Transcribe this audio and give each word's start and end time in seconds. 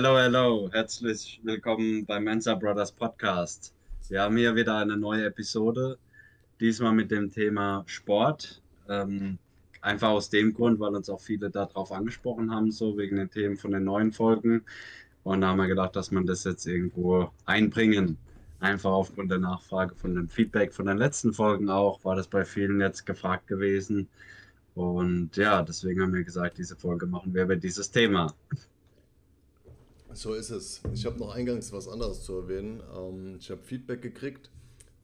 Hello, 0.00 0.16
hello, 0.16 0.70
herzlich 0.72 1.40
willkommen 1.42 2.06
beim 2.06 2.22
Mensa 2.22 2.54
Brothers 2.54 2.92
Podcast. 2.92 3.74
Wir 4.08 4.22
haben 4.22 4.36
hier 4.36 4.54
wieder 4.54 4.76
eine 4.76 4.96
neue 4.96 5.24
Episode, 5.24 5.98
diesmal 6.60 6.92
mit 6.92 7.10
dem 7.10 7.32
Thema 7.32 7.82
Sport. 7.86 8.62
Ähm, 8.88 9.38
einfach 9.80 10.10
aus 10.10 10.30
dem 10.30 10.54
Grund, 10.54 10.78
weil 10.78 10.94
uns 10.94 11.10
auch 11.10 11.20
viele 11.20 11.50
darauf 11.50 11.90
angesprochen 11.90 12.54
haben, 12.54 12.70
so 12.70 12.96
wegen 12.96 13.16
den 13.16 13.28
Themen 13.28 13.56
von 13.56 13.72
den 13.72 13.82
neuen 13.82 14.12
Folgen. 14.12 14.62
Und 15.24 15.40
da 15.40 15.48
haben 15.48 15.58
wir 15.58 15.66
gedacht, 15.66 15.96
dass 15.96 16.12
man 16.12 16.24
das 16.26 16.44
jetzt 16.44 16.64
irgendwo 16.66 17.32
einbringen. 17.44 18.18
Einfach 18.60 18.92
aufgrund 18.92 19.32
der 19.32 19.38
Nachfrage 19.38 19.96
von 19.96 20.14
dem 20.14 20.28
Feedback 20.28 20.72
von 20.72 20.86
den 20.86 20.98
letzten 20.98 21.32
Folgen 21.32 21.68
auch, 21.70 22.04
war 22.04 22.14
das 22.14 22.28
bei 22.28 22.44
vielen 22.44 22.80
jetzt 22.80 23.04
gefragt 23.04 23.48
gewesen. 23.48 24.06
Und 24.76 25.36
ja, 25.36 25.60
deswegen 25.60 26.02
haben 26.02 26.14
wir 26.14 26.22
gesagt, 26.22 26.58
diese 26.58 26.76
Folge 26.76 27.06
machen 27.06 27.34
wir 27.34 27.42
über 27.42 27.56
dieses 27.56 27.90
Thema. 27.90 28.32
So 30.18 30.34
ist 30.34 30.50
es. 30.50 30.80
Ich 30.94 31.06
habe 31.06 31.16
noch 31.16 31.32
eingangs 31.32 31.70
was 31.70 31.86
anderes 31.86 32.24
zu 32.24 32.34
erwähnen. 32.34 32.82
Ähm, 32.92 33.36
ich 33.38 33.52
habe 33.52 33.62
Feedback 33.62 34.02
gekriegt 34.02 34.50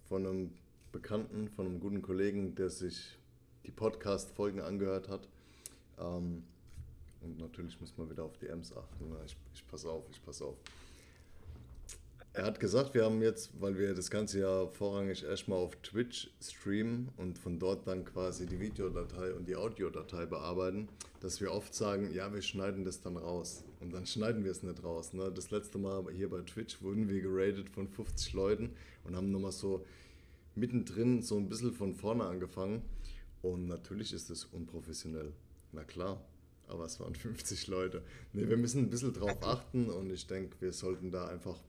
von 0.09 0.27
einem 0.27 0.51
Bekannten, 0.91 1.49
von 1.51 1.67
einem 1.67 1.79
guten 1.79 2.03
Kollegen, 2.03 2.57
der 2.57 2.69
sich 2.69 3.17
die 3.65 3.71
Podcast-Folgen 3.71 4.61
angehört 4.61 5.09
hat. 5.09 5.29
Ähm, 6.01 6.43
und 7.21 7.39
natürlich 7.39 7.81
muss 7.81 7.97
man 7.97 8.11
wieder 8.11 8.25
auf 8.25 8.37
die 8.39 8.49
Ems 8.49 8.77
achten. 8.77 9.05
Ich, 9.25 9.37
ich 9.55 9.65
passe 9.69 9.89
auf, 9.89 10.03
ich 10.11 10.21
passe 10.21 10.47
auf. 10.47 10.57
Er 12.37 12.47
hat 12.47 12.59
gesagt, 12.59 12.95
wir 12.95 13.05
haben 13.05 13.23
jetzt, 13.23 13.53
weil 13.61 13.79
wir 13.79 13.95
das 13.95 14.11
ganze 14.11 14.41
Jahr 14.41 14.67
vorrangig 14.67 15.23
erstmal 15.23 15.59
auf 15.59 15.77
Twitch 15.83 16.31
streamen 16.43 17.11
und 17.17 17.39
von 17.39 17.61
dort 17.61 17.87
dann 17.87 18.05
quasi 18.05 18.45
die 18.45 18.59
Videodatei 18.59 19.33
und 19.35 19.47
die 19.47 19.55
Audiodatei 19.55 20.27
bearbeiten, 20.27 20.89
dass 21.21 21.41
wir 21.41 21.53
oft 21.53 21.73
sagen, 21.73 22.13
ja, 22.13 22.35
wir 22.35 22.43
schneiden 22.43 22.85
das 22.85 23.01
dann 23.01 23.17
raus. 23.17 23.63
Und 23.79 23.95
dann 23.95 24.05
schneiden 24.05 24.43
wir 24.43 24.51
es 24.51 24.65
nicht 24.65 24.83
raus. 24.83 25.13
Ne? 25.13 25.31
Das 25.33 25.53
letzte 25.53 25.79
Mal 25.79 26.05
hier 26.13 26.29
bei 26.29 26.41
Twitch 26.41 26.83
wurden 26.83 27.09
wir 27.09 27.21
geradet 27.21 27.71
von 27.71 27.87
50 27.87 28.33
Leuten 28.33 28.71
und 29.05 29.15
haben 29.15 29.31
nochmal 29.31 29.53
so 29.53 29.87
mittendrin 30.57 31.23
so 31.23 31.37
ein 31.37 31.49
bisschen 31.49 31.73
von 31.73 31.95
vorne 31.95 32.25
angefangen. 32.25 32.83
Und 33.43 33.69
natürlich 33.69 34.13
ist 34.13 34.29
das 34.29 34.47
unprofessionell. 34.47 35.33
Na 35.71 35.85
klar, 35.85 36.21
aber 36.67 36.87
es 36.87 36.99
waren 36.99 37.15
50 37.15 37.69
Leute. 37.69 38.03
Ne, 38.33 38.49
wir 38.49 38.57
müssen 38.57 38.81
ein 38.81 38.91
bisschen 38.91 39.13
drauf 39.13 39.41
achten 39.41 39.89
und 39.89 40.11
ich 40.11 40.27
denke, 40.27 40.57
wir 40.59 40.73
sollten 40.73 41.13
da 41.13 41.29
einfach 41.29 41.61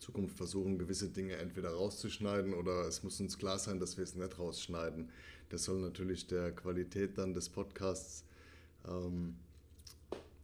Zukunft 0.00 0.36
versuchen, 0.36 0.78
gewisse 0.78 1.10
Dinge 1.10 1.36
entweder 1.36 1.70
rauszuschneiden 1.70 2.54
oder 2.54 2.86
es 2.88 3.02
muss 3.02 3.20
uns 3.20 3.36
klar 3.38 3.58
sein, 3.58 3.78
dass 3.78 3.98
wir 3.98 4.04
es 4.04 4.14
nicht 4.14 4.38
rausschneiden. 4.38 5.10
Das 5.50 5.64
soll 5.64 5.80
natürlich 5.80 6.26
der 6.26 6.52
Qualität 6.52 7.18
dann 7.18 7.34
des 7.34 7.48
Podcasts, 7.50 8.24
ähm, 8.88 9.36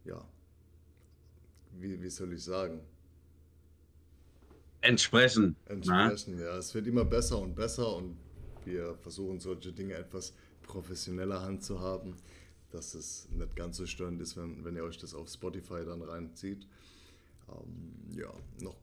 ja, 0.05 0.23
wie, 1.81 2.01
wie 2.03 2.11
soll 2.11 2.35
ich 2.35 2.45
sagen? 2.45 2.81
Entsprechen. 4.83 5.57
Entsprechen, 5.67 6.35
na? 6.37 6.45
ja. 6.45 6.59
Es 6.59 6.75
wird 6.75 6.87
immer 6.87 7.05
besser 7.05 7.39
und 7.39 7.55
besser 7.55 7.97
und 7.97 8.17
wir 8.65 8.95
versuchen 8.97 9.41
solche 9.41 9.73
Dinge 9.73 9.95
etwas 9.95 10.35
professioneller 10.63 11.41
handzuhaben, 11.41 12.15
dass 12.73 12.95
es 12.95 13.29
nicht 13.31 13.57
ganz 13.57 13.79
so 13.79 13.87
störend 13.87 14.21
ist, 14.21 14.37
wenn, 14.37 14.65
wenn 14.65 14.77
ihr 14.77 14.85
euch 14.85 14.99
das 14.99 15.15
auf 15.15 15.29
Spotify 15.29 15.85
dann 15.85 16.03
reinzieht. 16.03 16.67
Ähm, 17.49 18.17
ja, 18.17 18.33
noch 18.61 18.77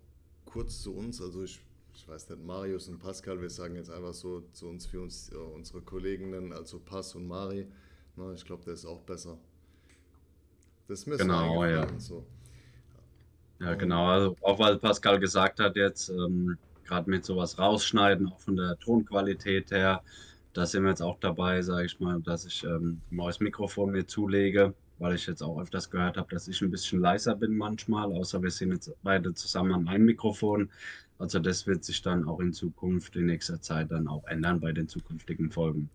kurz 0.54 0.84
zu 0.84 0.94
uns. 0.96 1.20
Also 1.20 1.44
ich, 1.44 1.60
ich 1.96 2.08
weiß 2.08 2.30
nicht, 2.30 2.46
Marius 2.46 2.88
und 2.88 3.00
Pascal, 3.00 3.42
wir 3.42 3.50
sagen 3.50 3.76
jetzt 3.76 3.90
einfach 3.90 4.14
so 4.14 4.44
zu 4.54 4.68
uns, 4.68 4.86
für 4.86 5.02
uns, 5.02 5.32
äh, 5.34 5.36
unsere 5.36 5.82
Kolleginnen, 5.82 6.54
also 6.54 6.80
Pass 6.80 7.16
und 7.16 7.28
Mari. 7.28 7.68
Na, 8.16 8.32
ich 8.34 8.46
glaube, 8.46 8.64
der 8.64 8.76
ist 8.76 8.86
auch 8.86 9.02
besser. 9.02 9.38
Das 10.88 11.08
mir 11.08 11.18
genau, 11.18 11.66
ja. 11.66 11.88
So. 11.98 12.24
Ja, 13.60 13.74
genau. 13.74 14.06
Also 14.08 14.38
auch 14.42 14.60
weil 14.60 14.78
Pascal 14.78 15.20
gesagt 15.20 15.60
hat, 15.60 15.76
jetzt 15.76 16.10
ähm, 16.10 16.58
gerade 16.86 17.10
mit 17.10 17.26
sowas 17.26 17.58
rausschneiden, 17.58 18.28
auch 18.28 18.40
von 18.40 18.56
der 18.56 18.78
Tonqualität 18.80 19.72
her, 19.72 20.04
da 20.54 20.68
sind 20.68 20.84
wir 20.84 20.90
jetzt 20.90 21.02
auch 21.02 21.18
dabei, 21.20 21.64
sage 21.64 21.86
ich 21.88 22.00
mal, 22.00 22.22
dass 22.22 22.46
ich 22.46 22.64
ähm, 22.64 23.02
ein 23.10 23.16
neues 23.16 23.40
Mikrofon 23.40 23.92
mir 23.92 24.06
zulege 24.06 24.76
weil 25.00 25.16
ich 25.16 25.26
jetzt 25.28 25.42
auch 25.42 25.60
öfters 25.60 25.90
gehört 25.90 26.18
habe, 26.18 26.30
dass 26.34 26.48
ich 26.48 26.62
ein 26.62 26.72
bisschen 26.72 27.00
leiser 27.00 27.36
bin 27.36 27.58
manchmal, 27.58 28.12
außer 28.12 28.42
wir 28.42 28.52
sind 28.52 28.72
jetzt 28.72 28.92
beide 29.04 29.34
zusammen 29.34 29.74
an 29.74 29.88
einem 29.88 30.06
Mikrofon. 30.06 30.70
Also 31.20 31.40
das 31.40 31.68
wird 31.68 31.84
sich 31.84 32.02
dann 32.02 32.28
auch 32.28 32.40
in 32.40 32.54
Zukunft, 32.54 33.16
in 33.16 33.28
nächster 33.28 33.62
Zeit 33.62 33.92
dann 33.92 34.08
auch 34.08 34.26
ändern 34.28 34.60
bei 34.60 34.72
den 34.72 34.88
zukünftigen 34.88 35.52
Folgen. 35.52 35.90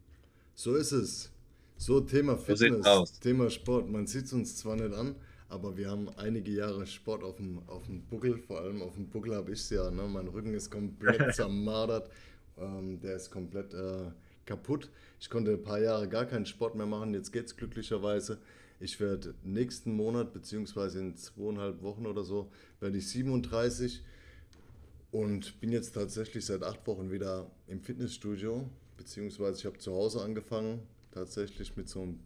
So 0.55 0.75
ist 0.75 0.93
es. 0.93 1.31
So 1.77 2.01
Thema 2.01 2.37
Fitness, 2.37 2.85
so 2.85 3.05
Thema 3.21 3.49
Sport. 3.51 3.89
Man 3.89 4.07
sieht 4.07 4.25
es 4.25 4.33
uns 4.33 4.57
zwar 4.57 4.75
nicht 4.75 4.93
an, 4.93 5.15
aber 5.49 5.77
wir 5.77 5.89
haben 5.89 6.09
einige 6.17 6.51
Jahre 6.51 6.87
Sport 6.87 7.23
auf 7.23 7.37
dem, 7.37 7.61
auf 7.69 7.87
dem 7.87 8.03
Buckel, 8.03 8.39
vor 8.39 8.61
allem 8.61 8.83
auf 8.83 8.95
dem 8.95 9.09
Buckel 9.09 9.37
habe 9.37 9.53
ich 9.53 9.61
es 9.61 9.71
ja. 9.71 9.89
Ne? 9.91 10.03
Mein 10.03 10.27
Rücken 10.27 10.55
ist 10.55 10.71
komplett 10.71 11.35
zermadert, 11.37 12.11
ähm, 12.59 13.01
der 13.01 13.15
ist 13.15 13.31
komplett 13.31 13.75
äh, 13.75 14.11
kaputt. 14.45 14.91
Ich 15.21 15.31
konnte 15.31 15.53
ein 15.53 15.63
paar 15.63 15.79
Jahre 15.79 16.09
gar 16.09 16.27
keinen 16.27 16.47
Sport 16.47 16.75
mehr 16.75 16.87
machen, 16.87 17.15
jetzt 17.15 17.33
geht 17.33 17.47
es 17.47 17.57
glücklicherweise. 17.57 18.39
Ich 18.81 19.01
werde 19.01 19.35
nächsten 19.43 19.93
Monat, 19.93 20.33
beziehungsweise 20.33 21.01
in 21.01 21.17
zweieinhalb 21.17 21.83
Wochen 21.83 22.07
oder 22.07 22.23
so, 22.23 22.51
werde 22.81 22.99
ich 22.99 23.09
37 23.09 24.05
und 25.11 25.61
bin 25.61 25.73
jetzt 25.73 25.95
tatsächlich 25.95 26.47
seit 26.47 26.63
acht 26.63 26.87
Wochen 26.87 27.11
wieder 27.11 27.51
im 27.67 27.81
Fitnessstudio, 27.81 28.69
beziehungsweise 28.97 29.59
ich 29.59 29.67
habe 29.67 29.79
zu 29.79 29.93
Hause 29.93 30.23
angefangen, 30.23 30.81
tatsächlich 31.11 31.77
mit 31.77 31.89
so 31.89 32.03
einem, 32.03 32.21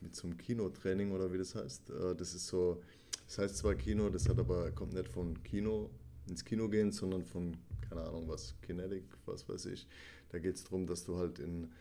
mit 0.00 0.14
so 0.14 0.28
einem 0.28 0.36
Kinotraining 0.36 1.10
oder 1.10 1.32
wie 1.32 1.38
das 1.38 1.56
heißt. 1.56 1.90
Äh, 1.90 2.14
das 2.14 2.34
ist 2.34 2.46
so, 2.46 2.80
das 3.26 3.38
heißt 3.38 3.56
zwar 3.58 3.74
Kino, 3.74 4.10
das 4.10 4.28
hat 4.28 4.38
aber, 4.38 4.70
kommt 4.70 4.92
nicht 4.92 5.08
von 5.08 5.42
Kino, 5.42 5.90
ins 6.28 6.44
Kino 6.44 6.68
gehen, 6.68 6.92
sondern 6.92 7.24
von, 7.24 7.56
keine 7.88 8.02
Ahnung 8.02 8.28
was, 8.28 8.54
Kinetic, 8.62 9.04
was 9.26 9.48
weiß 9.48 9.66
ich. 9.66 9.88
Da 10.28 10.38
geht 10.38 10.54
es 10.54 10.62
darum, 10.62 10.86
dass 10.86 11.04
du 11.04 11.16
halt 11.16 11.40
in 11.40 11.72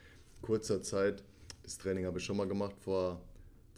kurzer 0.41 0.81
Zeit, 0.81 1.23
das 1.61 1.77
Training 1.77 2.05
habe 2.05 2.17
ich 2.17 2.25
schon 2.25 2.37
mal 2.37 2.47
gemacht 2.47 2.75
vor 2.79 3.21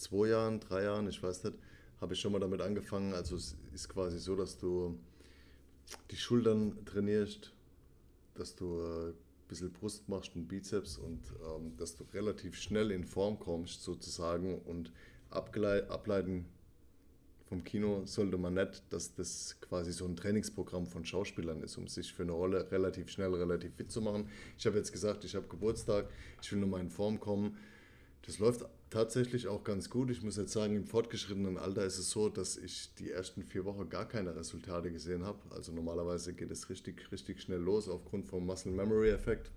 zwei 0.02 0.28
Jahren, 0.28 0.60
drei 0.60 0.84
Jahren, 0.84 1.08
ich 1.08 1.22
weiß 1.22 1.44
nicht, 1.44 1.58
habe 2.00 2.14
ich 2.14 2.20
schon 2.20 2.32
mal 2.32 2.40
damit 2.40 2.62
angefangen. 2.62 3.14
Also 3.14 3.36
es 3.36 3.56
ist 3.74 3.90
quasi 3.90 4.20
so, 4.20 4.36
dass 4.36 4.58
du 4.58 4.98
die 6.10 6.16
Schultern 6.18 6.84
trainierst, 6.86 7.54
dass 8.36 8.56
du 8.56 8.82
ein 8.82 9.14
bisschen 9.48 9.72
Brust 9.72 10.10
machst 10.10 10.36
und 10.36 10.48
Bizeps 10.48 10.98
und 10.98 11.22
ähm, 11.46 11.76
dass 11.78 11.96
du 11.96 12.06
relativ 12.14 12.56
schnell 12.56 12.92
in 12.92 13.04
Form 13.04 13.40
kommst 13.40 13.84
sozusagen 13.84 14.60
und 14.60 14.92
ableiten 15.30 16.46
vom 17.52 17.66
Kino 17.66 18.04
sollte 18.06 18.38
man 18.38 18.54
nicht, 18.54 18.82
dass 18.92 19.14
das 19.14 19.58
quasi 19.60 19.92
so 19.92 20.06
ein 20.06 20.16
Trainingsprogramm 20.16 20.88
von 20.88 21.04
Schauspielern 21.04 21.62
ist, 21.64 21.78
um 21.78 21.86
sich 21.86 22.14
für 22.14 22.24
eine 22.24 22.32
Rolle 22.32 22.72
relativ 22.72 23.10
schnell, 23.10 23.34
relativ 23.34 23.76
fit 23.76 23.92
zu 23.92 24.00
machen. 24.00 24.30
Ich 24.58 24.66
habe 24.66 24.78
jetzt 24.78 24.94
gesagt, 24.94 25.26
ich 25.26 25.36
habe 25.36 25.48
Geburtstag, 25.50 26.08
ich 26.42 26.50
will 26.50 26.60
nur 26.60 26.70
mal 26.70 26.80
in 26.80 26.90
Form 26.90 27.20
kommen. 27.20 27.58
Das 28.26 28.40
läuft 28.40 28.66
tatsächlich 28.92 29.48
auch 29.48 29.64
ganz 29.64 29.90
gut. 29.90 30.12
Ich 30.12 30.22
muss 30.22 30.38
jetzt 30.38 30.52
sagen, 30.52 30.76
im 30.76 30.86
fortgeschrittenen 30.86 31.58
Alter 31.58 31.84
ist 31.84 31.98
es 31.98 32.12
so, 32.12 32.30
dass 32.30 32.58
ich 32.58 32.94
die 32.96 33.10
ersten 33.10 33.42
vier 33.42 33.66
Wochen 33.66 33.90
gar 33.90 34.08
keine 34.08 34.36
Resultate 34.36 34.92
gesehen 34.92 35.26
habe. 35.26 35.40
Also 35.50 35.72
normalerweise 35.72 36.34
geht 36.34 36.52
es 36.52 36.70
richtig, 36.70 37.12
richtig 37.12 37.42
schnell 37.42 37.60
los 37.60 37.90
aufgrund 37.90 38.28
vom 38.28 38.46
Muscle 38.46 38.72
Memory 38.72 39.10
Effekt. 39.10 39.50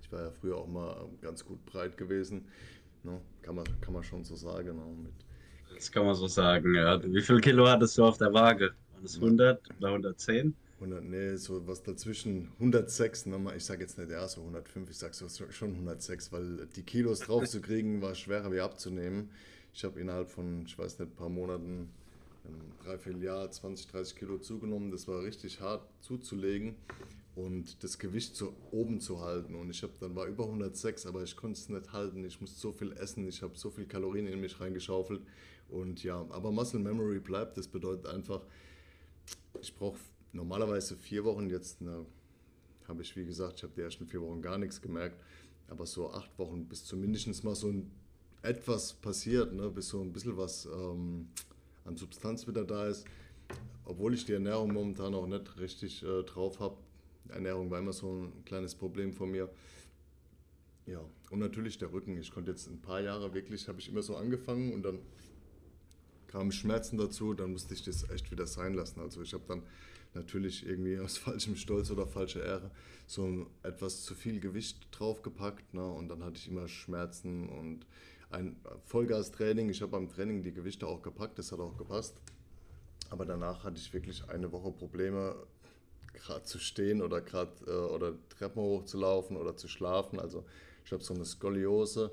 Ich 0.00 0.10
war 0.10 0.22
ja 0.22 0.30
früher 0.30 0.56
auch 0.56 0.68
mal 0.68 1.08
ganz 1.20 1.44
gut 1.44 1.64
breit 1.66 1.98
gewesen. 1.98 2.46
No, 3.02 3.20
kann, 3.42 3.56
man, 3.56 3.66
kann 3.82 3.92
man 3.92 4.02
schon 4.02 4.24
so 4.24 4.36
sagen. 4.36 4.76
Mit 5.02 5.12
das 5.74 5.90
kann 5.90 6.06
man 6.06 6.14
so 6.14 6.28
sagen, 6.28 6.74
ja. 6.74 7.02
Wie 7.04 7.20
viel 7.20 7.40
Kilo 7.40 7.68
hattest 7.68 7.98
du 7.98 8.04
auf 8.04 8.16
der 8.18 8.32
Waage? 8.32 8.72
War 8.92 9.02
das 9.02 9.16
100 9.16 9.60
oder 9.78 9.88
110? 9.88 10.54
100, 10.84 11.04
nee, 11.04 11.36
so 11.36 11.66
was 11.66 11.82
dazwischen, 11.82 12.50
106, 12.58 13.26
nochmal, 13.26 13.56
ich 13.56 13.64
sage 13.64 13.82
jetzt 13.82 13.98
nicht 13.98 14.10
ja, 14.10 14.28
so 14.28 14.40
105, 14.42 14.90
ich 14.90 14.98
sage 14.98 15.14
so 15.14 15.28
schon 15.28 15.72
106, 15.72 16.32
weil 16.32 16.66
die 16.76 16.82
Kilos 16.82 17.20
drauf 17.26 17.48
zu 17.48 17.60
kriegen 17.60 18.02
war 18.02 18.14
schwerer 18.14 18.52
wie 18.52 18.60
abzunehmen. 18.60 19.30
Ich 19.72 19.84
habe 19.84 19.98
innerhalb 19.98 20.30
von, 20.30 20.64
ich 20.66 20.78
weiß 20.78 20.98
nicht, 20.98 21.10
ein 21.10 21.16
paar 21.16 21.28
Monaten, 21.28 21.90
ein 22.44 22.84
Dreivierteljahr 22.84 23.50
20, 23.50 23.88
30 23.88 24.16
Kilo 24.16 24.38
zugenommen. 24.38 24.90
Das 24.90 25.08
war 25.08 25.22
richtig 25.22 25.60
hart 25.60 25.88
zuzulegen 26.00 26.76
und 27.34 27.82
das 27.82 27.98
Gewicht 27.98 28.36
so 28.36 28.54
oben 28.70 29.00
zu 29.00 29.20
halten. 29.22 29.54
Und 29.54 29.70
ich 29.70 29.82
habe 29.82 29.94
dann 29.98 30.14
war 30.14 30.26
über 30.26 30.44
106, 30.44 31.06
aber 31.06 31.22
ich 31.22 31.34
konnte 31.34 31.58
es 31.58 31.68
nicht 31.68 31.92
halten. 31.92 32.24
Ich 32.24 32.40
musste 32.40 32.60
so 32.60 32.72
viel 32.72 32.92
essen, 32.92 33.26
ich 33.26 33.42
habe 33.42 33.56
so 33.56 33.70
viel 33.70 33.86
Kalorien 33.86 34.26
in 34.26 34.40
mich 34.40 34.60
reingeschaufelt. 34.60 35.22
Und 35.68 36.04
ja, 36.04 36.24
aber 36.30 36.52
Muscle 36.52 36.78
Memory 36.78 37.18
bleibt. 37.18 37.56
Das 37.56 37.66
bedeutet 37.66 38.06
einfach, 38.06 38.42
ich 39.60 39.74
brauche 39.74 39.98
normalerweise 40.34 40.96
vier 40.96 41.24
Wochen, 41.24 41.48
jetzt 41.48 41.78
habe 42.88 43.02
ich, 43.02 43.16
wie 43.16 43.24
gesagt, 43.24 43.58
ich 43.58 43.62
habe 43.62 43.72
die 43.74 43.80
ersten 43.80 44.06
vier 44.06 44.20
Wochen 44.20 44.42
gar 44.42 44.58
nichts 44.58 44.82
gemerkt, 44.82 45.16
aber 45.68 45.86
so 45.86 46.10
acht 46.10 46.38
Wochen, 46.38 46.66
bis 46.66 46.84
zumindest 46.84 47.44
mal 47.44 47.54
so 47.54 47.68
ein, 47.68 47.90
etwas 48.42 48.92
passiert, 48.92 49.54
ne, 49.54 49.70
bis 49.70 49.88
so 49.88 50.02
ein 50.02 50.12
bisschen 50.12 50.36
was 50.36 50.66
ähm, 50.66 51.28
an 51.84 51.96
Substanz 51.96 52.46
wieder 52.46 52.64
da 52.64 52.86
ist. 52.88 53.06
Obwohl 53.86 54.14
ich 54.14 54.24
die 54.24 54.32
Ernährung 54.32 54.72
momentan 54.72 55.14
auch 55.14 55.26
nicht 55.26 55.58
richtig 55.58 56.02
äh, 56.02 56.22
drauf 56.22 56.60
habe. 56.60 56.76
Ernährung 57.28 57.70
war 57.70 57.78
immer 57.78 57.92
so 57.92 58.24
ein 58.24 58.44
kleines 58.44 58.74
Problem 58.74 59.12
von 59.12 59.30
mir. 59.30 59.48
Ja, 60.86 61.00
und 61.30 61.38
natürlich 61.38 61.78
der 61.78 61.92
Rücken. 61.92 62.18
Ich 62.18 62.32
konnte 62.32 62.50
jetzt 62.50 62.66
ein 62.68 62.80
paar 62.80 63.00
Jahre 63.00 63.32
wirklich, 63.32 63.68
habe 63.68 63.80
ich 63.80 63.88
immer 63.88 64.02
so 64.02 64.16
angefangen 64.16 64.72
und 64.72 64.82
dann 64.82 64.98
kamen 66.28 66.52
Schmerzen 66.52 66.98
dazu, 66.98 67.32
dann 67.32 67.52
musste 67.52 67.74
ich 67.74 67.82
das 67.82 68.08
echt 68.10 68.30
wieder 68.30 68.46
sein 68.46 68.74
lassen. 68.74 69.00
Also 69.00 69.22
ich 69.22 69.32
habe 69.32 69.44
dann 69.46 69.62
natürlich 70.14 70.66
irgendwie 70.66 70.98
aus 70.98 71.18
falschem 71.18 71.56
Stolz 71.56 71.90
oder 71.90 72.06
falscher 72.06 72.44
Ehre 72.44 72.70
so 73.06 73.46
etwas 73.62 74.02
zu 74.02 74.14
viel 74.14 74.40
Gewicht 74.40 74.88
draufgepackt. 74.90 75.74
Ne? 75.74 75.86
Und 75.86 76.08
dann 76.08 76.24
hatte 76.24 76.38
ich 76.38 76.48
immer 76.48 76.68
Schmerzen 76.68 77.48
und 77.48 77.86
ein 78.30 78.56
Vollgas-Training. 78.86 79.68
Ich 79.68 79.82
habe 79.82 79.92
beim 79.92 80.08
Training 80.08 80.42
die 80.42 80.52
Gewichte 80.52 80.86
auch 80.86 81.02
gepackt, 81.02 81.38
das 81.38 81.52
hat 81.52 81.60
auch 81.60 81.76
gepasst. 81.76 82.16
Aber 83.10 83.26
danach 83.26 83.64
hatte 83.64 83.76
ich 83.76 83.92
wirklich 83.92 84.28
eine 84.28 84.50
Woche 84.50 84.72
Probleme, 84.72 85.36
gerade 86.14 86.44
zu 86.44 86.58
stehen 86.58 87.02
oder 87.02 87.20
gerade 87.20 87.52
äh, 87.66 87.92
oder 87.92 88.14
Treppen 88.28 88.62
hochzulaufen 88.62 89.36
oder 89.36 89.56
zu 89.56 89.68
schlafen. 89.68 90.18
Also 90.18 90.44
ich 90.84 90.92
habe 90.92 91.02
so 91.02 91.14
eine 91.14 91.24
Skoliose. 91.24 92.10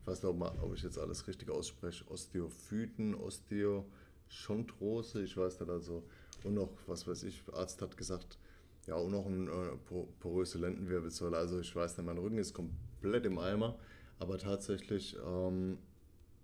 Ich 0.00 0.06
weiß 0.06 0.22
nicht, 0.22 0.32
ob, 0.32 0.74
ich 0.74 0.82
jetzt 0.82 0.98
alles 0.98 1.28
richtig 1.28 1.48
ausspreche. 1.48 2.04
Osteophyten, 2.10 3.14
Osteochondrose, 3.14 5.22
ich 5.22 5.36
weiß 5.36 5.60
nicht, 5.60 5.70
also 5.70 6.02
und 6.44 6.54
noch, 6.54 6.70
was 6.86 7.06
weiß 7.06 7.22
ich, 7.24 7.42
Arzt 7.52 7.82
hat 7.82 7.96
gesagt, 7.96 8.38
ja, 8.86 8.96
und 8.96 9.12
noch 9.12 9.26
eine 9.26 9.50
äh, 9.50 10.04
poröse 10.20 10.58
Lendenwirbelsäule. 10.58 11.36
Also 11.36 11.60
ich 11.60 11.74
weiß 11.74 11.96
nicht, 11.96 12.06
mein 12.06 12.18
Rücken 12.18 12.38
ist 12.38 12.52
komplett 12.52 13.26
im 13.26 13.38
Eimer, 13.38 13.78
aber 14.18 14.38
tatsächlich 14.38 15.16
ähm, 15.24 15.78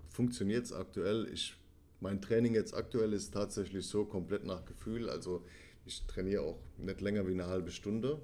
funktioniert 0.08 0.64
es 0.64 0.72
aktuell. 0.72 1.28
Ich, 1.32 1.56
mein 2.00 2.20
Training 2.20 2.54
jetzt 2.54 2.74
aktuell 2.74 3.12
ist 3.12 3.32
tatsächlich 3.32 3.86
so 3.86 4.04
komplett 4.04 4.44
nach 4.44 4.64
Gefühl. 4.64 5.10
Also 5.10 5.44
ich 5.84 6.06
trainiere 6.06 6.42
auch 6.42 6.58
nicht 6.76 7.00
länger 7.00 7.26
wie 7.26 7.32
eine 7.32 7.46
halbe 7.46 7.70
Stunde 7.70 8.20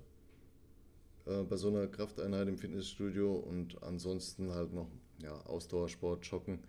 äh, 1.26 1.42
bei 1.42 1.56
so 1.56 1.68
einer 1.68 1.88
Krafteinheit 1.88 2.46
im 2.46 2.58
Fitnessstudio 2.58 3.34
und 3.34 3.82
ansonsten 3.82 4.52
halt 4.52 4.72
noch 4.72 4.88
ja, 5.18 5.34
Ausdauersport, 5.46 6.24
Joggen. 6.26 6.60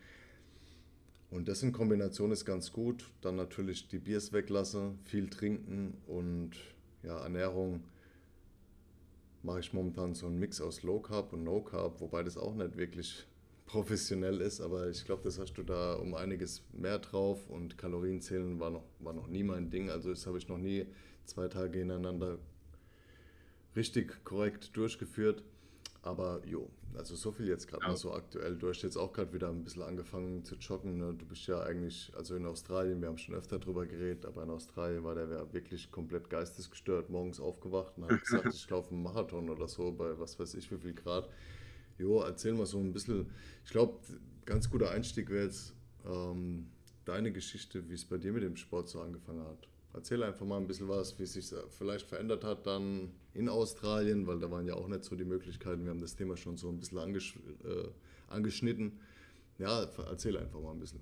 Und 1.35 1.49
das 1.49 1.61
in 1.63 1.73
Kombination 1.73 2.31
ist 2.31 2.45
ganz 2.45 2.71
gut. 2.71 3.11
Dann 3.19 3.35
natürlich 3.35 3.89
die 3.89 3.99
Biers 3.99 4.31
weglassen, 4.31 4.99
viel 5.03 5.29
trinken 5.29 5.97
und 6.07 6.51
ja, 7.03 7.21
Ernährung 7.21 7.83
mache 9.43 9.59
ich 9.59 9.73
momentan 9.73 10.15
so 10.15 10.27
einen 10.27 10.39
Mix 10.39 10.61
aus 10.61 10.81
Low 10.83 11.01
Carb 11.01 11.33
und 11.33 11.43
No 11.43 11.61
Carb, 11.61 11.99
wobei 11.99 12.23
das 12.23 12.37
auch 12.37 12.55
nicht 12.55 12.77
wirklich 12.77 13.27
professionell 13.65 14.39
ist, 14.39 14.61
aber 14.61 14.89
ich 14.89 15.03
glaube, 15.03 15.23
das 15.23 15.37
hast 15.37 15.55
du 15.55 15.63
da 15.63 15.95
um 15.95 16.15
einiges 16.15 16.63
mehr 16.71 16.99
drauf 16.99 17.49
und 17.49 17.77
Kalorien 17.77 18.21
zählen 18.21 18.57
war 18.61 18.69
noch, 18.69 18.85
war 18.99 19.11
noch 19.11 19.27
nie 19.27 19.43
mein 19.43 19.69
Ding. 19.69 19.89
Also 19.89 20.11
das 20.11 20.25
habe 20.27 20.37
ich 20.37 20.47
noch 20.47 20.57
nie 20.57 20.85
zwei 21.25 21.49
Tage 21.49 21.79
hintereinander 21.79 22.39
richtig 23.75 24.23
korrekt 24.23 24.77
durchgeführt. 24.77 25.43
Aber 26.05 26.39
jo, 26.45 26.69
also 26.93 27.15
so 27.15 27.31
viel 27.31 27.47
jetzt 27.47 27.67
gerade 27.67 27.81
ja. 27.81 27.89
mal 27.89 27.97
so 27.97 28.13
aktuell. 28.13 28.55
Du 28.55 28.69
hast 28.69 28.83
jetzt 28.83 28.95
auch 28.95 29.11
gerade 29.11 29.33
wieder 29.33 29.49
ein 29.49 29.63
bisschen 29.63 29.81
angefangen 29.81 30.43
zu 30.43 30.53
joggen. 30.55 30.97
Ne? 30.97 31.15
Du 31.17 31.25
bist 31.25 31.47
ja 31.47 31.61
eigentlich, 31.63 32.13
also 32.15 32.35
in 32.35 32.45
Australien, 32.45 33.01
wir 33.01 33.07
haben 33.07 33.17
schon 33.17 33.33
öfter 33.33 33.57
drüber 33.57 33.87
geredet, 33.87 34.23
aber 34.27 34.43
in 34.43 34.51
Australien 34.51 35.03
war 35.03 35.15
der 35.15 35.51
wirklich 35.51 35.89
komplett 35.89 36.29
geistesgestört, 36.29 37.09
morgens 37.09 37.39
aufgewacht 37.39 37.97
und 37.97 38.03
hat 38.03 38.21
gesagt, 38.21 38.45
ich 38.53 38.69
laufe 38.69 38.91
einen 38.91 39.01
Marathon 39.01 39.49
oder 39.49 39.67
so 39.67 39.91
bei 39.91 40.17
was 40.19 40.39
weiß 40.39 40.53
ich 40.53 40.71
wie 40.71 40.77
viel 40.77 40.93
Grad. 40.93 41.27
Jo, 41.97 42.21
erzähl 42.21 42.53
mal 42.53 42.67
so 42.67 42.77
ein 42.77 42.93
bisschen. 42.93 43.31
Ich 43.63 43.71
glaube, 43.71 43.97
ganz 44.45 44.69
guter 44.69 44.91
Einstieg 44.91 45.31
wäre 45.31 45.45
jetzt 45.45 45.73
ähm, 46.05 46.67
deine 47.03 47.31
Geschichte, 47.31 47.89
wie 47.89 47.95
es 47.95 48.05
bei 48.05 48.19
dir 48.19 48.31
mit 48.31 48.43
dem 48.43 48.57
Sport 48.57 48.89
so 48.89 49.01
angefangen 49.01 49.43
hat. 49.43 49.67
Erzähl 49.95 50.21
einfach 50.23 50.45
mal 50.45 50.57
ein 50.57 50.67
bisschen 50.67 50.89
was, 50.89 51.17
wie 51.17 51.23
es 51.23 51.33
sich 51.33 51.45
vielleicht 51.69 52.05
verändert 52.05 52.43
hat 52.43 52.67
dann 52.67 53.11
in 53.33 53.47
Australien, 53.47 54.27
weil 54.27 54.39
da 54.39 54.51
waren 54.51 54.67
ja 54.67 54.73
auch 54.73 54.89
nicht 54.89 55.05
so 55.05 55.15
die 55.15 55.23
Möglichkeiten. 55.23 55.85
Wir 55.85 55.91
haben 55.91 56.01
das 56.01 56.17
Thema 56.17 56.35
schon 56.35 56.57
so 56.57 56.67
ein 56.67 56.77
bisschen 56.77 56.97
äh, 56.97 57.87
angeschnitten. 58.27 58.99
Ja, 59.57 59.87
erzähl 60.09 60.35
einfach 60.35 60.59
mal 60.59 60.71
ein 60.71 60.79
bisschen. 60.79 60.99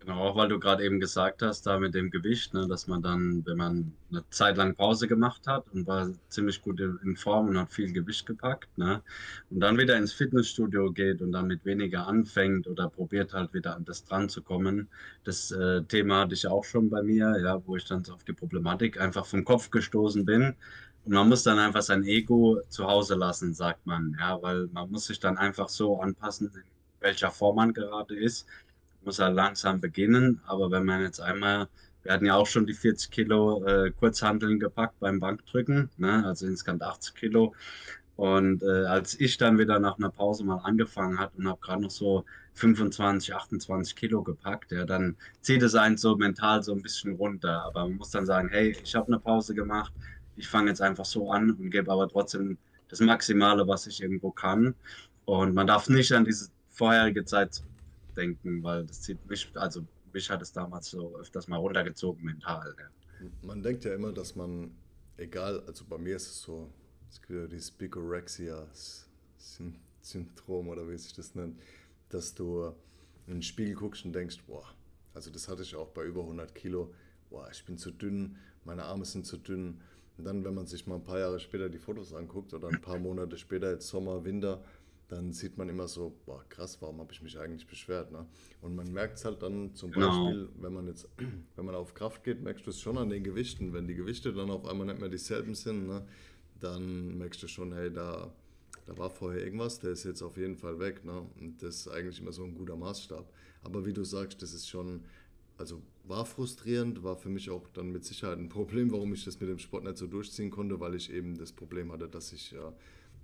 Genau, 0.00 0.20
auch 0.28 0.36
weil 0.36 0.48
du 0.48 0.60
gerade 0.60 0.84
eben 0.84 1.00
gesagt 1.00 1.42
hast, 1.42 1.66
da 1.66 1.76
mit 1.80 1.92
dem 1.92 2.10
Gewicht, 2.10 2.54
ne, 2.54 2.68
dass 2.68 2.86
man 2.86 3.02
dann, 3.02 3.44
wenn 3.44 3.56
man 3.56 3.96
eine 4.10 4.22
Zeit 4.30 4.56
lang 4.56 4.76
Pause 4.76 5.08
gemacht 5.08 5.46
hat 5.48 5.68
und 5.72 5.88
war 5.88 6.12
ziemlich 6.28 6.62
gut 6.62 6.78
in 6.80 7.16
Form 7.16 7.48
und 7.48 7.58
hat 7.58 7.72
viel 7.72 7.92
Gewicht 7.92 8.24
gepackt, 8.24 8.68
ne, 8.78 9.02
und 9.50 9.58
dann 9.58 9.76
wieder 9.76 9.96
ins 9.96 10.12
Fitnessstudio 10.12 10.92
geht 10.92 11.20
und 11.20 11.32
dann 11.32 11.48
mit 11.48 11.64
weniger 11.64 12.06
anfängt 12.06 12.68
oder 12.68 12.88
probiert 12.88 13.32
halt 13.34 13.52
wieder 13.54 13.74
an 13.74 13.84
das 13.84 14.04
dran 14.04 14.28
zu 14.28 14.40
kommen. 14.40 14.88
Das 15.24 15.50
äh, 15.50 15.82
Thema 15.82 16.20
hatte 16.20 16.34
ich 16.34 16.46
auch 16.46 16.64
schon 16.64 16.88
bei 16.90 17.02
mir, 17.02 17.36
ja, 17.42 17.60
wo 17.66 17.74
ich 17.76 17.84
dann 17.84 18.04
so 18.04 18.12
auf 18.14 18.22
die 18.24 18.32
Problematik 18.32 19.00
einfach 19.00 19.26
vom 19.26 19.44
Kopf 19.44 19.68
gestoßen 19.70 20.24
bin. 20.24 20.54
Und 21.04 21.12
man 21.12 21.28
muss 21.28 21.42
dann 21.42 21.58
einfach 21.58 21.82
sein 21.82 22.04
Ego 22.04 22.60
zu 22.68 22.86
Hause 22.86 23.14
lassen, 23.14 23.54
sagt 23.54 23.86
man, 23.86 24.16
ja, 24.18 24.40
weil 24.42 24.66
man 24.68 24.90
muss 24.90 25.06
sich 25.06 25.18
dann 25.20 25.38
einfach 25.38 25.68
so 25.68 26.00
anpassen, 26.00 26.48
in 26.54 26.62
welcher 27.00 27.30
Form 27.30 27.56
man 27.56 27.72
gerade 27.72 28.16
ist 28.16 28.46
muss 29.04 29.18
er 29.18 29.30
langsam 29.30 29.80
beginnen. 29.80 30.40
Aber 30.46 30.70
wenn 30.70 30.84
man 30.84 31.02
jetzt 31.02 31.20
einmal, 31.20 31.68
wir 32.02 32.12
hatten 32.12 32.26
ja 32.26 32.34
auch 32.34 32.46
schon 32.46 32.66
die 32.66 32.74
40 32.74 33.10
Kilo 33.10 33.64
äh, 33.64 33.90
Kurzhanteln 33.90 34.58
gepackt 34.58 34.98
beim 35.00 35.20
Bankdrücken, 35.20 35.90
ne? 35.96 36.24
also 36.24 36.46
insgesamt 36.46 36.82
80 36.82 37.14
Kilo. 37.14 37.54
Und 38.16 38.64
äh, 38.64 38.84
als 38.86 39.18
ich 39.20 39.36
dann 39.36 39.58
wieder 39.58 39.78
nach 39.78 39.96
einer 39.96 40.10
Pause 40.10 40.44
mal 40.44 40.56
angefangen 40.64 41.20
hat 41.20 41.32
und 41.36 41.46
habe 41.46 41.60
gerade 41.60 41.82
noch 41.82 41.90
so 41.90 42.24
25, 42.54 43.32
28 43.32 43.94
Kilo 43.94 44.24
gepackt, 44.24 44.72
ja, 44.72 44.84
dann 44.84 45.16
zieht 45.40 45.62
es 45.62 45.76
einen 45.76 45.96
so 45.96 46.16
mental 46.16 46.64
so 46.64 46.72
ein 46.72 46.82
bisschen 46.82 47.14
runter. 47.14 47.62
Aber 47.64 47.82
man 47.82 47.98
muss 47.98 48.10
dann 48.10 48.26
sagen, 48.26 48.48
hey, 48.50 48.76
ich 48.82 48.96
habe 48.96 49.06
eine 49.06 49.20
Pause 49.20 49.54
gemacht, 49.54 49.92
ich 50.34 50.48
fange 50.48 50.68
jetzt 50.70 50.82
einfach 50.82 51.04
so 51.04 51.30
an 51.30 51.52
und 51.52 51.70
gebe 51.70 51.92
aber 51.92 52.08
trotzdem 52.08 52.58
das 52.88 52.98
Maximale, 53.00 53.68
was 53.68 53.86
ich 53.86 54.02
irgendwo 54.02 54.32
kann. 54.32 54.74
Und 55.24 55.54
man 55.54 55.68
darf 55.68 55.88
nicht 55.88 56.10
an 56.12 56.24
diese 56.24 56.48
vorherige 56.70 57.24
Zeit 57.24 57.62
denken, 58.18 58.62
weil 58.62 58.84
das 58.84 59.00
zieht 59.02 59.26
mich, 59.28 59.50
also 59.54 59.84
mich 60.12 60.30
hat 60.30 60.42
es 60.42 60.52
damals 60.52 60.90
so 60.90 61.16
öfters 61.16 61.48
mal 61.48 61.56
runtergezogen 61.56 62.24
mental. 62.24 62.76
Ja. 62.78 62.84
Man 63.42 63.62
denkt 63.62 63.84
ja 63.84 63.94
immer, 63.94 64.12
dass 64.12 64.36
man, 64.36 64.70
egal, 65.16 65.60
also 65.66 65.84
bei 65.88 65.96
mir 65.98 66.16
ist 66.16 66.28
es 66.28 66.42
so, 66.42 66.70
es 67.08 67.22
gibt 67.22 67.40
ja 67.40 67.46
dieses 67.46 67.70
Bigorexia-Syndrom 67.70 70.68
oder 70.68 70.86
wie 70.88 70.98
sich 70.98 71.14
das 71.14 71.34
nennt, 71.34 71.58
dass 72.10 72.34
du 72.34 72.74
in 73.26 73.34
den 73.34 73.42
Spiegel 73.42 73.74
guckst 73.74 74.04
und 74.04 74.12
denkst, 74.12 74.42
boah, 74.46 74.64
also 75.14 75.30
das 75.30 75.48
hatte 75.48 75.62
ich 75.62 75.74
auch 75.74 75.88
bei 75.88 76.04
über 76.04 76.20
100 76.22 76.54
Kilo, 76.54 76.92
boah, 77.30 77.48
ich 77.50 77.64
bin 77.64 77.78
zu 77.78 77.90
dünn, 77.90 78.36
meine 78.64 78.84
Arme 78.84 79.04
sind 79.04 79.26
zu 79.26 79.38
dünn. 79.38 79.80
Und 80.16 80.24
dann, 80.24 80.44
wenn 80.44 80.54
man 80.54 80.66
sich 80.66 80.86
mal 80.86 80.96
ein 80.96 81.04
paar 81.04 81.20
Jahre 81.20 81.38
später 81.38 81.68
die 81.68 81.78
Fotos 81.78 82.12
anguckt 82.12 82.52
oder 82.52 82.68
ein 82.68 82.80
paar 82.80 82.98
Monate 82.98 83.36
später, 83.36 83.70
jetzt 83.70 83.86
Sommer, 83.86 84.24
Winter, 84.24 84.64
dann 85.08 85.32
sieht 85.32 85.56
man 85.56 85.70
immer 85.70 85.88
so, 85.88 86.14
boah, 86.26 86.44
krass, 86.50 86.78
warum 86.80 87.00
habe 87.00 87.12
ich 87.12 87.22
mich 87.22 87.38
eigentlich 87.38 87.66
beschwert? 87.66 88.12
Ne? 88.12 88.26
Und 88.60 88.76
man 88.76 88.92
merkt 88.92 89.16
es 89.16 89.24
halt 89.24 89.42
dann 89.42 89.74
zum 89.74 89.90
genau. 89.90 90.08
Beispiel, 90.08 90.48
wenn 90.60 90.74
man 90.74 90.86
jetzt, 90.86 91.08
wenn 91.56 91.64
man 91.64 91.74
auf 91.74 91.94
Kraft 91.94 92.22
geht, 92.24 92.42
merkst 92.42 92.66
du 92.66 92.70
es 92.70 92.80
schon 92.80 92.98
an 92.98 93.08
den 93.08 93.24
Gewichten. 93.24 93.72
Wenn 93.72 93.86
die 93.88 93.94
Gewichte 93.94 94.34
dann 94.34 94.50
auf 94.50 94.66
einmal 94.66 94.86
nicht 94.86 95.00
mehr 95.00 95.08
dieselben 95.08 95.54
sind, 95.54 95.86
ne, 95.86 96.06
dann 96.60 97.16
merkst 97.16 97.42
du 97.42 97.48
schon, 97.48 97.72
hey, 97.72 97.90
da, 97.90 98.30
da 98.84 98.98
war 98.98 99.08
vorher 99.08 99.42
irgendwas, 99.42 99.78
der 99.80 99.92
ist 99.92 100.04
jetzt 100.04 100.20
auf 100.20 100.36
jeden 100.36 100.56
Fall 100.56 100.78
weg. 100.78 101.02
Ne? 101.06 101.26
Und 101.40 101.62
das 101.62 101.76
ist 101.76 101.88
eigentlich 101.88 102.20
immer 102.20 102.32
so 102.32 102.44
ein 102.44 102.54
guter 102.54 102.76
Maßstab. 102.76 103.32
Aber 103.62 103.86
wie 103.86 103.94
du 103.94 104.04
sagst, 104.04 104.42
das 104.42 104.52
ist 104.52 104.68
schon, 104.68 105.04
also 105.56 105.80
war 106.04 106.26
frustrierend, 106.26 107.02
war 107.02 107.16
für 107.16 107.30
mich 107.30 107.48
auch 107.48 107.66
dann 107.68 107.92
mit 107.92 108.04
Sicherheit 108.04 108.38
ein 108.38 108.50
Problem, 108.50 108.92
warum 108.92 109.14
ich 109.14 109.24
das 109.24 109.40
mit 109.40 109.48
dem 109.48 109.58
Sport 109.58 109.84
nicht 109.84 109.96
so 109.96 110.06
durchziehen 110.06 110.50
konnte, 110.50 110.78
weil 110.80 110.94
ich 110.94 111.10
eben 111.10 111.38
das 111.38 111.52
Problem 111.52 111.92
hatte, 111.92 112.08
dass 112.08 112.34
ich 112.34 112.50
ja 112.50 112.74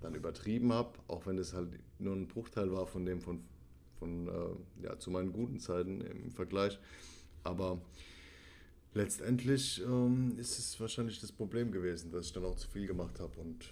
dann 0.01 0.15
übertrieben 0.15 0.73
habe, 0.73 0.97
auch 1.07 1.25
wenn 1.25 1.37
es 1.37 1.53
halt 1.53 1.69
nur 1.99 2.15
ein 2.15 2.27
Bruchteil 2.27 2.71
war 2.71 2.85
von 2.85 3.05
dem 3.05 3.21
von, 3.21 3.41
von 3.99 4.27
äh, 4.27 4.83
ja, 4.83 4.99
zu 4.99 5.11
meinen 5.11 5.31
guten 5.31 5.59
Zeiten 5.59 6.01
im 6.01 6.31
Vergleich. 6.31 6.79
Aber 7.43 7.79
letztendlich 8.93 9.81
ähm, 9.83 10.35
ist 10.37 10.57
es 10.57 10.79
wahrscheinlich 10.79 11.19
das 11.19 11.31
Problem 11.31 11.71
gewesen, 11.71 12.11
dass 12.11 12.27
ich 12.27 12.33
dann 12.33 12.45
auch 12.45 12.55
zu 12.55 12.67
viel 12.67 12.87
gemacht 12.87 13.19
habe 13.19 13.39
und 13.39 13.69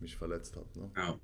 mich 0.00 0.16
verletzt 0.16 0.56
habe. 0.56 0.66
Ne? 0.74 0.90
Ja, 0.96 1.18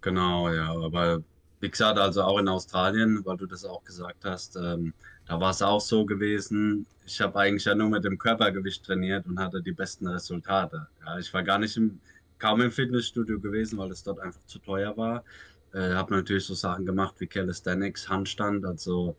genau, 0.00 0.50
ja. 0.50 0.70
Aber 0.70 1.22
wie 1.60 1.70
gesagt, 1.70 1.98
also 1.98 2.22
auch 2.22 2.38
in 2.38 2.48
Australien, 2.48 3.24
weil 3.24 3.36
du 3.36 3.46
das 3.46 3.64
auch 3.64 3.82
gesagt 3.84 4.24
hast, 4.24 4.56
ähm, 4.56 4.92
da 5.26 5.40
war 5.40 5.50
es 5.50 5.62
auch 5.62 5.80
so 5.80 6.04
gewesen. 6.04 6.86
Ich 7.04 7.20
habe 7.20 7.38
eigentlich 7.38 7.64
ja 7.64 7.74
nur 7.74 7.88
mit 7.88 8.04
dem 8.04 8.18
Körpergewicht 8.18 8.84
trainiert 8.84 9.26
und 9.26 9.38
hatte 9.38 9.62
die 9.62 9.72
besten 9.72 10.06
Resultate. 10.06 10.86
Ja, 11.04 11.18
ich 11.18 11.32
war 11.32 11.42
gar 11.42 11.58
nicht 11.58 11.76
im, 11.76 12.00
kaum 12.38 12.60
im 12.60 12.70
Fitnessstudio 12.70 13.40
gewesen, 13.40 13.78
weil 13.78 13.90
es 13.90 14.02
dort 14.02 14.20
einfach 14.20 14.44
zu 14.46 14.58
teuer 14.58 14.96
war. 14.96 15.24
Äh, 15.72 15.90
habe 15.94 16.14
natürlich 16.14 16.46
so 16.46 16.54
Sachen 16.54 16.86
gemacht 16.86 17.16
wie 17.18 17.26
Calisthenics, 17.26 18.08
Handstand, 18.08 18.64
also 18.64 19.16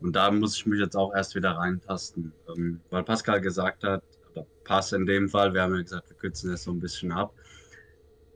und 0.00 0.16
da 0.16 0.30
muss 0.30 0.56
ich 0.56 0.66
mich 0.66 0.80
jetzt 0.80 0.96
auch 0.96 1.14
erst 1.14 1.34
wieder 1.34 1.52
reintasten, 1.52 2.32
ähm, 2.48 2.80
weil 2.90 3.02
Pascal 3.04 3.40
gesagt 3.40 3.84
hat, 3.84 4.02
oder 4.32 4.46
Pass 4.64 4.92
in 4.92 5.06
dem 5.06 5.28
Fall, 5.28 5.52
wir 5.52 5.62
haben 5.62 5.74
ja 5.74 5.82
gesagt, 5.82 6.08
wir 6.08 6.16
kürzen 6.16 6.50
das 6.50 6.64
so 6.64 6.70
ein 6.72 6.80
bisschen 6.80 7.12
ab, 7.12 7.34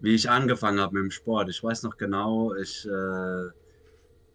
wie 0.01 0.15
ich 0.15 0.29
angefangen 0.29 0.81
habe 0.81 0.95
mit 0.95 1.05
dem 1.05 1.11
Sport. 1.11 1.49
Ich 1.49 1.63
weiß 1.63 1.83
noch 1.85 1.97
genau, 1.97 2.55
ich 2.55 2.87
äh, 2.87 3.49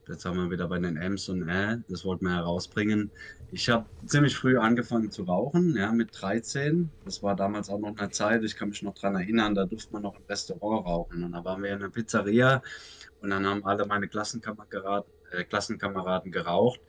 Jetzt 0.10 0.26
haben 0.26 0.38
wir 0.38 0.50
wieder 0.50 0.68
bei 0.68 0.80
den 0.80 0.98
M's 0.98 1.30
und 1.30 1.48
Ä, 1.48 1.84
das 1.88 2.04
wollten 2.04 2.26
wir 2.26 2.34
herausbringen. 2.34 3.12
Ich 3.52 3.70
habe 3.70 3.86
ziemlich 4.08 4.36
früh 4.36 4.58
angefangen 4.58 5.12
zu 5.12 5.22
rauchen, 5.22 5.76
ja, 5.76 5.92
mit 5.92 6.10
13. 6.20 6.90
Das 7.06 7.22
war 7.22 7.36
damals 7.36 7.70
auch 7.70 7.78
noch 7.78 7.96
eine 7.96 8.10
Zeit, 8.10 8.44
ich 8.44 8.56
kann 8.56 8.70
mich 8.70 8.82
noch 8.82 8.96
daran 8.96 9.18
erinnern, 9.18 9.54
da 9.54 9.66
durfte 9.66 9.94
man 9.94 10.02
noch 10.02 10.16
im 10.16 10.24
Restaurant 10.28 10.88
rauchen. 10.88 11.24
Und 11.24 11.34
da 11.34 11.46
waren 11.46 11.62
wir 11.62 11.70
in 11.70 11.76
einer 11.76 11.92
Pizzeria 11.92 12.64
und 13.22 13.30
dann 13.30 13.46
haben 13.46 13.64
alle 13.64 13.86
meine 13.86 14.08
Klassenkameraden, 14.08 15.12
äh, 15.30 15.44
Klassenkameraden 15.44 16.32
geraucht. 16.32 16.82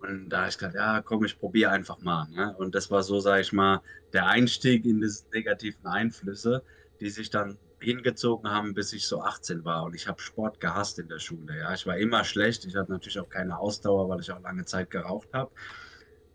Und 0.00 0.28
da 0.28 0.38
habe 0.42 0.48
ich 0.50 0.58
gesagt, 0.58 0.76
ja, 0.76 1.02
komm, 1.02 1.24
ich 1.24 1.36
probiere 1.36 1.72
einfach 1.72 1.98
mal. 2.00 2.28
Ne? 2.28 2.54
Und 2.58 2.76
das 2.76 2.92
war 2.92 3.02
so, 3.02 3.18
sage 3.18 3.40
ich 3.40 3.52
mal, 3.52 3.82
der 4.12 4.28
Einstieg 4.28 4.84
in 4.84 5.00
diese 5.00 5.24
negativen 5.32 5.84
Einflüsse, 5.84 6.62
die 7.00 7.10
sich 7.10 7.30
dann 7.30 7.58
hingezogen 7.80 8.50
haben, 8.50 8.74
bis 8.74 8.92
ich 8.92 9.06
so 9.06 9.22
18 9.22 9.64
war. 9.64 9.84
Und 9.84 9.94
ich 9.94 10.08
habe 10.08 10.20
Sport 10.20 10.60
gehasst 10.60 10.98
in 10.98 11.08
der 11.08 11.18
Schule. 11.18 11.58
Ja, 11.58 11.74
ich 11.74 11.86
war 11.86 11.96
immer 11.96 12.24
schlecht. 12.24 12.64
Ich 12.64 12.76
hatte 12.76 12.92
natürlich 12.92 13.18
auch 13.20 13.28
keine 13.28 13.58
Ausdauer, 13.58 14.08
weil 14.08 14.20
ich 14.20 14.30
auch 14.30 14.40
lange 14.40 14.64
Zeit 14.64 14.90
geraucht 14.90 15.28
habe. 15.32 15.50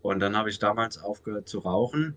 Und 0.02 0.20
dann 0.20 0.36
habe 0.36 0.50
ich 0.50 0.58
damals 0.58 0.98
aufgehört 0.98 1.48
zu 1.48 1.60
rauchen 1.60 2.16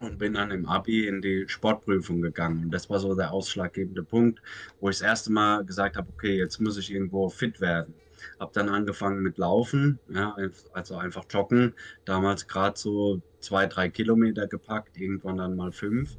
und 0.00 0.18
bin 0.18 0.34
dann 0.34 0.50
im 0.50 0.66
Abi 0.66 1.06
in 1.06 1.22
die 1.22 1.48
Sportprüfung 1.48 2.20
gegangen. 2.20 2.64
Und 2.64 2.70
das 2.70 2.90
war 2.90 2.98
so 2.98 3.14
der 3.14 3.32
ausschlaggebende 3.32 4.02
Punkt, 4.02 4.40
wo 4.80 4.88
ich 4.90 4.98
das 4.98 5.06
erste 5.06 5.32
Mal 5.32 5.64
gesagt 5.64 5.96
habe, 5.96 6.08
okay, 6.12 6.36
jetzt 6.36 6.60
muss 6.60 6.76
ich 6.76 6.92
irgendwo 6.92 7.28
fit 7.28 7.60
werden. 7.60 7.94
Habe 8.40 8.52
dann 8.54 8.68
angefangen 8.68 9.22
mit 9.22 9.38
Laufen, 9.38 9.98
ja, 10.08 10.36
also 10.72 10.96
einfach 10.96 11.24
joggen. 11.28 11.74
Damals 12.04 12.46
gerade 12.46 12.78
so 12.78 13.20
zwei, 13.40 13.66
drei 13.66 13.90
Kilometer 13.90 14.46
gepackt, 14.46 14.96
irgendwann 14.96 15.36
dann 15.36 15.56
mal 15.56 15.72
fünf. 15.72 16.16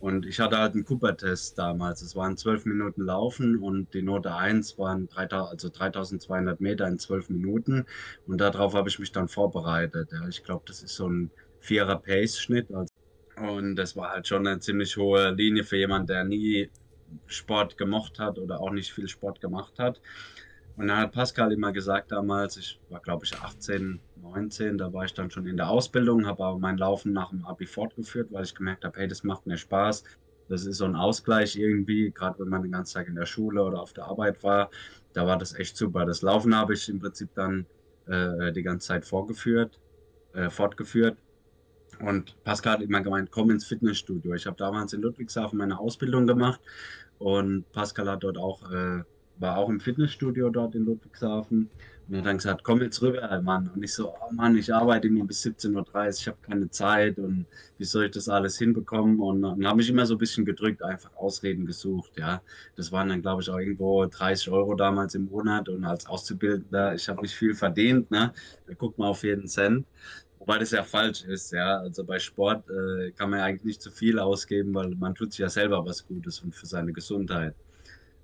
Und 0.00 0.26
ich 0.26 0.40
hatte 0.40 0.58
halt 0.58 0.74
einen 0.74 0.84
Cooper-Test 0.84 1.58
damals. 1.58 2.02
Es 2.02 2.16
waren 2.16 2.36
zwölf 2.36 2.64
Minuten 2.64 3.02
Laufen 3.02 3.58
und 3.58 3.92
die 3.94 4.02
Note 4.02 4.34
1 4.34 4.78
waren 4.78 5.08
3000, 5.08 5.52
also 5.52 5.68
3200 5.68 6.60
Meter 6.60 6.88
in 6.88 6.98
zwölf 6.98 7.28
Minuten. 7.28 7.86
Und 8.26 8.40
darauf 8.40 8.74
habe 8.74 8.88
ich 8.88 8.98
mich 8.98 9.12
dann 9.12 9.28
vorbereitet. 9.28 10.10
Ja, 10.12 10.26
ich 10.26 10.42
glaube, 10.42 10.64
das 10.66 10.82
ist 10.82 10.94
so 10.96 11.06
ein 11.08 11.30
vierer 11.60 11.96
Pace-Schnitt. 11.96 12.72
Also 12.72 12.92
und 13.36 13.76
das 13.76 13.96
war 13.96 14.10
halt 14.10 14.26
schon 14.26 14.46
eine 14.46 14.60
ziemlich 14.60 14.96
hohe 14.96 15.30
Linie 15.30 15.64
für 15.64 15.76
jemanden, 15.76 16.08
der 16.08 16.24
nie 16.24 16.70
Sport 17.26 17.76
gemocht 17.78 18.18
hat 18.18 18.38
oder 18.38 18.60
auch 18.60 18.70
nicht 18.70 18.92
viel 18.92 19.08
Sport 19.08 19.40
gemacht 19.40 19.78
hat. 19.78 20.00
Und 20.80 20.88
dann 20.88 20.96
hat 20.96 21.12
Pascal 21.12 21.52
immer 21.52 21.72
gesagt 21.72 22.10
damals, 22.10 22.56
ich 22.56 22.80
war 22.88 23.00
glaube 23.00 23.26
ich 23.26 23.38
18, 23.38 24.00
19, 24.22 24.78
da 24.78 24.90
war 24.94 25.04
ich 25.04 25.12
dann 25.12 25.30
schon 25.30 25.46
in 25.46 25.58
der 25.58 25.68
Ausbildung, 25.68 26.26
habe 26.26 26.42
aber 26.42 26.58
mein 26.58 26.78
Laufen 26.78 27.12
nach 27.12 27.28
dem 27.28 27.44
Abi 27.44 27.66
fortgeführt, 27.66 28.32
weil 28.32 28.44
ich 28.44 28.54
gemerkt 28.54 28.86
habe, 28.86 28.98
hey, 28.98 29.06
das 29.06 29.22
macht 29.22 29.46
mir 29.46 29.58
Spaß. 29.58 30.04
Das 30.48 30.64
ist 30.64 30.78
so 30.78 30.86
ein 30.86 30.96
Ausgleich 30.96 31.54
irgendwie, 31.56 32.10
gerade 32.12 32.38
wenn 32.38 32.48
man 32.48 32.62
den 32.62 32.72
ganzen 32.72 32.94
Tag 32.94 33.08
in 33.08 33.14
der 33.14 33.26
Schule 33.26 33.62
oder 33.62 33.78
auf 33.78 33.92
der 33.92 34.06
Arbeit 34.06 34.42
war. 34.42 34.70
Da 35.12 35.26
war 35.26 35.36
das 35.36 35.54
echt 35.54 35.76
super. 35.76 36.06
Das 36.06 36.22
Laufen 36.22 36.56
habe 36.56 36.72
ich 36.72 36.88
im 36.88 36.98
Prinzip 36.98 37.28
dann 37.34 37.66
äh, 38.06 38.50
die 38.50 38.62
ganze 38.62 38.88
Zeit 38.88 39.04
vorgeführt, 39.04 39.78
äh, 40.32 40.48
fortgeführt. 40.48 41.18
Und 41.98 42.42
Pascal 42.42 42.78
hat 42.78 42.80
immer 42.80 43.02
gemeint, 43.02 43.30
komm 43.30 43.50
ins 43.50 43.66
Fitnessstudio. 43.66 44.32
Ich 44.32 44.46
habe 44.46 44.56
damals 44.56 44.94
in 44.94 45.02
Ludwigshafen 45.02 45.58
meine 45.58 45.78
Ausbildung 45.78 46.26
gemacht 46.26 46.62
und 47.18 47.70
Pascal 47.70 48.08
hat 48.08 48.24
dort 48.24 48.38
auch 48.38 48.70
äh, 48.72 49.02
war 49.40 49.56
auch 49.56 49.68
im 49.68 49.80
Fitnessstudio 49.80 50.50
dort 50.50 50.74
in 50.74 50.84
Ludwigshafen 50.84 51.70
und 52.08 52.16
hat 52.16 52.26
dann 52.26 52.36
gesagt, 52.38 52.64
komm 52.64 52.82
jetzt 52.82 53.00
rüber, 53.02 53.40
Mann. 53.40 53.70
Und 53.74 53.82
ich 53.82 53.94
so, 53.94 54.10
oh 54.10 54.32
Mann, 54.32 54.56
ich 54.56 54.72
arbeite 54.74 55.06
immer 55.06 55.24
bis 55.24 55.44
17.30 55.44 55.74
Uhr, 55.76 56.08
ich 56.08 56.26
habe 56.26 56.38
keine 56.42 56.70
Zeit 56.70 57.18
und 57.18 57.46
wie 57.78 57.84
soll 57.84 58.06
ich 58.06 58.10
das 58.10 58.28
alles 58.28 58.58
hinbekommen? 58.58 59.20
Und 59.20 59.42
dann 59.42 59.66
habe 59.66 59.80
ich 59.80 59.88
immer 59.88 60.04
so 60.06 60.14
ein 60.14 60.18
bisschen 60.18 60.44
gedrückt, 60.44 60.82
einfach 60.82 61.14
Ausreden 61.16 61.66
gesucht, 61.66 62.12
ja. 62.18 62.42
Das 62.76 62.90
waren 62.90 63.08
dann, 63.08 63.22
glaube 63.22 63.42
ich, 63.42 63.50
auch 63.50 63.58
irgendwo 63.58 64.04
30 64.06 64.50
Euro 64.50 64.74
damals 64.74 65.14
im 65.14 65.26
Monat 65.26 65.68
und 65.68 65.84
als 65.84 66.06
Auszubildender, 66.06 66.94
ich 66.94 67.08
habe 67.08 67.22
nicht 67.22 67.34
viel 67.34 67.54
verdient, 67.54 68.10
ne. 68.10 68.32
Da 68.66 68.74
guckt 68.74 68.98
man 68.98 69.08
auf 69.08 69.22
jeden 69.22 69.46
Cent. 69.46 69.86
Wobei 70.40 70.58
das 70.58 70.72
ja 70.72 70.82
falsch 70.82 71.22
ist, 71.22 71.52
ja. 71.52 71.78
Also 71.78 72.02
bei 72.02 72.18
Sport 72.18 72.64
äh, 72.70 73.12
kann 73.12 73.30
man 73.30 73.38
ja 73.38 73.44
eigentlich 73.44 73.64
nicht 73.64 73.82
zu 73.82 73.90
viel 73.90 74.18
ausgeben, 74.18 74.74
weil 74.74 74.88
man 74.96 75.14
tut 75.14 75.32
sich 75.32 75.38
ja 75.40 75.48
selber 75.48 75.84
was 75.86 76.06
Gutes 76.06 76.40
und 76.40 76.54
für 76.56 76.66
seine 76.66 76.92
Gesundheit. 76.92 77.54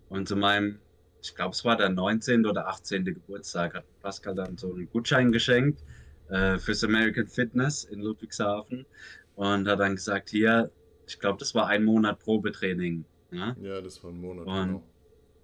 Und 0.08 0.26
zu 0.26 0.36
meinem 0.36 0.78
ich 1.22 1.34
glaube, 1.34 1.52
es 1.52 1.64
war 1.64 1.76
der 1.76 1.88
19. 1.88 2.46
oder 2.46 2.68
18. 2.68 3.04
Geburtstag, 3.04 3.74
hat 3.74 3.84
Pascal 4.00 4.34
dann 4.34 4.56
so 4.56 4.72
einen 4.72 4.88
Gutschein 4.90 5.32
geschenkt 5.32 5.82
äh, 6.28 6.58
fürs 6.58 6.84
American 6.84 7.26
Fitness 7.26 7.84
in 7.84 8.00
Ludwigshafen 8.00 8.86
und 9.34 9.68
hat 9.68 9.80
dann 9.80 9.96
gesagt, 9.96 10.30
hier, 10.30 10.70
ich 11.06 11.18
glaube, 11.18 11.38
das 11.38 11.54
war 11.54 11.68
ein 11.68 11.84
Monat 11.84 12.18
Probetraining. 12.20 13.04
Ja, 13.30 13.56
ja 13.60 13.80
das 13.80 14.02
war 14.02 14.10
ein 14.10 14.20
Monat. 14.20 14.46
Und 14.46 14.66
genau. 14.66 14.82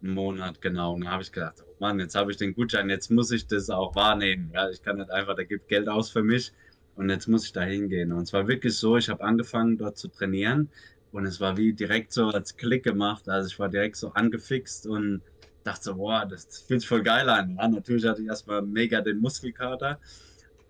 Ein 0.03 0.15
Monat, 0.15 0.61
genau. 0.61 0.95
Und 0.95 1.05
da 1.05 1.13
habe 1.13 1.23
ich 1.23 1.31
gedacht, 1.31 1.63
oh 1.65 1.75
Mann, 1.79 2.01
jetzt 2.01 2.17
habe 2.17 2.33
ich 2.33 2.37
den 2.37 2.55
Gutschein, 2.55 2.91
jetzt 2.91 3.11
muss 3.11 3.31
ich 3.31 3.47
das 3.47 3.71
auch 3.71 3.95
wahrnehmen. 3.95 4.51
Ja, 4.53 4.69
ich 4.69 4.83
kann 4.83 4.97
nicht 4.97 5.11
einfach, 5.11 5.37
der 5.37 5.45
gibt 5.45 5.69
Geld 5.69 5.89
aus 5.89 6.11
für 6.11 6.23
mich 6.23 6.53
und 6.97 7.09
jetzt 7.09 7.29
muss 7.29 7.45
ich 7.45 7.53
da 7.53 7.63
hingehen. 7.63 8.13
Und 8.13 8.23
es 8.23 8.33
war 8.33 8.49
wirklich 8.49 8.77
so, 8.77 8.97
ich 8.97 9.09
habe 9.09 9.23
angefangen 9.23 9.79
dort 9.79 9.97
zu 9.97 10.09
trainieren 10.09 10.71
und 11.13 11.27
es 11.27 11.41
war 11.41 11.57
wie 11.57 11.73
direkt 11.73 12.13
so 12.13 12.29
als 12.29 12.57
Klick 12.57 12.83
gemacht. 12.83 13.29
Also 13.29 13.49
ich 13.49 13.59
war 13.59 13.69
direkt 13.69 13.97
so 13.97 14.09
angefixt 14.13 14.87
und 14.87 15.23
dachte 15.63 15.85
so, 15.85 15.95
boah, 15.97 16.27
das 16.27 16.65
fühlt 16.67 16.81
sich 16.81 16.89
voll 16.89 17.03
geil 17.03 17.29
an. 17.29 17.57
Ja, 17.57 17.69
natürlich 17.69 18.05
hatte 18.05 18.23
ich 18.23 18.29
erstmal 18.29 18.63
mega 18.63 19.01
den 19.01 19.19
Muskelkater. 19.19 19.99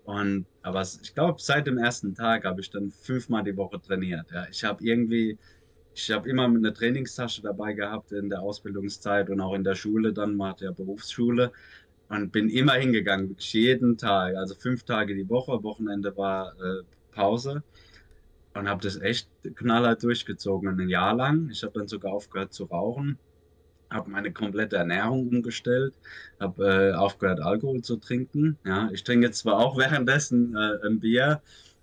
Und, 0.05 0.45
aber 0.61 0.81
ich 0.81 1.13
glaube, 1.13 1.41
seit 1.41 1.67
dem 1.67 1.77
ersten 1.77 2.13
Tag 2.13 2.43
habe 2.43 2.61
ich 2.61 2.69
dann 2.69 2.91
fünfmal 2.91 3.43
die 3.43 3.55
Woche 3.55 3.81
trainiert. 3.81 4.31
Ja. 4.31 4.47
Ich 4.49 4.63
habe 4.63 4.83
irgendwie, 4.83 5.37
ich 5.95 6.11
habe 6.11 6.29
immer 6.29 6.45
eine 6.45 6.73
Trainingstasche 6.73 7.41
dabei 7.41 7.73
gehabt 7.73 8.11
in 8.11 8.29
der 8.29 8.41
Ausbildungszeit 8.41 9.29
und 9.29 9.39
auch 9.39 9.53
in 9.53 9.63
der 9.63 9.75
Schule, 9.75 10.13
dann 10.13 10.35
mal 10.35 10.53
der 10.53 10.71
Berufsschule 10.71 11.51
und 12.09 12.31
bin 12.31 12.49
immer 12.49 12.73
hingegangen, 12.73 13.29
wirklich 13.29 13.53
jeden 13.53 13.97
Tag, 13.97 14.35
also 14.35 14.55
fünf 14.55 14.83
Tage 14.83 15.15
die 15.15 15.29
Woche. 15.29 15.63
Wochenende 15.63 16.15
war 16.17 16.53
äh, 16.59 16.83
Pause 17.11 17.63
und 18.53 18.67
habe 18.67 18.83
das 18.83 18.99
echt 18.99 19.29
knallhart 19.55 20.03
durchgezogen, 20.03 20.79
ein 20.79 20.89
Jahr 20.89 21.15
lang. 21.15 21.49
Ich 21.49 21.63
habe 21.63 21.73
dann 21.79 21.87
sogar 21.87 22.11
aufgehört 22.11 22.53
zu 22.53 22.65
rauchen 22.65 23.17
habe 23.93 24.09
meine 24.09 24.31
komplette 24.31 24.77
Ernährung 24.77 25.27
umgestellt, 25.27 25.93
habe 26.39 26.91
äh, 26.91 26.93
aufgehört, 26.93 27.39
Alkohol 27.39 27.81
zu 27.81 27.97
trinken. 27.97 28.57
Ja, 28.65 28.89
ich 28.91 29.03
trinke 29.03 29.27
jetzt 29.27 29.39
zwar 29.39 29.57
auch 29.57 29.77
währenddessen 29.77 30.55
äh, 30.55 30.87
ein 30.87 30.99
Bier, 30.99 31.41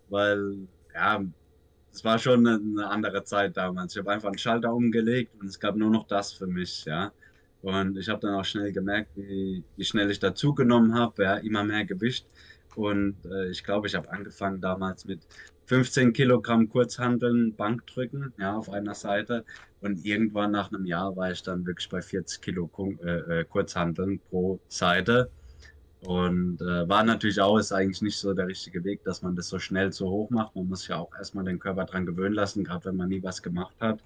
weil 0.09 0.69
ja, 0.95 1.25
es 1.93 2.05
war 2.05 2.19
schon 2.19 2.47
eine, 2.47 2.87
andere 2.89 3.25
Zeit 3.25 3.57
damals. 3.57 3.95
Ich 3.95 4.01
habe 4.01 4.13
einfach 4.13 4.29
einen 4.29 4.39
Schalter 4.39 4.73
umgelegt 4.73 5.33
und 5.41 5.47
es 5.47 5.59
gab 5.59 5.77
nur 5.77 5.91
noch 5.91 6.07
das 6.07 6.33
für 6.33 6.47
mich. 6.47 6.85
Ja, 6.85 7.13
und 7.63 7.99
ich 7.99 8.09
habe 8.09 8.21
dann 8.21 8.35
auch 8.35 8.45
schnell 8.45 8.73
gemerkt, 8.73 9.11
wie, 9.17 9.63
wie 9.77 9.85
schnell 9.85 10.11
ich 10.11 10.19
dazugenommen 10.19 10.95
habe, 10.95 11.25
ja, 11.25 11.35
immer 11.37 11.65
mehr 11.65 11.85
Gewicht. 11.85 12.27
Und 12.77 13.17
äh, 13.25 13.51
ich 13.51 13.65
glaube, 13.65 13.87
ich 13.89 13.95
habe 13.95 14.11
angefangen 14.11 14.61
damals 14.61 15.05
mit 15.05 15.21
15 15.71 16.13
Kilogramm 16.13 16.69
Kurzhandeln, 16.69 17.55
Bankdrücken, 17.55 18.35
ja, 18.39 18.57
auf 18.57 18.71
einer 18.71 18.97
Seite. 18.97 19.45
Und 19.81 20.05
irgendwann 20.05 20.51
nach 20.51 20.73
einem 20.73 20.85
Jahr 20.85 21.15
war 21.15 21.31
ich 21.31 21.45
dann 21.45 21.65
wirklich 21.65 21.89
bei 21.89 22.03
40 22.03 22.41
Kilo 22.43 22.69
äh, 23.05 23.41
äh, 23.41 23.45
Kurzhandeln 23.45 24.19
pro 24.19 24.59
Seite. 24.67 25.31
Und 26.01 26.61
äh, 26.61 26.89
war 26.89 27.05
natürlich 27.05 27.41
auch, 27.41 27.57
ist 27.57 27.71
eigentlich 27.71 28.03
nicht 28.03 28.19
so 28.19 28.35
der 28.35 28.49
richtige 28.49 28.83
Weg, 28.83 29.05
dass 29.05 29.23
man 29.23 29.37
das 29.37 29.47
so 29.47 29.61
schnell 29.61 29.93
so 29.93 30.11
hoch 30.11 30.29
macht. 30.31 30.57
Man 30.57 30.67
muss 30.69 30.89
ja 30.89 30.97
auch 30.97 31.15
erstmal 31.17 31.45
den 31.45 31.61
Körper 31.61 31.85
dran 31.85 32.05
gewöhnen 32.05 32.35
lassen, 32.35 32.65
gerade 32.65 32.87
wenn 32.87 32.97
man 32.97 33.09
nie 33.09 33.23
was 33.23 33.41
gemacht 33.41 33.77
hat. 33.79 34.03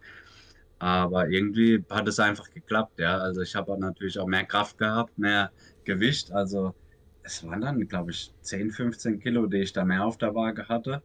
Aber 0.78 1.30
irgendwie 1.30 1.82
hat 1.88 2.06
es 2.06 2.20
einfach 2.20 2.50
geklappt, 2.50 2.98
ja. 2.98 3.16
Also 3.16 3.40
ich 3.40 3.54
habe 3.54 3.80
natürlich 3.80 4.18
auch 4.18 4.26
mehr 4.26 4.44
Kraft 4.44 4.76
gehabt, 4.76 5.16
mehr 5.16 5.50
Gewicht. 5.84 6.30
Also 6.30 6.74
es 7.22 7.42
waren 7.42 7.62
dann, 7.62 7.88
glaube 7.88 8.10
ich, 8.10 8.34
10, 8.42 8.70
15 8.70 9.18
Kilo, 9.18 9.46
die 9.46 9.62
ich 9.62 9.72
da 9.72 9.86
mehr 9.86 10.04
auf 10.04 10.18
der 10.18 10.34
Waage 10.34 10.68
hatte. 10.68 11.02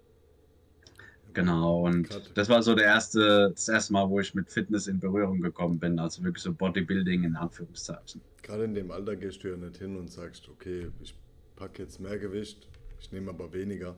Genau, 1.39 1.85
und 1.85 2.09
das 2.35 2.49
war 2.49 2.61
so 2.61 2.75
der 2.75 2.85
erste, 2.85 3.51
das 3.51 3.69
erste 3.69 3.93
Mal, 3.93 4.09
wo 4.09 4.19
ich 4.19 4.33
mit 4.35 4.51
Fitness 4.51 4.87
in 4.87 4.99
Berührung 4.99 5.39
gekommen 5.41 5.79
bin, 5.79 5.97
also 5.97 6.21
wirklich 6.23 6.43
so 6.43 6.53
Bodybuilding 6.53 7.23
in 7.23 7.35
Anführungszeichen. 7.37 8.19
Gerade 8.41 8.65
in 8.65 8.73
dem 8.73 8.91
Alter 8.91 9.15
gehst 9.15 9.43
du 9.43 9.47
ja 9.47 9.55
nicht 9.55 9.77
hin 9.77 9.95
und 9.95 10.11
sagst, 10.11 10.49
okay, 10.49 10.89
ich 11.01 11.15
packe 11.55 11.83
jetzt 11.83 12.01
mehr 12.01 12.17
Gewicht, 12.17 12.67
ich 12.99 13.11
nehme 13.13 13.29
aber 13.29 13.53
weniger. 13.53 13.95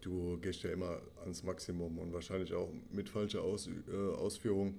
Du 0.00 0.38
gehst 0.38 0.64
ja 0.64 0.70
immer 0.70 0.98
ans 1.20 1.44
Maximum 1.44 1.96
und 1.98 2.12
wahrscheinlich 2.12 2.52
auch 2.52 2.68
mit 2.90 3.08
falscher 3.08 3.42
Aus, 3.42 3.68
äh, 3.68 4.14
Ausführung 4.16 4.74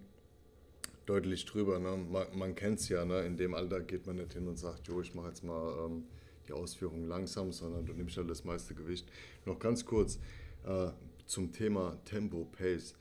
deutlich 1.05 1.45
drüber. 1.45 1.79
Ne? 1.79 1.95
Man, 1.95 2.27
man 2.37 2.55
kennt 2.55 2.79
es 2.79 2.89
ja, 2.89 3.05
ne? 3.05 3.21
in 3.21 3.37
dem 3.37 3.53
Alter 3.53 3.79
geht 3.79 4.05
man 4.05 4.17
nicht 4.17 4.33
hin 4.33 4.45
und 4.47 4.59
sagt, 4.59 4.89
jo, 4.89 4.99
ich 4.99 5.15
mache 5.15 5.29
jetzt 5.29 5.43
mal 5.45 5.85
ähm, 5.85 6.03
die 6.49 6.51
Ausführung 6.51 7.07
langsam, 7.07 7.53
sondern 7.53 7.85
du 7.85 7.93
nimmst 7.93 8.17
halt 8.17 8.29
das 8.29 8.43
meiste 8.43 8.73
Gewicht. 8.73 9.07
Noch 9.45 9.59
ganz 9.59 9.85
kurz, 9.85 10.19
äh, 10.65 10.89
zum 11.25 11.51
Thema 11.51 11.99
Tempo, 12.05 12.45
Pace. 12.45 12.95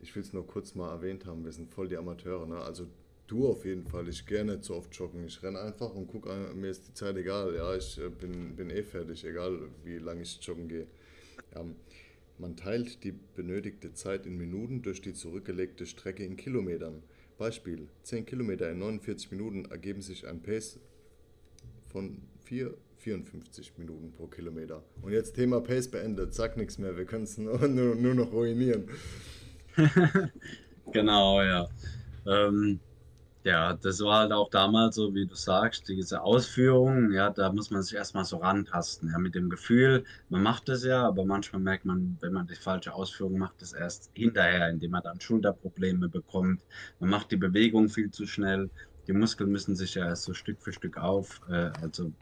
Ich 0.00 0.14
will 0.14 0.22
es 0.22 0.32
nur 0.32 0.46
kurz 0.46 0.74
mal 0.74 0.90
erwähnt 0.90 1.26
haben, 1.26 1.44
wir 1.44 1.52
sind 1.52 1.70
voll 1.70 1.88
die 1.88 1.96
Amateure. 1.96 2.46
Ne? 2.46 2.58
Also 2.58 2.86
du 3.26 3.48
auf 3.48 3.64
jeden 3.64 3.84
Fall, 3.84 4.08
ich 4.08 4.24
nicht 4.28 4.64
so 4.64 4.76
oft 4.76 4.94
joggen. 4.94 5.26
Ich 5.26 5.42
renne 5.42 5.60
einfach 5.60 5.94
und 5.94 6.06
gucke, 6.06 6.30
mir 6.54 6.70
ist 6.70 6.88
die 6.88 6.94
Zeit 6.94 7.16
egal. 7.16 7.54
Ja, 7.54 7.74
ich 7.74 7.98
äh, 7.98 8.08
bin, 8.08 8.56
bin 8.56 8.70
eh 8.70 8.82
fertig, 8.82 9.24
egal 9.24 9.58
wie 9.84 9.98
lange 9.98 10.22
ich 10.22 10.38
joggen 10.42 10.68
gehe. 10.68 10.86
Ähm, 11.54 11.76
man 12.38 12.56
teilt 12.56 13.02
die 13.02 13.12
benötigte 13.12 13.94
Zeit 13.94 14.26
in 14.26 14.36
Minuten 14.36 14.82
durch 14.82 15.00
die 15.00 15.14
zurückgelegte 15.14 15.86
Strecke 15.86 16.24
in 16.24 16.36
Kilometern. 16.36 17.02
Beispiel: 17.38 17.88
10 18.02 18.26
Kilometer 18.26 18.70
in 18.70 18.78
49 18.78 19.30
Minuten 19.30 19.64
ergeben 19.66 20.02
sich 20.02 20.26
ein 20.26 20.42
Pace 20.42 20.78
von 21.88 22.22
4 22.44 22.74
54 23.06 23.78
Minuten 23.78 24.12
pro 24.12 24.26
Kilometer. 24.26 24.82
Und 25.00 25.12
jetzt 25.12 25.36
Thema 25.36 25.60
Pace 25.60 25.88
beendet, 25.88 26.34
sag 26.34 26.56
nichts 26.56 26.76
mehr, 26.76 26.96
wir 26.96 27.04
können 27.04 27.22
es 27.22 27.38
nur, 27.38 27.56
nur, 27.68 27.94
nur, 27.94 28.14
noch 28.14 28.32
ruinieren. 28.32 28.88
genau, 30.92 31.40
ja. 31.40 31.68
Ähm, 32.26 32.80
Ja, 33.44 33.74
das 33.74 34.00
war 34.00 34.22
halt 34.22 34.32
auch 34.32 34.50
damals 34.50 34.96
so, 34.96 35.14
wie 35.14 35.24
du 35.24 35.36
sagst, 35.36 35.88
diese 35.88 36.20
Ausführung, 36.22 37.12
ja, 37.12 37.30
da 37.30 37.52
muss 37.52 37.70
man 37.70 37.80
sich 37.80 37.94
erstmal 37.94 38.24
so 38.24 38.38
rantasten, 38.38 39.10
ja, 39.10 39.18
mit 39.18 39.36
dem 39.36 39.50
Gefühl, 39.50 40.02
man 40.28 40.42
macht 40.42 40.68
das 40.68 40.84
ja, 40.84 41.06
aber 41.06 41.24
manchmal 41.24 41.62
merkt 41.62 41.84
man, 41.84 42.18
wenn 42.20 42.32
man 42.32 42.48
die 42.48 42.56
falsche 42.56 42.92
Ausführung 42.92 43.38
macht, 43.38 43.62
das 43.62 43.72
erst 43.72 44.10
hinterher, 44.14 44.68
indem 44.68 44.90
man 44.90 45.04
dann 45.04 45.20
Schulterprobleme 45.20 46.08
bekommt. 46.08 46.60
Man 46.98 47.10
macht 47.10 47.30
die 47.30 47.36
Bewegung 47.36 47.88
viel 47.88 48.10
zu 48.10 48.26
schnell. 48.26 48.68
Die 49.06 49.12
Muskeln 49.12 49.52
müssen 49.52 49.76
sich 49.76 49.94
ja 49.94 50.06
erst 50.06 50.24
so 50.24 50.34
Stück 50.34 50.60
für 50.60 50.72
Stück 50.72 50.96
auf, 50.98 51.40
äh, 51.48 51.70
also 51.80 52.12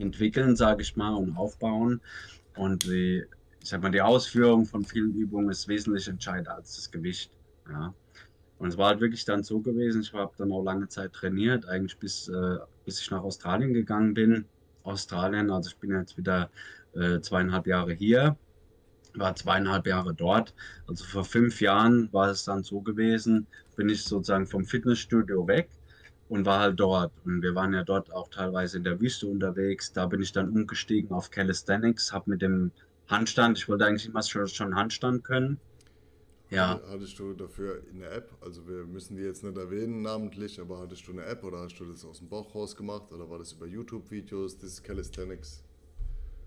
entwickeln, 0.00 0.56
sage 0.56 0.82
ich 0.82 0.96
mal, 0.96 1.14
und 1.14 1.36
aufbauen. 1.36 2.00
Und 2.56 2.84
die, 2.84 3.24
ich 3.62 3.68
sag 3.68 3.82
mal, 3.82 3.90
die 3.90 4.02
Ausführung 4.02 4.66
von 4.66 4.84
vielen 4.84 5.14
Übungen 5.14 5.50
ist 5.50 5.68
wesentlich 5.68 6.08
entscheidender 6.08 6.54
als 6.56 6.76
das 6.76 6.90
Gewicht. 6.90 7.30
Ja. 7.68 7.94
Und 8.58 8.68
es 8.68 8.76
war 8.76 8.88
halt 8.88 9.00
wirklich 9.00 9.24
dann 9.24 9.44
so 9.44 9.60
gewesen, 9.60 10.02
ich 10.02 10.12
habe 10.12 10.32
dann 10.36 10.50
auch 10.50 10.62
lange 10.62 10.88
Zeit 10.88 11.12
trainiert, 11.12 11.66
eigentlich 11.66 11.96
bis, 11.98 12.28
äh, 12.28 12.56
bis 12.84 13.00
ich 13.00 13.10
nach 13.10 13.22
Australien 13.22 13.72
gegangen 13.72 14.14
bin. 14.14 14.46
Australien, 14.82 15.50
also 15.50 15.70
ich 15.70 15.76
bin 15.76 15.90
jetzt 15.92 16.16
wieder 16.16 16.50
äh, 16.94 17.20
zweieinhalb 17.20 17.66
Jahre 17.66 17.92
hier, 17.92 18.36
war 19.14 19.34
zweieinhalb 19.36 19.86
Jahre 19.86 20.14
dort. 20.14 20.54
Also 20.88 21.04
vor 21.04 21.24
fünf 21.24 21.60
Jahren 21.60 22.12
war 22.12 22.30
es 22.30 22.44
dann 22.44 22.64
so 22.64 22.80
gewesen, 22.80 23.46
bin 23.76 23.88
ich 23.88 24.02
sozusagen 24.02 24.46
vom 24.46 24.64
Fitnessstudio 24.64 25.46
weg 25.46 25.68
und 26.28 26.46
war 26.46 26.60
halt 26.60 26.80
dort. 26.80 27.12
Und 27.24 27.42
wir 27.42 27.54
waren 27.54 27.72
ja 27.74 27.84
dort 27.84 28.12
auch 28.12 28.28
teilweise 28.28 28.78
in 28.78 28.84
der 28.84 29.00
Wüste 29.00 29.26
unterwegs. 29.26 29.92
Da 29.92 30.06
bin 30.06 30.22
ich 30.22 30.32
dann 30.32 30.50
umgestiegen 30.50 31.12
auf 31.12 31.30
Calisthenics, 31.30 32.12
habe 32.12 32.30
mit 32.30 32.42
dem 32.42 32.70
Handstand, 33.08 33.58
ich 33.58 33.68
wollte 33.68 33.86
eigentlich 33.86 34.06
immer 34.06 34.22
schon, 34.22 34.46
schon 34.48 34.74
Handstand 34.74 35.24
können 35.24 35.58
ja. 36.50 36.80
Hattest 36.88 37.18
du 37.18 37.34
dafür 37.34 37.82
eine 37.94 38.08
App? 38.08 38.30
Also 38.40 38.66
wir 38.66 38.84
müssen 38.84 39.16
die 39.16 39.22
jetzt 39.22 39.44
nicht 39.44 39.56
erwähnen 39.56 40.02
namentlich, 40.02 40.58
aber 40.60 40.78
hattest 40.78 41.06
du 41.06 41.12
eine 41.12 41.24
App 41.24 41.44
oder 41.44 41.58
hast 41.58 41.78
du 41.78 41.84
das 41.84 42.04
aus 42.04 42.18
dem 42.18 42.28
Bauch 42.28 42.54
raus 42.54 42.74
gemacht 42.74 43.12
oder 43.12 43.28
war 43.28 43.38
das 43.38 43.52
über 43.52 43.66
YouTube-Videos, 43.66 44.56
das 44.58 44.82
Calisthenics? 44.82 45.62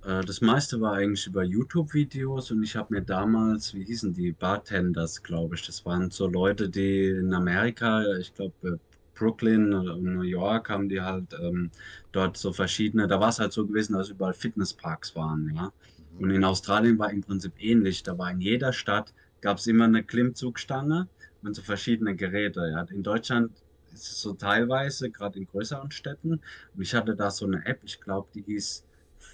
Äh, 0.03 0.25
das 0.25 0.41
meiste 0.41 0.81
war 0.81 0.93
eigentlich 0.93 1.27
über 1.27 1.43
YouTube-Videos 1.43 2.49
und 2.49 2.63
ich 2.63 2.75
habe 2.75 2.95
mir 2.95 3.03
damals, 3.03 3.75
wie 3.75 3.83
hießen 3.83 4.13
die, 4.13 4.31
Bartenders, 4.31 5.21
glaube 5.21 5.53
ich, 5.53 5.65
das 5.67 5.85
waren 5.85 6.09
so 6.09 6.27
Leute, 6.27 6.67
die 6.67 7.09
in 7.09 7.33
Amerika, 7.33 8.03
ich 8.17 8.33
glaube 8.33 8.53
äh, 8.63 8.77
Brooklyn 9.13 9.73
oder 9.73 9.97
New 9.97 10.21
York 10.21 10.69
haben 10.69 10.89
die 10.89 11.01
halt 11.01 11.33
ähm, 11.41 11.71
dort 12.11 12.37
so 12.37 12.53
verschiedene, 12.53 13.07
da 13.07 13.19
war 13.19 13.29
es 13.29 13.39
halt 13.39 13.53
so 13.53 13.65
gewesen, 13.67 13.93
dass 13.93 14.09
überall 14.09 14.33
Fitnessparks 14.33 15.15
waren, 15.15 15.51
ja. 15.55 15.71
Mhm. 16.17 16.23
Und 16.23 16.31
in 16.31 16.43
Australien 16.43 16.97
war 16.99 17.11
im 17.11 17.21
Prinzip 17.21 17.53
ähnlich, 17.57 18.03
da 18.03 18.17
war 18.17 18.31
in 18.31 18.41
jeder 18.41 18.73
Stadt 18.73 19.13
gab 19.41 19.57
es 19.57 19.67
immer 19.67 19.85
eine 19.85 20.03
Klimmzugstange 20.03 21.09
und 21.41 21.55
so 21.55 21.61
verschiedene 21.61 22.15
Geräte. 22.15 22.61
Ja. 22.71 22.83
In 22.83 23.03
Deutschland 23.03 23.51
ist 23.91 24.11
es 24.11 24.21
so 24.21 24.33
teilweise, 24.33 25.09
gerade 25.11 25.39
in 25.39 25.47
größeren 25.47 25.91
Städten. 25.91 26.33
Und 26.75 26.81
ich 26.81 26.93
hatte 26.93 27.15
da 27.15 27.31
so 27.31 27.45
eine 27.45 27.65
App, 27.65 27.79
ich 27.83 27.99
glaube, 27.99 28.29
die 28.33 28.43
hieß 28.43 28.85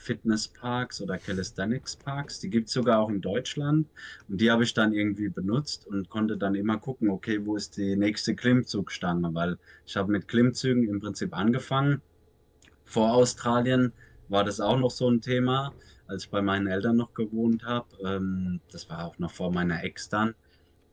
Fitnessparks 0.08 1.02
oder 1.02 1.18
Calisthenics 1.18 1.96
Parks. 1.96 2.40
Die 2.40 2.50
gibt 2.50 2.68
es 2.68 2.74
sogar 2.74 3.00
auch 3.00 3.10
in 3.10 3.22
Deutschland. 3.22 3.88
Und 4.28 4.42
die 4.42 4.50
habe 4.50 4.64
ich 4.64 4.74
dann 4.74 4.94
irgendwie 4.94 5.30
benutzt 5.30 5.86
und 5.86 6.10
konnte 6.10 6.38
dann 6.38 6.56
immer 6.56 6.78
gucken, 6.78 7.10
okay, 7.10 7.46
wo 7.46 7.56
ist 7.56 7.78
die 7.78 7.96
nächste 7.96 8.36
Klimmzugstange? 8.36 9.34
Weil 9.34 9.58
ich 9.86 9.96
habe 9.96 10.12
mit 10.12 10.28
Klimmzügen 10.28 10.88
im 10.88 11.00
Prinzip 11.00 11.36
angefangen. 11.36 12.02
Vor 12.86 13.14
Australien 13.14 13.94
war 14.30 14.44
das 14.44 14.60
auch 14.60 14.80
noch 14.80 14.92
so 14.92 15.10
ein 15.10 15.22
Thema 15.22 15.74
als 16.08 16.24
ich 16.24 16.30
bei 16.30 16.42
meinen 16.42 16.68
Eltern 16.68 16.96
noch 16.96 17.14
gewohnt 17.14 17.64
habe. 17.64 17.88
Ähm, 18.04 18.62
das 18.72 18.90
war 18.90 19.06
auch 19.06 19.20
noch 19.20 19.32
vor 19.32 19.52
meiner 19.52 19.84
Ex 19.84 20.10
dann. 20.10 20.36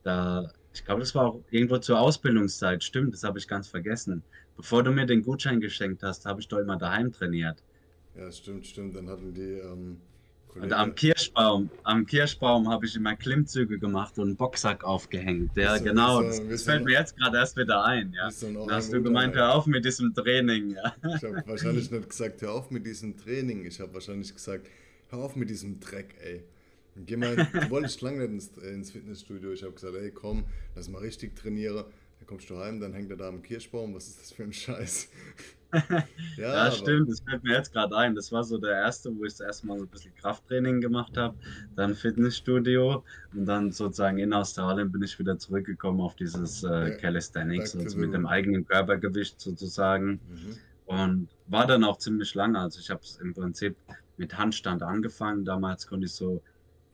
Da, 0.02 0.52
ich 0.72 0.84
glaube, 0.84 1.00
das 1.00 1.14
war 1.14 1.26
auch 1.26 1.40
irgendwo 1.50 1.78
zur 1.78 2.00
Ausbildungszeit. 2.00 2.82
Stimmt, 2.84 3.14
das 3.14 3.22
habe 3.22 3.38
ich 3.38 3.48
ganz 3.48 3.68
vergessen. 3.68 4.22
Bevor 4.56 4.82
du 4.82 4.90
mir 4.90 5.06
den 5.06 5.22
Gutschein 5.22 5.60
geschenkt 5.60 6.02
hast, 6.02 6.26
habe 6.26 6.40
ich 6.40 6.48
doch 6.48 6.58
immer 6.58 6.76
daheim 6.76 7.12
trainiert. 7.12 7.62
Ja, 8.16 8.30
stimmt, 8.30 8.66
stimmt. 8.66 8.96
Dann 8.96 9.08
hatten 9.08 9.34
die 9.34 9.58
ähm, 9.58 10.00
und 10.54 10.72
am 10.72 10.94
Kirschbaum, 10.94 11.68
am 11.82 12.06
Kirschbaum 12.06 12.68
habe 12.68 12.86
ich 12.86 12.94
immer 12.94 13.16
Klimmzüge 13.16 13.78
gemacht 13.78 14.18
und 14.18 14.28
einen 14.28 14.36
Boxsack 14.36 14.84
aufgehängt. 14.84 15.56
Ja, 15.56 15.76
so, 15.76 15.84
genau. 15.84 16.22
So, 16.22 16.28
das, 16.28 16.48
das 16.48 16.62
fällt 16.62 16.84
mir 16.84 16.92
jetzt 16.92 17.16
gerade 17.16 17.38
erst 17.38 17.56
wieder 17.56 17.84
ein. 17.84 18.12
Ja. 18.12 18.30
Da 18.66 18.74
hast 18.76 18.92
du 18.92 19.02
gemeint, 19.02 19.34
hör 19.34 19.54
auf 19.54 19.66
mit 19.66 19.84
diesem 19.84 20.14
Training. 20.14 20.70
Ja. 20.70 20.94
Ich 21.16 21.24
habe 21.24 21.42
wahrscheinlich 21.46 21.90
nicht 21.90 22.08
gesagt, 22.08 22.40
hör 22.42 22.52
auf 22.52 22.70
mit 22.70 22.86
diesem 22.86 23.16
Training. 23.16 23.64
Ich 23.64 23.80
habe 23.80 23.92
wahrscheinlich 23.94 24.32
gesagt, 24.32 24.68
hör 25.08 25.18
auf 25.20 25.34
mit 25.34 25.50
diesem 25.50 25.80
Dreck, 25.80 26.14
ey. 26.22 26.44
Geh 27.04 27.16
mal, 27.16 27.34
du 27.52 27.70
wolltest 27.70 28.00
lange 28.02 28.28
nicht 28.28 28.56
ins, 28.56 28.64
ins 28.64 28.90
Fitnessstudio. 28.92 29.52
Ich 29.52 29.64
habe 29.64 29.72
gesagt, 29.72 29.94
ey, 29.96 30.12
komm, 30.12 30.44
lass 30.76 30.88
mal 30.88 30.98
richtig 30.98 31.34
trainieren. 31.34 31.84
Dann 32.18 32.26
kommst 32.28 32.48
du 32.48 32.58
heim, 32.58 32.78
dann 32.78 32.92
hängt 32.92 33.10
er 33.10 33.16
da 33.16 33.28
am 33.28 33.42
Kirschbaum. 33.42 33.92
Was 33.92 34.06
ist 34.06 34.20
das 34.20 34.32
für 34.32 34.44
ein 34.44 34.52
Scheiß? 34.52 35.08
ja, 36.36 36.66
ja 36.66 36.70
stimmt, 36.70 37.10
das 37.10 37.20
fällt 37.20 37.42
mir 37.42 37.52
jetzt 37.52 37.72
gerade 37.72 37.96
ein. 37.96 38.14
Das 38.14 38.32
war 38.32 38.44
so 38.44 38.58
der 38.58 38.72
erste, 38.72 39.14
wo 39.16 39.24
ich 39.24 39.32
das 39.32 39.40
erste 39.40 39.66
Mal 39.66 39.78
so 39.78 39.84
ein 39.84 39.90
bisschen 39.90 40.14
Krafttraining 40.14 40.80
gemacht 40.80 41.16
habe, 41.16 41.36
dann 41.76 41.94
Fitnessstudio 41.94 43.04
und 43.34 43.46
dann 43.46 43.72
sozusagen 43.72 44.18
in 44.18 44.32
Australien 44.32 44.92
bin 44.92 45.02
ich 45.02 45.18
wieder 45.18 45.38
zurückgekommen 45.38 46.00
auf 46.00 46.14
dieses 46.14 46.62
äh, 46.64 46.96
Calisthenics, 47.00 47.76
also 47.76 47.98
mit 47.98 48.12
dem 48.12 48.26
eigenen 48.26 48.66
Körpergewicht 48.66 49.40
sozusagen. 49.40 50.20
Mhm. 50.28 50.56
Und 50.86 51.28
war 51.46 51.66
dann 51.66 51.82
auch 51.82 51.98
ziemlich 51.98 52.34
lange. 52.34 52.58
Also 52.58 52.78
ich 52.78 52.90
habe 52.90 53.00
es 53.02 53.16
im 53.16 53.32
Prinzip 53.32 53.76
mit 54.16 54.36
Handstand 54.36 54.82
angefangen. 54.82 55.44
Damals 55.44 55.86
konnte 55.86 56.06
ich 56.06 56.12
so 56.12 56.42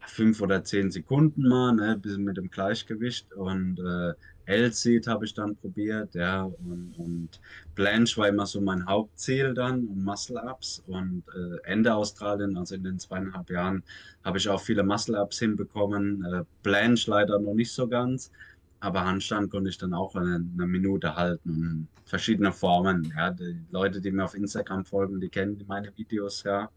fünf 0.06 0.40
oder 0.40 0.64
zehn 0.64 0.90
Sekunden 0.90 1.48
mal, 1.48 1.72
ne, 1.72 1.98
bis 2.00 2.18
mit 2.18 2.36
dem 2.36 2.50
Gleichgewicht. 2.50 3.32
Und 3.34 3.78
äh, 3.78 4.14
L-Seat 4.46 5.06
habe 5.06 5.24
ich 5.24 5.34
dann 5.34 5.56
probiert, 5.56 6.14
ja. 6.14 6.42
Und, 6.42 6.94
und 6.98 7.40
Blanche 7.74 8.16
war 8.16 8.28
immer 8.28 8.46
so 8.46 8.60
mein 8.60 8.84
Hauptziel 8.86 9.54
dann 9.54 9.86
und 9.86 10.04
Muscle-Ups. 10.04 10.82
Und 10.86 11.22
äh, 11.34 11.68
Ende 11.70 11.94
Australien, 11.94 12.56
also 12.56 12.74
in 12.74 12.82
den 12.82 12.98
zweieinhalb 12.98 13.48
Jahren, 13.50 13.82
habe 14.24 14.38
ich 14.38 14.48
auch 14.48 14.60
viele 14.60 14.82
Muscle-Ups 14.82 15.38
hinbekommen. 15.38 16.24
Äh, 16.24 16.44
Blanche 16.62 17.10
leider 17.10 17.38
noch 17.38 17.54
nicht 17.54 17.72
so 17.72 17.86
ganz. 17.86 18.32
Aber 18.80 19.04
Handstand 19.04 19.50
konnte 19.50 19.68
ich 19.70 19.78
dann 19.78 19.92
auch 19.92 20.16
eine, 20.16 20.36
eine 20.36 20.66
Minute 20.66 21.14
halten. 21.14 21.86
Verschiedene 22.06 22.50
Formen. 22.50 23.12
Ja, 23.16 23.30
die 23.30 23.60
Leute, 23.70 24.00
die 24.00 24.10
mir 24.10 24.24
auf 24.24 24.34
Instagram 24.34 24.84
folgen, 24.84 25.20
die 25.20 25.28
kennen 25.28 25.62
meine 25.68 25.96
Videos 25.96 26.42
ja. 26.42 26.70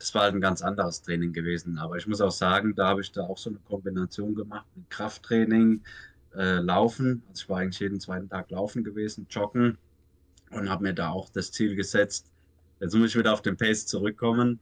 Das 0.00 0.14
war 0.14 0.22
halt 0.22 0.34
ein 0.34 0.40
ganz 0.40 0.62
anderes 0.62 1.02
Training 1.02 1.32
gewesen. 1.32 1.78
Aber 1.78 1.96
ich 1.96 2.06
muss 2.06 2.20
auch 2.20 2.32
sagen, 2.32 2.74
da 2.74 2.88
habe 2.88 3.02
ich 3.02 3.12
da 3.12 3.22
auch 3.22 3.38
so 3.38 3.50
eine 3.50 3.60
Kombination 3.60 4.34
gemacht 4.34 4.66
mit 4.74 4.90
Krafttraining, 4.90 5.82
äh, 6.34 6.60
Laufen. 6.60 7.22
Also 7.28 7.42
ich 7.42 7.48
war 7.48 7.58
eigentlich 7.58 7.80
jeden 7.80 8.00
zweiten 8.00 8.28
Tag 8.28 8.50
laufen 8.50 8.82
gewesen, 8.82 9.26
joggen 9.30 9.78
und 10.50 10.68
habe 10.68 10.84
mir 10.84 10.94
da 10.94 11.10
auch 11.10 11.28
das 11.28 11.52
Ziel 11.52 11.76
gesetzt. 11.76 12.30
Jetzt 12.80 12.94
muss 12.94 13.10
ich 13.10 13.18
wieder 13.18 13.32
auf 13.32 13.42
den 13.42 13.56
Pace 13.56 13.86
zurückkommen. 13.86 14.58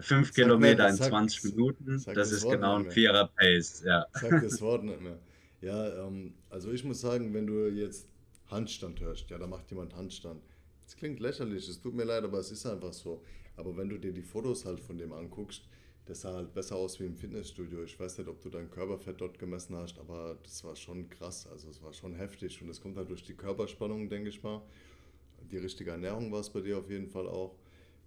Fünf 0.00 0.28
sag 0.28 0.34
Kilometer 0.36 0.84
mir, 0.84 0.90
in 0.90 0.96
20 0.96 1.44
Minuten, 1.44 2.04
das 2.14 2.30
ist 2.30 2.44
Wort 2.44 2.54
genau 2.54 2.76
ein 2.76 2.90
vierer 2.90 3.26
Pace. 3.26 3.82
Ja. 3.84 4.06
Sag 4.12 4.40
das 4.40 4.60
Wort 4.60 4.84
nicht 4.84 5.00
mehr. 5.00 5.18
Ja, 5.60 6.06
ähm, 6.06 6.34
also 6.48 6.70
ich 6.70 6.84
muss 6.84 7.00
sagen, 7.00 7.34
wenn 7.34 7.46
du 7.46 7.68
jetzt 7.68 8.08
Handstand 8.46 9.00
hörst, 9.00 9.28
ja, 9.30 9.38
da 9.38 9.46
macht 9.46 9.68
jemand 9.70 9.94
Handstand. 9.96 10.40
Das 10.84 10.96
klingt 10.96 11.20
lächerlich, 11.20 11.68
es 11.68 11.80
tut 11.80 11.94
mir 11.94 12.04
leid, 12.04 12.24
aber 12.24 12.38
es 12.38 12.50
ist 12.50 12.66
einfach 12.66 12.92
so. 12.92 13.22
Aber 13.60 13.76
wenn 13.76 13.88
du 13.88 13.98
dir 13.98 14.12
die 14.12 14.22
Fotos 14.22 14.64
halt 14.64 14.80
von 14.80 14.98
dem 14.98 15.12
anguckst, 15.12 15.68
das 16.06 16.22
sah 16.22 16.34
halt 16.34 16.52
besser 16.52 16.76
aus 16.76 16.98
wie 16.98 17.04
im 17.04 17.16
Fitnessstudio. 17.16 17.84
Ich 17.84 17.98
weiß 17.98 18.18
nicht, 18.18 18.28
ob 18.28 18.40
du 18.42 18.50
dein 18.50 18.70
Körperfett 18.70 19.20
dort 19.20 19.38
gemessen 19.38 19.76
hast, 19.76 19.98
aber 19.98 20.36
das 20.42 20.64
war 20.64 20.74
schon 20.74 21.08
krass. 21.08 21.46
Also 21.46 21.68
es 21.68 21.82
war 21.82 21.92
schon 21.92 22.14
heftig 22.14 22.60
und 22.60 22.68
das 22.68 22.80
kommt 22.80 22.96
halt 22.96 23.10
durch 23.10 23.22
die 23.22 23.34
Körperspannung, 23.34 24.08
denke 24.08 24.30
ich 24.30 24.42
mal. 24.42 24.60
Die 25.52 25.58
richtige 25.58 25.92
Ernährung 25.92 26.32
war 26.32 26.40
es 26.40 26.50
bei 26.50 26.60
dir 26.60 26.78
auf 26.78 26.90
jeden 26.90 27.08
Fall 27.08 27.28
auch. 27.28 27.54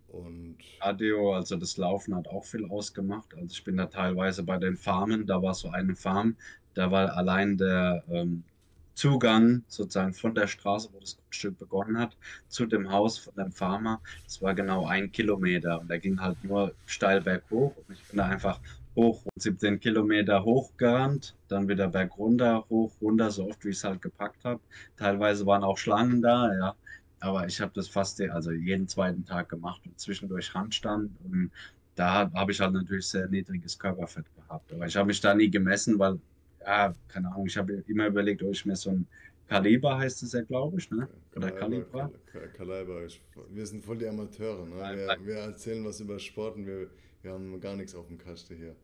Und 0.08 0.58
Cardio, 0.80 1.34
also 1.34 1.56
das 1.56 1.78
Laufen 1.78 2.16
hat 2.16 2.28
auch 2.28 2.44
viel 2.44 2.66
ausgemacht. 2.70 3.34
Also 3.36 3.48
ich 3.52 3.64
bin 3.64 3.78
da 3.78 3.86
teilweise 3.88 4.44
bei 4.44 4.58
den 4.58 4.76
Farmen, 4.76 5.26
da 5.26 5.42
war 5.42 5.54
so 5.54 5.70
eine 5.70 5.96
Farm, 5.96 6.36
da 6.74 6.92
war 6.92 7.16
allein 7.16 7.58
der 7.58 8.04
ähm, 8.10 8.44
Zugang 8.94 9.64
sozusagen 9.68 10.14
von 10.14 10.36
der 10.36 10.48
Straße, 10.48 10.90
wo 10.94 11.00
das 11.00 11.18
Grundstück 11.18 11.58
begonnen 11.58 11.98
hat, 11.98 12.16
zu 12.48 12.66
dem 12.66 12.92
Haus 12.92 13.18
von 13.18 13.34
dem 13.36 13.52
Farmer. 13.52 14.02
Das 14.26 14.42
war 14.42 14.54
genau 14.54 14.86
ein 14.86 15.12
Kilometer 15.12 15.80
und 15.82 15.90
der 15.90 16.00
ging 16.00 16.20
halt 16.20 16.44
nur 16.44 16.74
steil 16.86 17.22
berghoch 17.22 17.76
und 17.76 17.94
ich 17.94 18.04
bin 18.04 18.18
da 18.18 18.28
einfach 18.28 18.60
hoch, 18.96 19.24
17 19.36 19.80
Kilometer 19.80 20.44
hochgerannt, 20.44 21.36
dann 21.48 21.68
wieder 21.68 21.88
berg 21.88 22.18
runter, 22.18 22.66
hoch, 22.70 22.92
runter, 23.02 23.32
so 23.32 23.48
oft 23.48 23.66
wie 23.66 23.70
ich 23.70 23.78
es 23.78 23.84
halt 23.84 24.02
gepackt 24.02 24.44
habe. 24.46 24.62
Teilweise 24.98 25.46
waren 25.46 25.64
auch 25.64 25.78
Schlangen 25.78 26.22
da, 26.22 26.54
ja. 26.54 26.76
Aber 27.20 27.48
ich 27.48 27.62
habe 27.62 27.72
das 27.74 27.88
fast 27.88 28.22
also 28.22 28.52
jeden 28.52 28.88
zweiten 28.88 29.26
Tag 29.26 29.50
gemacht 29.50 29.82
und 29.86 30.00
zwischendurch 30.00 30.54
Handstand 30.54 31.12
und 31.24 31.52
da 31.96 32.32
habe 32.34 32.52
ich 32.52 32.60
halt 32.60 32.74
natürlich 32.74 33.08
sehr 33.08 33.28
niedriges 33.28 33.78
Körperfett 33.78 34.26
gehabt. 34.36 34.72
Aber 34.74 34.86
ich 34.86 34.96
habe 34.96 35.08
mich 35.08 35.22
da 35.22 35.34
nie 35.34 35.50
gemessen, 35.50 36.00
weil 36.00 36.20
ja, 36.66 36.94
keine 37.08 37.32
Ahnung, 37.32 37.48
ich 37.48 37.58
habe 37.58 37.84
immer 37.88 38.08
überlegt, 38.08 38.44
ob 38.44 38.52
ich 38.52 38.66
mir 38.66 38.76
so 38.76 38.92
ein 38.92 39.08
Kaliber 39.48 39.98
heißt 39.98 40.24
es 40.24 40.34
ja, 40.34 40.42
glaube 40.42 40.78
ich, 40.80 40.90
ne? 40.90 41.08
Oder 41.36 41.52
Kalibra? 41.52 42.10
Kaliber. 42.58 43.08
Wir 43.50 43.66
sind 43.66 43.84
voll 43.84 43.98
die 43.98 44.08
Amateure, 44.08 44.66
ne? 44.66 44.76
Wir, 44.96 45.26
wir, 45.26 45.36
erzählen 45.36 45.84
was 45.86 46.00
über 46.00 46.18
Sport 46.18 46.56
und 46.56 46.66
wir, 46.66 46.88
wir 47.22 47.32
haben 47.34 47.60
gar 47.60 47.76
nichts 47.76 47.94
auf 47.94 48.08
dem 48.08 48.18
Kasten 48.18 48.56
hier. 48.56 48.76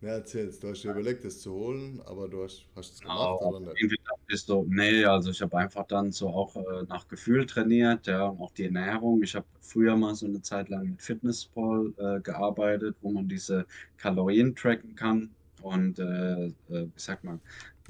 Ne, 0.00 0.10
erzähl's. 0.10 0.60
Du 0.60 0.68
hast 0.68 0.82
dir 0.82 0.92
überlegt, 0.92 1.24
das 1.24 1.40
zu 1.40 1.52
holen, 1.52 2.00
aber 2.06 2.28
du 2.28 2.44
hast, 2.44 2.64
hast 2.76 2.94
es 2.94 3.00
gemacht, 3.00 3.38
oh, 3.40 3.48
oder 3.48 3.60
nicht? 3.60 3.96
bist 4.28 4.48
du, 4.48 4.64
nee, 4.68 5.04
also 5.04 5.30
ich 5.30 5.40
habe 5.40 5.56
einfach 5.56 5.86
dann 5.86 6.12
so 6.12 6.28
auch 6.28 6.54
äh, 6.54 6.84
nach 6.88 7.08
Gefühl 7.08 7.46
trainiert, 7.46 8.06
ja, 8.06 8.26
und 8.26 8.40
auch 8.40 8.52
die 8.52 8.64
Ernährung. 8.64 9.22
Ich 9.22 9.34
habe 9.34 9.46
früher 9.60 9.96
mal 9.96 10.14
so 10.14 10.26
eine 10.26 10.40
Zeit 10.42 10.68
lang 10.68 10.90
mit 10.90 11.02
Fitnesspal 11.02 11.92
äh, 11.96 12.20
gearbeitet, 12.20 12.96
wo 13.00 13.10
man 13.10 13.26
diese 13.26 13.66
Kalorien 13.96 14.54
tracken 14.54 14.94
kann 14.94 15.30
und 15.62 15.98
äh, 15.98 16.46
äh, 16.46 16.52
wie 16.68 16.90
sagt 16.96 17.24
man, 17.24 17.40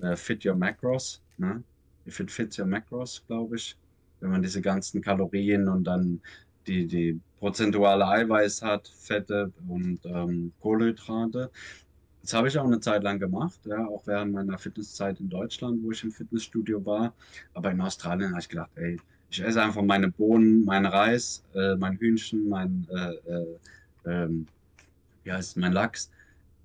äh, 0.00 0.16
fit 0.16 0.44
your 0.44 0.54
macros, 0.54 1.20
ne? 1.36 1.62
If 2.06 2.20
it 2.20 2.30
fits 2.30 2.58
your 2.58 2.66
macros, 2.66 3.22
glaube 3.26 3.56
ich. 3.56 3.76
Wenn 4.20 4.30
man 4.30 4.42
diese 4.42 4.60
ganzen 4.60 5.00
Kalorien 5.00 5.68
und 5.68 5.84
dann 5.84 6.20
die, 6.66 6.86
die 6.86 7.20
prozentuale 7.38 8.06
Eiweiß 8.06 8.62
hat, 8.62 8.88
Fette 8.88 9.52
und 9.68 10.00
ähm, 10.04 10.52
Kohlenhydrate. 10.60 11.50
Das 12.22 12.34
habe 12.34 12.48
ich 12.48 12.58
auch 12.58 12.64
eine 12.64 12.80
Zeit 12.80 13.04
lang 13.04 13.18
gemacht, 13.18 13.58
ja, 13.64 13.86
auch 13.86 14.06
während 14.06 14.32
meiner 14.32 14.58
Fitnesszeit 14.58 15.20
in 15.20 15.30
Deutschland, 15.30 15.82
wo 15.82 15.92
ich 15.92 16.02
im 16.02 16.10
Fitnessstudio 16.10 16.84
war. 16.84 17.14
Aber 17.54 17.70
in 17.70 17.80
Australien 17.80 18.30
habe 18.30 18.40
ich 18.40 18.48
gedacht, 18.48 18.70
ey, 18.74 18.98
ich 19.30 19.40
esse 19.40 19.62
einfach 19.62 19.82
meine 19.82 20.10
Bohnen, 20.10 20.64
meinen 20.64 20.86
Reis, 20.86 21.42
äh, 21.54 21.76
mein 21.76 21.96
Hühnchen, 21.98 22.48
mein, 22.48 22.86
äh, 22.90 23.14
äh, 23.30 23.58
ähm, 24.04 24.46
wie 25.24 25.32
heißt 25.32 25.56
mein 25.58 25.72
Lachs 25.72 26.10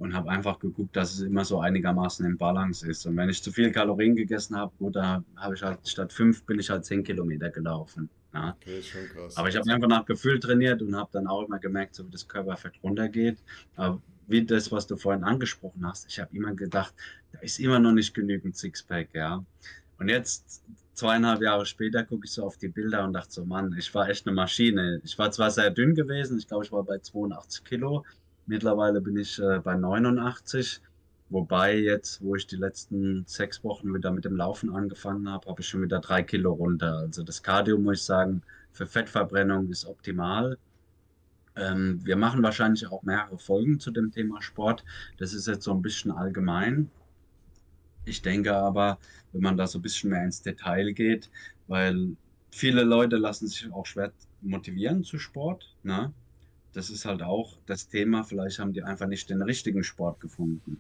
und 0.04 0.14
habe 0.14 0.30
einfach 0.30 0.60
geguckt, 0.60 0.96
dass 0.98 1.14
es 1.14 1.22
immer 1.22 1.46
so 1.46 1.62
einigermaßen 1.62 2.26
im 2.26 2.38
Balance 2.38 2.86
ist. 2.86 3.06
Und 3.06 3.16
wenn 3.16 3.30
ich 3.30 3.42
zu 3.42 3.54
viel 3.54 3.72
Kalorien 3.72 4.18
gegessen 4.18 4.58
habe, 4.58 4.74
gut, 4.78 4.98
da 4.98 5.24
habe 5.38 5.56
ich 5.56 5.64
halt 5.64 5.88
statt 5.88 6.12
fünf 6.12 6.44
bin 6.44 6.60
ich 6.60 6.70
halt 6.70 6.84
zehn 6.84 7.04
Kilometer 7.04 7.50
gelaufen. 7.50 8.10
Ja. 8.34 8.56
Okay. 8.60 8.82
Aber 9.36 9.48
ich 9.48 9.56
habe 9.56 9.72
einfach 9.72 9.88
nach 9.88 10.06
Gefühl 10.06 10.42
trainiert 10.42 10.82
und 10.82 10.94
habe 10.96 11.10
dann 11.14 11.26
auch 11.28 11.48
immer 11.48 11.58
gemerkt, 11.58 11.96
so 11.96 12.06
wie 12.06 12.12
das 12.12 12.28
Körperfett 12.28 12.74
runtergeht. 12.84 13.38
Aber 13.78 14.02
wie 14.28 14.46
das, 14.46 14.72
was 14.74 14.88
du 14.88 14.98
vorhin 14.98 15.24
angesprochen 15.24 15.88
hast, 15.88 16.06
ich 16.10 16.20
habe 16.20 16.36
immer 16.36 16.54
gedacht, 16.54 16.94
da 17.32 17.40
ist 17.40 17.60
immer 17.60 17.80
noch 17.80 17.94
nicht 17.94 18.14
genügend 18.14 18.58
Sixpack, 18.58 19.10
ja. 19.14 19.46
Und 20.00 20.10
jetzt, 20.10 20.64
zweieinhalb 20.96 21.42
Jahre 21.42 21.66
später, 21.66 22.04
gucke 22.04 22.26
ich 22.26 22.32
so 22.34 22.44
auf 22.44 22.58
die 22.58 22.68
Bilder 22.68 23.06
und 23.06 23.14
dachte 23.14 23.32
so, 23.32 23.46
Mann, 23.46 23.74
ich 23.78 23.94
war 23.96 24.10
echt 24.10 24.28
eine 24.28 24.36
Maschine. 24.36 25.00
Ich 25.04 25.18
war 25.18 25.32
zwar 25.32 25.50
sehr 25.50 25.70
dünn 25.72 25.96
gewesen, 25.96 26.38
ich 26.38 26.48
glaube, 26.48 26.66
ich 26.66 26.72
war 26.72 26.84
bei 26.84 26.98
82 26.98 27.64
Kilo. 27.64 28.04
Mittlerweile 28.46 29.02
bin 29.02 29.18
ich 29.18 29.40
äh, 29.40 29.60
bei 29.60 29.76
89. 29.76 30.82
Wobei 31.30 31.78
jetzt, 31.80 32.22
wo 32.22 32.36
ich 32.36 32.46
die 32.46 32.58
letzten 32.58 33.24
sechs 33.26 33.64
Wochen 33.64 33.94
wieder 33.94 34.12
mit 34.12 34.26
dem 34.26 34.36
Laufen 34.36 34.70
angefangen 34.74 35.28
habe, 35.30 35.50
habe 35.50 35.62
ich 35.62 35.68
schon 35.68 35.82
wieder 35.82 36.00
drei 36.00 36.22
Kilo 36.22 36.54
runter. 36.54 36.98
Also 37.00 37.24
das 37.24 37.42
Cardio, 37.42 37.80
muss 37.80 38.00
ich 38.00 38.04
sagen, 38.04 38.44
für 38.72 38.86
Fettverbrennung 38.86 39.70
ist 39.70 39.86
optimal. 39.86 40.58
Ähm, 41.56 42.02
wir 42.04 42.18
machen 42.18 42.44
wahrscheinlich 42.44 42.88
auch 42.88 43.04
mehrere 43.04 43.38
Folgen 43.38 43.80
zu 43.80 43.92
dem 43.92 44.12
Thema 44.12 44.42
Sport. 44.42 44.84
Das 45.18 45.34
ist 45.34 45.48
jetzt 45.48 45.64
so 45.64 45.72
ein 45.72 45.82
bisschen 45.82 46.12
allgemein. 46.12 46.90
Ich 48.06 48.22
denke 48.22 48.54
aber, 48.56 49.00
wenn 49.32 49.42
man 49.42 49.58
da 49.58 49.66
so 49.68 49.80
ein 49.80 49.82
bisschen 49.82 50.10
mehr 50.10 50.24
ins 50.24 50.42
Detail 50.42 50.92
geht, 50.94 51.30
weil 51.68 52.16
viele 52.52 52.84
Leute 52.84 53.18
lassen 53.18 53.48
sich 53.48 53.72
auch 53.72 53.86
schwer 53.86 54.12
motivieren 54.42 55.04
zu 55.04 55.18
Sport. 55.18 55.76
Ne? 55.84 56.14
Das 56.74 56.90
ist 56.90 57.06
halt 57.06 57.22
auch 57.22 57.58
das 57.66 57.88
Thema. 57.88 58.24
Vielleicht 58.24 58.60
haben 58.60 58.74
die 58.74 58.84
einfach 58.84 59.08
nicht 59.08 59.30
den 59.30 59.42
richtigen 59.42 59.84
Sport 59.84 60.20
gefunden. 60.20 60.80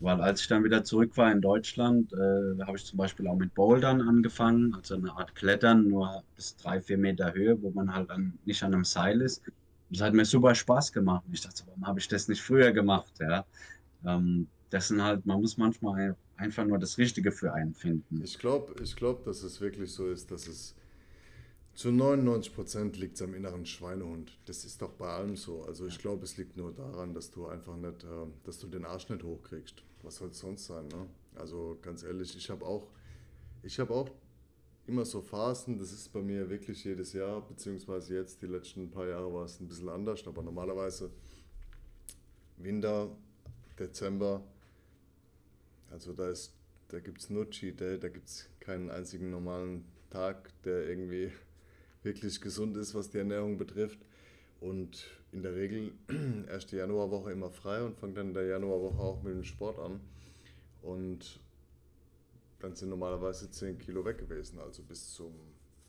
Weil 0.00 0.20
als 0.20 0.42
ich 0.42 0.48
dann 0.48 0.64
wieder 0.64 0.84
zurück 0.84 1.16
war 1.16 1.30
in 1.32 1.40
Deutschland, 1.40 2.12
äh, 2.12 2.62
habe 2.62 2.76
ich 2.76 2.84
zum 2.84 2.98
Beispiel 2.98 3.26
auch 3.26 3.36
mit 3.36 3.54
Bouldern 3.54 4.00
angefangen, 4.00 4.74
also 4.74 4.94
eine 4.94 5.12
Art 5.12 5.34
Klettern, 5.34 5.88
nur 5.88 6.22
bis 6.36 6.56
drei, 6.56 6.80
vier 6.80 6.98
Meter 6.98 7.34
Höhe, 7.34 7.60
wo 7.62 7.70
man 7.70 7.92
halt 7.92 8.10
dann 8.10 8.38
nicht 8.44 8.62
an 8.62 8.74
einem 8.74 8.84
Seil 8.84 9.20
ist. 9.20 9.42
Das 9.90 10.02
hat 10.02 10.14
mir 10.14 10.24
super 10.24 10.54
Spaß 10.54 10.92
gemacht. 10.92 11.24
Ich 11.32 11.40
dachte, 11.40 11.64
warum 11.66 11.86
habe 11.86 11.98
ich 11.98 12.08
das 12.08 12.28
nicht 12.28 12.42
früher 12.42 12.72
gemacht? 12.72 13.12
Ja? 13.20 13.44
Ähm, 14.04 14.46
das 14.70 14.88
sind 14.88 15.02
halt, 15.02 15.24
man 15.26 15.40
muss 15.40 15.56
manchmal 15.56 16.16
einfach 16.36 16.64
nur 16.64 16.78
das 16.78 16.98
Richtige 16.98 17.30
für 17.32 17.52
einen 17.52 17.74
finden. 17.74 18.20
Ich 18.22 18.38
glaube, 18.38 18.74
ich 18.82 18.96
glaub, 18.96 19.24
dass 19.24 19.42
es 19.42 19.60
wirklich 19.60 19.92
so 19.92 20.08
ist, 20.08 20.30
dass 20.30 20.46
es 20.46 20.74
zu 21.74 21.90
99 21.90 22.54
Prozent 22.54 22.96
liegt 22.96 23.16
es 23.16 23.22
am 23.22 23.34
inneren 23.34 23.66
Schweinehund. 23.66 24.38
Das 24.46 24.64
ist 24.64 24.80
doch 24.80 24.92
bei 24.92 25.08
allem 25.08 25.36
so. 25.36 25.62
Also 25.64 25.86
ich 25.86 25.98
glaube, 25.98 26.24
es 26.24 26.36
liegt 26.36 26.56
nur 26.56 26.72
daran, 26.72 27.14
dass 27.14 27.30
du 27.30 27.46
einfach 27.46 27.76
nicht, 27.76 28.04
äh, 28.04 28.26
dass 28.44 28.58
du 28.58 28.68
den 28.68 28.84
Arsch 28.84 29.08
nicht 29.08 29.24
hochkriegst. 29.24 29.82
Was 30.02 30.16
soll 30.16 30.28
es 30.28 30.38
sonst 30.38 30.66
sein? 30.66 30.86
Ne? 30.88 31.06
Also 31.34 31.78
ganz 31.82 32.04
ehrlich, 32.04 32.36
ich 32.36 32.48
habe 32.50 32.64
auch, 32.64 32.88
ich 33.62 33.78
habe 33.80 33.92
auch 33.92 34.08
immer 34.86 35.04
so 35.04 35.20
Phasen, 35.20 35.78
das 35.78 35.92
ist 35.92 36.12
bei 36.12 36.20
mir 36.20 36.48
wirklich 36.48 36.84
jedes 36.84 37.12
Jahr, 37.12 37.40
beziehungsweise 37.40 38.14
jetzt 38.14 38.42
die 38.42 38.46
letzten 38.46 38.90
paar 38.90 39.08
Jahre 39.08 39.32
war 39.32 39.44
es 39.44 39.58
ein 39.60 39.66
bisschen 39.66 39.88
anders, 39.88 40.26
aber 40.26 40.42
normalerweise 40.42 41.10
Winter, 42.58 43.10
Dezember, 43.78 44.44
also 45.90 46.12
da, 46.12 46.32
da 46.88 47.00
gibt 47.00 47.20
es 47.20 47.30
nur 47.30 47.48
Cheat 47.50 47.80
Day, 47.80 47.98
da 47.98 48.08
gibt 48.08 48.28
es 48.28 48.48
keinen 48.60 48.90
einzigen 48.90 49.30
normalen 49.30 49.86
Tag, 50.10 50.50
der 50.64 50.86
irgendwie 50.86 51.32
wirklich 52.04 52.40
gesund 52.40 52.76
ist, 52.76 52.94
was 52.94 53.10
die 53.10 53.18
Ernährung 53.18 53.58
betrifft. 53.58 53.98
Und 54.60 55.04
in 55.32 55.42
der 55.42 55.54
Regel 55.54 55.92
erste 56.48 56.76
Januarwoche 56.76 57.32
immer 57.32 57.50
frei 57.50 57.82
und 57.82 57.96
fange 57.98 58.14
dann 58.14 58.28
in 58.28 58.34
der 58.34 58.46
Januarwoche 58.46 58.98
auch 58.98 59.22
mit 59.22 59.34
dem 59.34 59.44
Sport 59.44 59.78
an. 59.78 60.00
Und 60.82 61.40
dann 62.60 62.74
sind 62.74 62.88
normalerweise 62.88 63.50
10 63.50 63.78
Kilo 63.78 64.04
weg 64.04 64.18
gewesen, 64.18 64.58
also 64.58 64.82
bis 64.82 65.12
zum, 65.12 65.34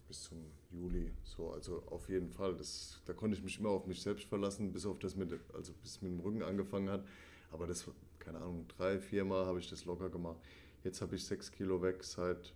bis 0.07 0.23
zum 0.23 0.37
Juli. 0.71 1.11
So, 1.23 1.51
also 1.51 1.83
auf 1.87 2.09
jeden 2.09 2.29
Fall. 2.29 2.55
Das, 2.55 3.01
da 3.05 3.13
konnte 3.13 3.37
ich 3.37 3.43
mich 3.43 3.59
immer 3.59 3.69
auf 3.69 3.85
mich 3.85 4.01
selbst 4.01 4.25
verlassen, 4.25 4.73
bis 4.73 4.85
auf 4.85 4.99
das 4.99 5.15
mit, 5.15 5.31
also 5.53 5.73
bis 5.81 6.01
mit 6.01 6.11
dem 6.11 6.19
Rücken 6.19 6.43
angefangen 6.43 6.89
hat. 6.89 7.05
Aber 7.51 7.67
das, 7.67 7.85
keine 8.19 8.39
Ahnung, 8.39 8.65
drei, 8.77 8.99
vier 8.99 9.23
Mal 9.23 9.45
habe 9.45 9.59
ich 9.59 9.69
das 9.69 9.85
locker 9.85 10.09
gemacht. 10.09 10.39
Jetzt 10.83 11.01
habe 11.01 11.15
ich 11.15 11.25
6 11.25 11.51
Kilo 11.51 11.81
weg 11.81 12.03
seit 12.03 12.53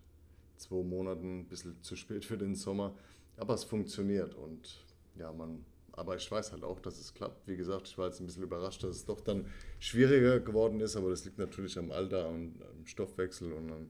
zwei 0.57 0.83
Monaten, 0.83 1.39
ein 1.39 1.47
bisschen 1.47 1.81
zu 1.81 1.95
spät 1.95 2.25
für 2.25 2.37
den 2.37 2.55
Sommer. 2.55 2.93
Aber 3.39 3.53
es 3.53 3.63
funktioniert 3.63 4.35
und 4.35 4.85
ja, 5.15 5.31
man, 5.31 5.63
aber 5.93 6.15
ich 6.17 6.29
weiß 6.29 6.51
halt 6.51 6.63
auch, 6.63 6.79
dass 6.79 6.99
es 6.99 7.13
klappt. 7.13 7.47
Wie 7.47 7.55
gesagt, 7.55 7.87
ich 7.87 7.97
war 7.97 8.07
jetzt 8.07 8.19
ein 8.19 8.25
bisschen 8.25 8.43
überrascht, 8.43 8.83
dass 8.83 8.97
es 8.97 9.05
doch 9.05 9.21
dann 9.21 9.45
schwieriger 9.79 10.39
geworden 10.39 10.79
ist, 10.81 10.95
aber 10.95 11.09
das 11.09 11.23
liegt 11.25 11.37
natürlich 11.37 11.77
am 11.77 11.91
Alter 11.91 12.27
und 12.27 12.61
am 12.61 12.85
Stoffwechsel 12.85 13.53
und 13.53 13.71
an 13.71 13.89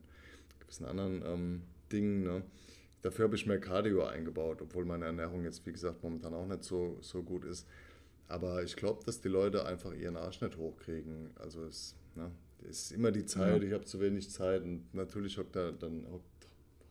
gewissen 0.60 0.86
anderen 0.86 1.24
ähm, 1.26 1.62
Dingen. 1.92 2.24
Ne? 2.24 2.44
Dafür 3.02 3.26
habe 3.26 3.36
ich 3.36 3.46
mehr 3.46 3.60
Cardio 3.60 4.06
eingebaut, 4.06 4.62
obwohl 4.62 4.86
meine 4.86 5.06
Ernährung 5.06 5.44
jetzt, 5.44 5.66
wie 5.66 5.72
gesagt, 5.72 6.04
momentan 6.04 6.34
auch 6.34 6.46
nicht 6.46 6.64
so, 6.64 6.98
so 7.02 7.24
gut 7.24 7.44
ist. 7.46 7.68
Aber 8.28 8.62
ich 8.64 8.76
glaube, 8.76 9.04
dass 9.04 9.22
die 9.22 9.30
Leute 9.30 9.66
einfach 9.66 9.94
ihren 9.94 10.16
Arsch 10.16 10.42
nicht 10.42 10.58
hochkriegen. 10.58 11.32
Also 11.36 11.64
es 11.64 11.96
ne, 12.16 12.32
ist 12.68 12.92
immer 12.92 13.12
die 13.12 13.26
Zeit, 13.26 13.62
ja. 13.62 13.68
ich 13.68 13.74
habe 13.74 13.86
zu 13.86 14.00
wenig 14.00 14.30
Zeit 14.30 14.64
und 14.64 14.94
natürlich 14.94 15.38
hockt 15.38 15.56
da, 15.56 15.72
dann 15.72 16.06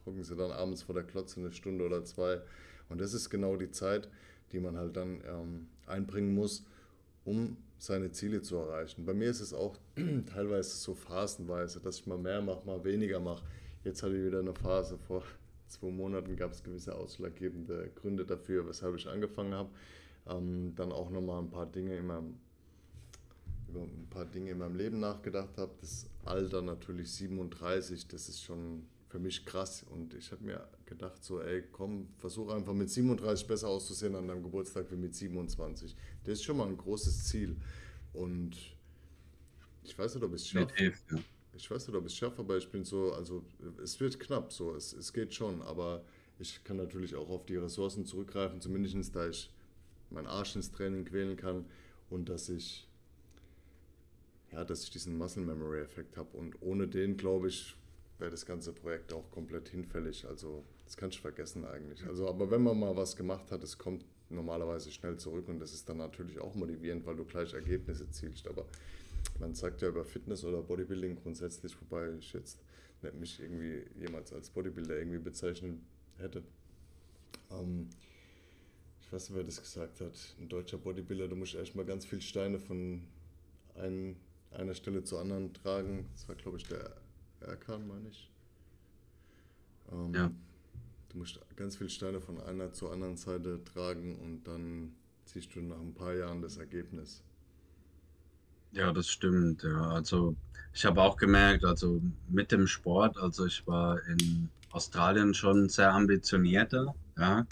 hocken 0.09 0.25
sie 0.25 0.35
dann 0.35 0.51
abends 0.51 0.83
vor 0.83 0.95
der 0.95 1.05
Klotze 1.05 1.41
eine 1.41 1.53
Stunde 1.53 1.85
oder 1.85 2.05
zwei. 2.05 2.41
Und 2.89 3.01
das 3.01 3.13
ist 3.13 3.29
genau 3.31 3.57
die 3.57 3.71
Zeit, 3.71 4.09
die 4.53 4.61
man 4.61 4.77
halt 4.77 4.97
dann 4.97 5.21
ähm, 5.27 5.69
einbringen 5.87 6.35
muss, 6.35 6.65
um 7.25 7.57
seine 7.79 8.11
Ziele 8.11 8.43
zu 8.43 8.57
erreichen. 8.57 9.05
Bei 9.05 9.15
mir 9.15 9.29
ist 9.29 9.41
es 9.41 9.53
auch 9.53 9.77
teilweise 10.33 10.77
so 10.77 10.95
phasenweise, 10.95 11.81
dass 11.81 12.01
ich 12.01 12.07
mal 12.07 12.19
mehr 12.19 12.41
mache, 12.41 12.67
mal 12.67 12.83
weniger 12.85 13.21
mache. 13.21 13.45
Jetzt 13.85 14.03
hatte 14.03 14.17
ich 14.17 14.27
wieder 14.27 14.41
eine 14.41 14.55
Phase, 14.55 14.99
vor 14.99 15.23
zwei 15.69 15.91
Monaten 15.91 16.35
gab 16.37 16.53
es 16.53 16.63
gewisse 16.63 16.95
ausschlaggebende 16.95 17.91
Gründe 17.95 18.25
dafür, 18.25 18.67
weshalb 18.67 18.97
ich 18.97 19.07
angefangen 19.07 19.55
habe. 19.55 19.69
Ähm, 20.27 20.73
dann 20.75 20.91
auch 20.91 21.11
nochmal 21.11 21.43
ein 21.43 21.51
paar 21.51 21.67
Dinge 21.67 21.97
in 21.97 22.07
meinem, 22.07 22.37
über 23.69 23.83
ein 23.83 24.07
paar 24.11 24.25
Dinge 24.25 24.51
in 24.51 24.59
meinem 24.59 24.77
Leben 24.77 25.01
nachgedacht 25.01 25.57
habe. 25.59 25.73
Das 25.81 26.07
Alter 26.25 26.63
natürlich 26.63 27.13
37, 27.13 28.09
das 28.09 28.29
ist 28.29 28.43
schon 28.43 28.87
für 29.09 29.19
mich 29.19 29.45
krass. 29.45 29.85
Und 29.91 30.15
ich 30.15 30.31
habe 30.33 30.45
mir 30.45 30.69
gedacht, 30.87 31.25
so, 31.25 31.41
ey, 31.41 31.65
komm, 31.73 32.09
versuch 32.19 32.51
einfach 32.51 32.75
mit 32.75 32.91
37 32.91 33.47
besser 33.47 33.69
auszusehen 33.69 34.15
an 34.15 34.29
deinem 34.29 34.43
Geburtstag 34.43 34.91
wie 34.91 34.97
mit 34.97 35.15
27. 35.15 35.97
Das 36.25 36.35
ist 36.35 36.45
schon 36.45 36.57
mal 36.57 36.69
ein 36.69 36.77
großes 36.77 37.25
Ziel. 37.25 37.57
Und 38.13 38.57
ich 39.83 39.99
weiß 39.99 40.15
nicht, 40.15 40.25
ob 40.25 40.35
ich 40.35 40.43
es 40.43 40.49
schaffe. 40.49 40.73
Ja. 40.83 41.19
Ich 41.55 41.71
weiß 41.71 41.89
nicht, 41.89 41.97
ob 41.97 42.05
ich 42.07 42.13
es 42.13 42.19
schaffe, 42.19 42.41
aber 42.41 42.57
ich 42.57 42.71
bin 42.71 42.85
so, 42.85 43.13
also 43.13 43.45
es 43.83 43.99
wird 43.99 44.21
knapp, 44.21 44.53
so, 44.53 44.75
es, 44.75 44.93
es 44.93 45.13
geht 45.13 45.35
schon, 45.35 45.61
aber 45.63 46.05
ich 46.39 46.63
kann 46.63 46.77
natürlich 46.77 47.17
auch 47.17 47.31
auf 47.31 47.47
die 47.47 47.57
Ressourcen 47.57 48.07
zurückgreifen, 48.07 48.61
zumindest 48.61 49.17
da 49.17 49.29
ich 49.29 49.51
meinen 50.11 50.29
Arsch 50.29 50.55
ins 50.55 50.71
Training 50.71 51.05
quälen 51.05 51.37
kann 51.37 51.65
und 52.11 52.29
dass 52.29 52.49
ich 52.49 52.89
ja, 54.53 54.65
dass 54.65 54.85
ich 54.85 54.91
diesen 54.91 55.17
Muscle 55.19 55.43
Memory 55.43 55.81
Effekt 55.81 56.17
habe. 56.17 56.37
Und 56.37 56.61
ohne 56.63 56.89
den, 56.89 57.17
glaube 57.17 57.49
ich, 57.49 57.77
wäre 58.19 58.31
das 58.31 58.45
ganze 58.47 58.73
Projekt 58.73 59.13
auch 59.13 59.31
komplett 59.31 59.69
hinfällig. 59.69 60.27
Also 60.27 60.65
das 60.85 60.97
kannst 60.97 61.19
du 61.19 61.23
vergessen 61.23 61.65
eigentlich. 61.65 62.05
Also, 62.07 62.29
aber 62.29 62.51
wenn 62.51 62.63
man 62.63 62.79
mal 62.79 62.97
was 62.97 63.17
gemacht 63.17 63.51
hat, 63.51 63.63
es 63.63 63.79
kommt 63.79 64.05
normalerweise 64.31 64.91
schnell 64.91 65.17
zurück 65.17 65.49
und 65.49 65.61
das 65.61 65.73
ist 65.73 65.89
dann 65.89 65.99
natürlich 65.99 66.39
auch 66.39 66.55
motivierend, 66.55 67.07
weil 67.07 67.17
du 67.17 67.25
gleich 67.25 67.55
Ergebnisse 67.55 68.11
zielst. 68.11 68.47
Aber 68.49 68.67
man 69.39 69.55
sagt 69.55 69.83
ja 69.83 69.89
über 69.89 70.05
Fitness 70.05 70.45
oder 70.45 70.63
Bodybuilding 70.63 71.17
grundsätzlich, 71.17 71.77
wobei 71.81 72.13
ich 72.19 72.33
jetzt 72.33 72.59
nicht 73.03 73.15
mich 73.15 73.41
irgendwie 73.41 73.85
jemals 73.99 74.33
als 74.33 74.51
Bodybuilder 74.51 74.99
irgendwie 74.99 75.19
bezeichnen 75.19 75.87
hätte. 76.19 76.43
Ähm, 77.51 77.89
ich 79.01 79.13
weiß 79.13 79.31
nicht, 79.31 79.39
wer 79.39 79.45
das 79.45 79.61
gesagt 79.61 80.01
hat. 80.01 80.37
Ein 80.41 80.49
deutscher 80.49 80.79
Bodybuilder, 80.79 81.29
du 81.29 81.37
musst 81.37 81.55
erstmal 81.55 81.85
ganz 81.85 82.05
viele 82.05 82.21
Steine 82.21 82.59
von 82.59 83.03
ein, 83.77 84.17
einer 84.51 84.75
Stelle 84.75 85.05
zur 85.05 85.21
anderen 85.21 85.55
tragen. 85.55 86.07
Das 86.13 86.29
war, 86.29 86.35
glaube 86.35 86.59
ich, 86.59 86.65
der 86.65 86.95
Erkan, 87.41 87.87
meine 87.87 88.09
ich. 88.09 88.31
Ähm, 89.93 90.15
ja. 90.15 90.31
Du 91.09 91.19
musst 91.19 91.41
ganz 91.57 91.77
viele 91.77 91.91
Steine 91.91 92.21
von 92.21 92.41
einer 92.41 92.73
zur 92.73 92.93
anderen 92.93 93.17
Seite 93.17 93.63
tragen 93.65 94.17
und 94.17 94.45
dann 94.45 94.95
siehst 95.25 95.55
du 95.55 95.61
nach 95.61 95.81
ein 95.81 95.95
paar 95.95 96.15
Jahren 96.15 96.43
das 96.43 96.57
Ergebnis. 96.59 97.23
Ja, 98.73 98.93
das 98.93 99.09
stimmt. 99.09 99.63
Ja, 99.63 99.91
also 99.91 100.37
ich 100.75 100.85
habe 100.85 101.01
auch 101.03 101.17
gemerkt, 101.17 101.65
also 101.65 102.01
mit 102.29 102.53
dem 102.53 102.67
Sport, 102.67 103.17
also 103.17 103.47
ich 103.47 103.67
war 103.67 104.05
in 104.07 104.51
Australien 104.71 105.33
schon 105.35 105.69
sehr 105.69 105.93
ambitionierter. 105.93 106.95
Ja, 107.17 107.47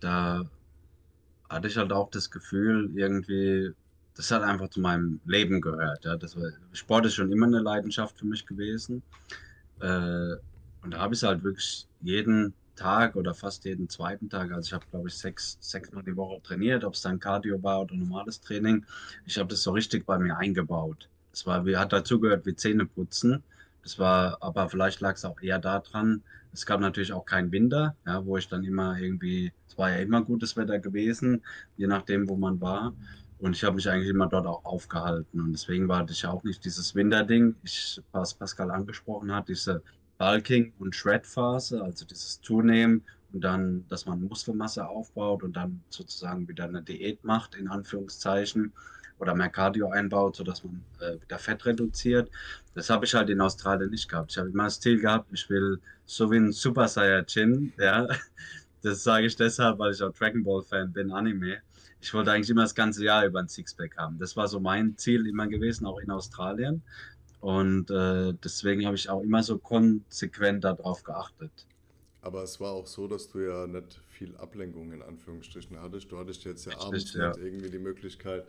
da 0.00 0.48
hatte 1.48 1.68
ich 1.68 1.76
halt 1.76 1.92
auch 1.92 2.10
das 2.10 2.30
Gefühl, 2.30 2.90
irgendwie, 2.94 3.72
das 4.14 4.30
hat 4.30 4.42
einfach 4.42 4.68
zu 4.68 4.80
meinem 4.80 5.20
Leben 5.24 5.60
gehört. 5.60 6.04
Ja. 6.04 6.16
Das 6.16 6.36
war, 6.36 6.50
Sport 6.72 7.06
ist 7.06 7.14
schon 7.14 7.32
immer 7.32 7.46
eine 7.46 7.60
Leidenschaft 7.60 8.18
für 8.18 8.26
mich 8.26 8.46
gewesen. 8.46 9.02
Äh, 9.80 10.36
und 10.82 10.92
da 10.92 10.98
habe 10.98 11.14
ich 11.14 11.22
halt 11.22 11.42
wirklich 11.44 11.86
jeden 12.00 12.54
Tag 12.74 13.16
oder 13.16 13.34
fast 13.34 13.64
jeden 13.64 13.88
zweiten 13.88 14.28
Tag, 14.28 14.50
also 14.50 14.66
ich 14.66 14.72
habe 14.72 14.84
glaube 14.90 15.08
ich 15.08 15.14
sechs, 15.14 15.58
sechs 15.60 15.92
Mal 15.92 16.02
die 16.02 16.16
Woche 16.16 16.42
trainiert, 16.42 16.84
ob 16.84 16.94
es 16.94 17.02
dann 17.02 17.20
Cardio 17.20 17.62
war 17.62 17.82
oder 17.82 17.94
normales 17.94 18.40
Training. 18.40 18.84
Ich 19.26 19.38
habe 19.38 19.48
das 19.48 19.62
so 19.62 19.72
richtig 19.72 20.06
bei 20.06 20.18
mir 20.18 20.36
eingebaut. 20.36 21.08
Wie 21.64 21.76
hat 21.76 21.92
dazugehört 21.92 22.44
wie 22.46 22.56
Zähne 22.56 22.86
putzen. 22.86 23.42
Das 23.82 23.98
war, 23.98 24.38
aber 24.40 24.68
vielleicht 24.68 25.00
lag 25.00 25.14
es 25.14 25.24
auch 25.24 25.40
eher 25.40 25.58
daran, 25.58 26.22
es 26.52 26.66
gab 26.66 26.80
natürlich 26.80 27.12
auch 27.12 27.24
keinen 27.24 27.50
Winter, 27.50 27.96
ja, 28.06 28.24
wo 28.24 28.36
ich 28.36 28.46
dann 28.48 28.62
immer 28.62 28.98
irgendwie, 28.98 29.52
es 29.68 29.76
war 29.78 29.90
ja 29.90 29.96
immer 29.96 30.22
gutes 30.22 30.56
Wetter 30.56 30.78
gewesen, 30.78 31.42
je 31.76 31.86
nachdem, 31.86 32.28
wo 32.28 32.36
man 32.36 32.60
war. 32.60 32.92
Und 33.42 33.56
ich 33.56 33.64
habe 33.64 33.74
mich 33.74 33.90
eigentlich 33.90 34.08
immer 34.08 34.28
dort 34.28 34.46
auch 34.46 34.64
aufgehalten. 34.64 35.40
Und 35.40 35.52
deswegen 35.52 35.88
war 35.88 36.08
ich 36.08 36.24
auch 36.24 36.44
nicht 36.44 36.64
dieses 36.64 36.94
Winterding, 36.94 37.56
ich, 37.64 38.00
was 38.12 38.34
Pascal 38.34 38.70
angesprochen 38.70 39.34
hat, 39.34 39.48
diese 39.48 39.82
Bulking- 40.16 40.72
und 40.78 40.94
Shred-Phase, 40.94 41.82
also 41.82 42.06
dieses 42.06 42.40
Zunehmen 42.40 43.02
und 43.32 43.42
dann, 43.42 43.84
dass 43.88 44.06
man 44.06 44.22
Muskelmasse 44.22 44.86
aufbaut 44.86 45.42
und 45.42 45.56
dann 45.56 45.82
sozusagen 45.88 46.46
wieder 46.46 46.66
eine 46.66 46.82
Diät 46.82 47.24
macht, 47.24 47.56
in 47.56 47.66
Anführungszeichen 47.66 48.72
oder 49.18 49.34
mehr 49.34 49.48
Cardio 49.48 49.90
einbaut, 49.90 50.36
sodass 50.36 50.62
man 50.62 50.84
äh, 51.00 51.20
wieder 51.20 51.40
Fett 51.40 51.66
reduziert. 51.66 52.30
Das 52.76 52.90
habe 52.90 53.06
ich 53.06 53.14
halt 53.14 53.28
in 53.28 53.40
Australien 53.40 53.90
nicht 53.90 54.08
gehabt. 54.08 54.30
Ich 54.30 54.38
habe 54.38 54.50
immer 54.50 54.64
das 54.64 54.78
Ziel 54.78 55.00
gehabt, 55.00 55.26
ich 55.32 55.50
will 55.50 55.80
so 56.06 56.30
wie 56.30 56.36
ein 56.36 56.52
Super 56.52 56.86
Saiyajin, 56.86 57.72
ja. 57.76 58.06
Das 58.84 59.04
sage 59.04 59.26
ich 59.26 59.36
deshalb, 59.36 59.78
weil 59.78 59.92
ich 59.92 60.02
auch 60.02 60.12
Dragon 60.12 60.42
Ball 60.42 60.62
Fan 60.62 60.92
bin, 60.92 61.12
Anime. 61.12 61.58
Ich 62.02 62.12
wollte 62.12 62.32
eigentlich 62.32 62.50
immer 62.50 62.62
das 62.62 62.74
ganze 62.74 63.04
Jahr 63.04 63.24
über 63.24 63.38
ein 63.38 63.48
Sixpack 63.48 63.96
haben. 63.96 64.18
Das 64.18 64.36
war 64.36 64.48
so 64.48 64.58
mein 64.58 64.98
Ziel 64.98 65.24
immer 65.28 65.46
gewesen, 65.46 65.86
auch 65.86 66.00
in 66.00 66.10
Australien. 66.10 66.82
Und 67.40 67.90
äh, 67.90 68.34
deswegen 68.42 68.84
habe 68.86 68.96
ich 68.96 69.08
auch 69.08 69.22
immer 69.22 69.42
so 69.44 69.56
konsequent 69.56 70.64
darauf 70.64 71.04
geachtet. 71.04 71.52
Aber 72.20 72.42
es 72.42 72.60
war 72.60 72.72
auch 72.72 72.88
so, 72.88 73.06
dass 73.06 73.28
du 73.28 73.38
ja 73.38 73.68
nicht 73.68 74.00
viel 74.10 74.36
Ablenkung 74.36 74.92
in 74.92 75.00
Anführungsstrichen 75.00 75.80
hattest. 75.80 76.10
Du 76.10 76.18
hattest 76.18 76.44
jetzt 76.44 76.66
ja 76.66 76.72
Richtig, 76.72 77.20
abends 77.20 77.38
ja. 77.38 77.44
irgendwie 77.44 77.70
die 77.70 77.78
Möglichkeit, 77.78 78.46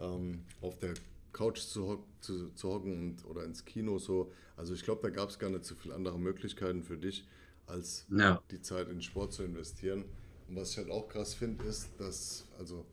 ähm, 0.00 0.42
auf 0.60 0.76
der 0.78 0.94
Couch 1.32 1.60
zu, 1.60 1.86
ho 1.86 2.04
zu, 2.20 2.50
zu 2.50 2.68
hocken 2.68 2.92
und, 2.92 3.24
oder 3.26 3.44
ins 3.44 3.64
Kino 3.64 3.98
so. 3.98 4.32
Also 4.56 4.74
ich 4.74 4.82
glaube, 4.82 5.02
da 5.02 5.10
gab 5.10 5.28
es 5.28 5.38
gar 5.38 5.50
nicht 5.50 5.64
so 5.64 5.76
viele 5.76 5.94
andere 5.94 6.18
Möglichkeiten 6.18 6.82
für 6.82 6.96
dich, 6.96 7.24
als 7.66 8.06
ja. 8.10 8.42
die 8.50 8.60
Zeit 8.60 8.88
in 8.88 9.00
Sport 9.02 9.32
zu 9.32 9.44
investieren. 9.44 10.04
Und 10.48 10.56
was 10.56 10.70
ich 10.70 10.78
halt 10.78 10.90
auch 10.90 11.08
krass 11.08 11.34
finde, 11.34 11.64
ist, 11.64 11.90
dass, 11.98 12.46
also 12.58 12.84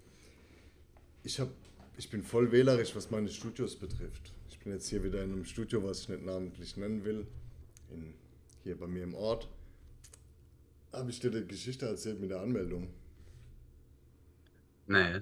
ich 1.23 1.39
habe, 1.39 1.51
ich 1.97 2.09
bin 2.09 2.21
voll 2.21 2.51
wählerisch, 2.51 2.95
was 2.95 3.09
meine 3.09 3.29
Studios 3.29 3.77
betrifft. 3.77 4.33
Ich 4.49 4.59
bin 4.59 4.73
jetzt 4.73 4.89
hier 4.89 5.03
wieder 5.03 5.23
in 5.23 5.31
einem 5.31 5.45
Studio, 5.45 5.81
was 5.83 6.01
ich 6.01 6.09
nicht 6.09 6.25
namentlich 6.25 6.75
nennen 6.75 7.05
will, 7.05 7.25
in, 7.91 8.13
hier 8.63 8.77
bei 8.77 8.87
mir 8.87 9.03
im 9.03 9.15
Ort. 9.15 9.47
Habe 10.91 11.09
ich 11.09 11.19
dir 11.19 11.31
die 11.31 11.47
Geschichte 11.47 11.85
erzählt 11.85 12.19
mit 12.19 12.29
der 12.29 12.41
Anmeldung? 12.41 12.89
Nee. 14.87 15.21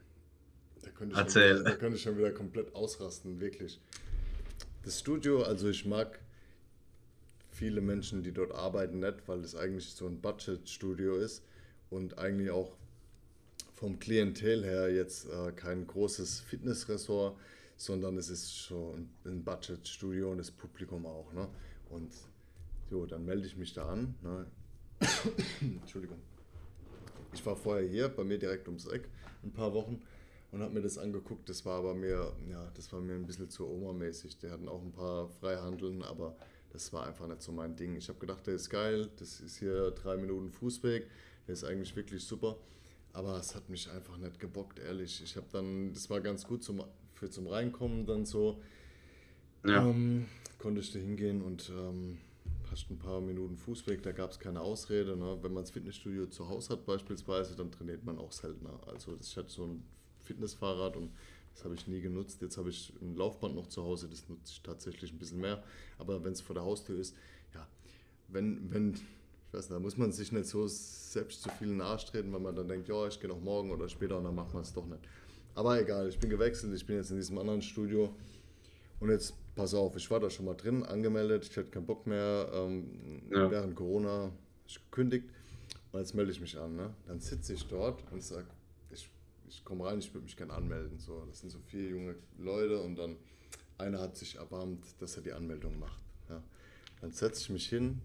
Da 0.81 0.89
könnte, 0.89 1.13
ich 1.13 1.19
Erzähl. 1.19 1.59
Wieder, 1.59 1.69
da 1.69 1.75
könnte 1.75 1.97
ich 1.97 2.01
schon 2.01 2.17
wieder 2.17 2.31
komplett 2.31 2.73
ausrasten, 2.73 3.39
wirklich. 3.39 3.79
Das 4.83 4.99
Studio, 4.99 5.43
also 5.43 5.69
ich 5.69 5.85
mag 5.85 6.19
viele 7.51 7.79
Menschen, 7.79 8.23
die 8.23 8.31
dort 8.31 8.51
arbeiten, 8.51 8.99
nicht, 8.99 9.27
weil 9.27 9.39
es 9.41 9.55
eigentlich 9.55 9.85
so 9.85 10.07
ein 10.07 10.19
Budget-Studio 10.19 11.15
ist 11.17 11.43
und 11.93 12.17
eigentlich 12.17 12.49
auch 12.49 12.75
vom 13.73 13.99
Klientel 13.99 14.63
her 14.63 14.91
jetzt 14.93 15.29
äh, 15.29 15.51
kein 15.51 15.85
großes 15.85 16.41
Fitnessressort, 16.41 17.37
sondern 17.77 18.17
es 18.17 18.29
ist 18.29 18.55
schon 18.55 19.09
ein 19.25 19.43
Budget-Studio 19.43 20.31
und 20.31 20.37
das 20.39 20.51
Publikum 20.51 21.05
auch. 21.05 21.31
Ne? 21.33 21.47
Und 21.89 22.11
so, 22.89 23.05
dann 23.05 23.25
melde 23.25 23.45
ich 23.45 23.57
mich 23.57 23.73
da 23.73 23.89
an. 23.89 24.15
Ne? 24.21 24.45
Entschuldigung. 25.61 26.17
Ich 27.33 27.45
war 27.45 27.55
vorher 27.55 27.87
hier, 27.87 28.09
bei 28.09 28.23
mir 28.23 28.37
direkt 28.37 28.67
ums 28.67 28.87
Eck, 28.87 29.07
ein 29.43 29.51
paar 29.51 29.73
Wochen 29.73 30.01
und 30.51 30.61
habe 30.61 30.73
mir 30.73 30.81
das 30.81 30.97
angeguckt. 30.97 31.49
Das 31.49 31.65
war 31.65 31.79
aber 31.79 31.93
mir, 31.93 32.31
ja, 32.49 32.71
das 32.75 32.91
war 32.93 33.01
mir 33.01 33.13
ein 33.13 33.25
bisschen 33.25 33.49
zu 33.49 33.67
Oma-mäßig. 33.67 34.37
Die 34.37 34.49
hatten 34.49 34.67
auch 34.67 34.81
ein 34.81 34.93
paar 34.93 35.27
Freihandeln, 35.27 36.03
aber 36.03 36.35
das 36.71 36.93
war 36.93 37.07
einfach 37.07 37.27
nicht 37.27 37.41
so 37.41 37.51
mein 37.51 37.75
Ding. 37.75 37.95
Ich 37.95 38.09
habe 38.09 38.19
gedacht, 38.19 38.47
der 38.47 38.55
ist 38.55 38.69
geil, 38.69 39.09
das 39.17 39.41
ist 39.41 39.57
hier 39.57 39.91
drei 39.91 40.17
Minuten 40.17 40.51
Fußweg, 40.51 41.07
der 41.47 41.53
ist 41.53 41.63
eigentlich 41.63 41.95
wirklich 41.95 42.23
super. 42.23 42.57
Aber 43.13 43.37
es 43.37 43.55
hat 43.55 43.69
mich 43.69 43.89
einfach 43.91 44.17
nicht 44.17 44.39
gebockt, 44.39 44.79
ehrlich. 44.79 45.21
Ich 45.23 45.35
habe 45.35 45.45
dann, 45.51 45.93
das 45.93 46.09
war 46.09 46.19
ganz 46.19 46.45
gut 46.45 46.63
zum, 46.63 46.83
für 47.13 47.29
zum 47.29 47.47
Reinkommen 47.47 48.05
dann 48.05 48.25
so. 48.25 48.61
Ja. 49.65 49.87
Ähm, 49.87 50.25
konnte 50.57 50.81
ich 50.81 50.91
da 50.91 50.99
hingehen 50.99 51.41
und 51.41 51.69
ähm, 51.69 52.17
hast 52.71 52.89
ein 52.89 52.97
paar 52.97 53.21
Minuten 53.21 53.57
Fußweg, 53.57 54.01
da 54.01 54.11
gab 54.11 54.31
es 54.31 54.39
keine 54.39 54.61
Ausrede. 54.61 55.15
Ne? 55.15 55.37
Wenn 55.41 55.53
man 55.53 55.63
das 55.63 55.71
Fitnessstudio 55.71 56.25
zu 56.27 56.49
Hause 56.49 56.73
hat 56.73 56.85
beispielsweise, 56.85 57.55
dann 57.55 57.71
trainiert 57.71 58.03
man 58.03 58.17
auch 58.17 58.31
seltener. 58.31 58.79
Also 58.87 59.15
ich 59.19 59.37
hatte 59.37 59.49
so 59.49 59.65
ein 59.65 59.83
Fitnessfahrrad 60.21 60.97
und 60.97 61.11
das 61.53 61.63
habe 61.65 61.75
ich 61.75 61.87
nie 61.87 62.01
genutzt. 62.01 62.41
Jetzt 62.41 62.57
habe 62.57 62.69
ich 62.69 62.93
ein 63.01 63.15
Laufband 63.15 63.55
noch 63.55 63.67
zu 63.67 63.83
Hause, 63.83 64.07
das 64.09 64.27
nutze 64.27 64.53
ich 64.53 64.63
tatsächlich 64.63 65.13
ein 65.13 65.19
bisschen 65.19 65.39
mehr. 65.39 65.63
Aber 65.99 66.23
wenn 66.23 66.33
es 66.33 66.41
vor 66.41 66.55
der 66.55 66.63
Haustür 66.63 66.99
ist, 66.99 67.15
ja, 67.53 67.67
wenn, 68.27 68.71
wenn, 68.71 68.95
ich 69.53 69.59
weiß 69.59 69.69
nicht, 69.69 69.75
da 69.75 69.79
muss 69.79 69.97
man 69.97 70.11
sich 70.11 70.31
nicht 70.31 70.47
so 70.47 70.65
selbst 70.65 71.43
zu 71.43 71.49
viel 71.49 71.67
nachtreten, 71.67 72.33
weil 72.33 72.39
man 72.39 72.55
dann 72.55 72.67
denkt, 72.67 72.87
ja, 72.87 73.07
ich 73.07 73.19
gehe 73.19 73.29
noch 73.29 73.39
morgen 73.39 73.69
oder 73.69 73.87
später 73.87 74.17
und 74.17 74.23
dann 74.23 74.33
macht 74.33 74.51
man 74.51 74.63
es 74.63 74.73
doch 74.73 74.87
nicht. 74.87 75.01
Aber 75.53 75.79
egal, 75.79 76.09
ich 76.09 76.17
bin 76.17 76.31
gewechselt, 76.31 76.73
ich 76.73 76.83
bin 76.83 76.95
jetzt 76.95 77.11
in 77.11 77.17
diesem 77.17 77.37
anderen 77.37 77.61
Studio 77.61 78.15
und 78.99 79.11
jetzt 79.11 79.35
pass 79.53 79.75
auf, 79.75 79.95
ich 79.95 80.09
war 80.09 80.19
da 80.19 80.31
schon 80.31 80.45
mal 80.45 80.55
drin, 80.55 80.81
angemeldet, 80.81 81.47
ich 81.47 81.55
hatte 81.55 81.69
keinen 81.69 81.85
Bock 81.85 82.07
mehr, 82.07 82.49
ähm, 82.51 83.21
ja. 83.29 83.51
während 83.51 83.75
Corona 83.75 84.31
ich 84.65 84.79
gekündigt 84.89 85.29
und 85.91 85.99
jetzt 85.99 86.15
melde 86.15 86.31
ich 86.31 86.41
mich 86.41 86.57
an. 86.57 86.75
Ne? 86.75 86.89
Dann 87.05 87.19
sitze 87.19 87.53
ich 87.53 87.67
dort 87.67 88.03
und 88.11 88.23
sage, 88.23 88.47
ich 88.89 89.63
komme 89.63 89.85
rein, 89.85 89.99
ich 89.99 90.11
würde 90.15 90.25
mich 90.25 90.35
gerne 90.35 90.53
anmelden. 90.53 90.97
So, 90.97 91.23
das 91.27 91.41
sind 91.41 91.51
so 91.51 91.59
vier 91.59 91.89
junge 91.89 92.15
Leute 92.39 92.81
und 92.81 92.95
dann 92.95 93.17
einer 93.77 93.99
hat 93.99 94.17
sich 94.17 94.37
erbarmt, 94.37 94.83
dass 94.99 95.15
er 95.15 95.21
die 95.21 95.31
Anmeldung 95.31 95.77
macht. 95.77 95.99
Ja. 96.27 96.41
Dann 97.01 97.11
setze 97.11 97.41
ich 97.41 97.49
mich 97.51 97.69
hin. 97.69 98.01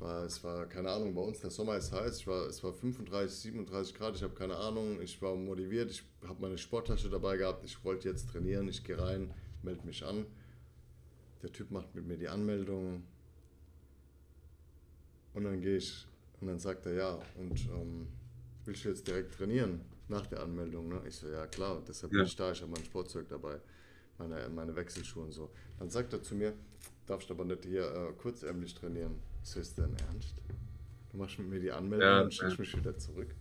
Ich 0.00 0.06
war, 0.06 0.24
es 0.24 0.42
war, 0.42 0.66
keine 0.66 0.88
Ahnung, 0.88 1.14
bei 1.14 1.20
uns 1.20 1.40
der 1.40 1.50
Sommer 1.50 1.76
ist 1.76 1.92
heiß, 1.92 2.20
ich 2.20 2.26
war, 2.26 2.46
es 2.46 2.64
war 2.64 2.72
35, 2.72 3.38
37 3.38 3.94
Grad, 3.94 4.16
ich 4.16 4.22
habe 4.22 4.32
keine 4.32 4.56
Ahnung, 4.56 4.98
ich 5.02 5.20
war 5.20 5.36
motiviert, 5.36 5.90
ich 5.90 6.02
habe 6.26 6.40
meine 6.40 6.56
Sporttasche 6.56 7.10
dabei 7.10 7.36
gehabt, 7.36 7.66
ich 7.66 7.84
wollte 7.84 8.08
jetzt 8.08 8.30
trainieren, 8.30 8.66
ich 8.66 8.82
gehe 8.82 8.98
rein, 8.98 9.34
melde 9.62 9.86
mich 9.86 10.02
an. 10.02 10.24
Der 11.42 11.52
Typ 11.52 11.70
macht 11.70 11.94
mit 11.94 12.06
mir 12.06 12.16
die 12.16 12.28
Anmeldung 12.28 13.02
und 15.34 15.44
dann 15.44 15.60
gehe 15.60 15.76
ich 15.76 16.06
und 16.40 16.46
dann 16.46 16.58
sagt 16.58 16.86
er 16.86 16.94
ja 16.94 17.18
und 17.36 17.60
ähm, 17.68 18.06
willst 18.64 18.86
du 18.86 18.88
jetzt 18.88 19.06
direkt 19.06 19.34
trainieren 19.34 19.82
nach 20.08 20.26
der 20.26 20.42
Anmeldung? 20.42 20.88
Ne? 20.88 21.02
Ich 21.06 21.16
so, 21.16 21.28
ja 21.28 21.46
klar, 21.46 21.82
deshalb 21.86 22.10
bin 22.10 22.24
ich 22.24 22.36
da, 22.36 22.52
ich 22.52 22.62
habe 22.62 22.72
mein 22.72 22.84
Sportzeug 22.86 23.28
dabei, 23.28 23.60
meine, 24.16 24.48
meine 24.48 24.74
Wechselschuhe 24.74 25.24
und 25.24 25.32
so. 25.32 25.50
Dann 25.78 25.90
sagt 25.90 26.14
er 26.14 26.22
zu 26.22 26.36
mir, 26.36 26.54
darfst 27.06 27.30
aber 27.30 27.44
nicht 27.44 27.66
hier 27.66 27.84
äh, 27.84 28.12
kurzärmlich 28.14 28.74
trainieren. 28.74 29.28
So 29.42 29.60
ist 29.60 29.78
dein 29.78 29.94
Ernst? 30.08 30.34
Du 31.12 31.18
machst 31.18 31.38
mit 31.38 31.48
mir 31.48 31.60
die 31.60 31.72
Anmeldung 31.72 32.08
ja, 32.08 32.20
und 32.22 32.34
schickst 32.34 32.56
ja. 32.56 32.60
mich 32.60 32.76
wieder 32.76 32.96
zurück. 32.96 33.34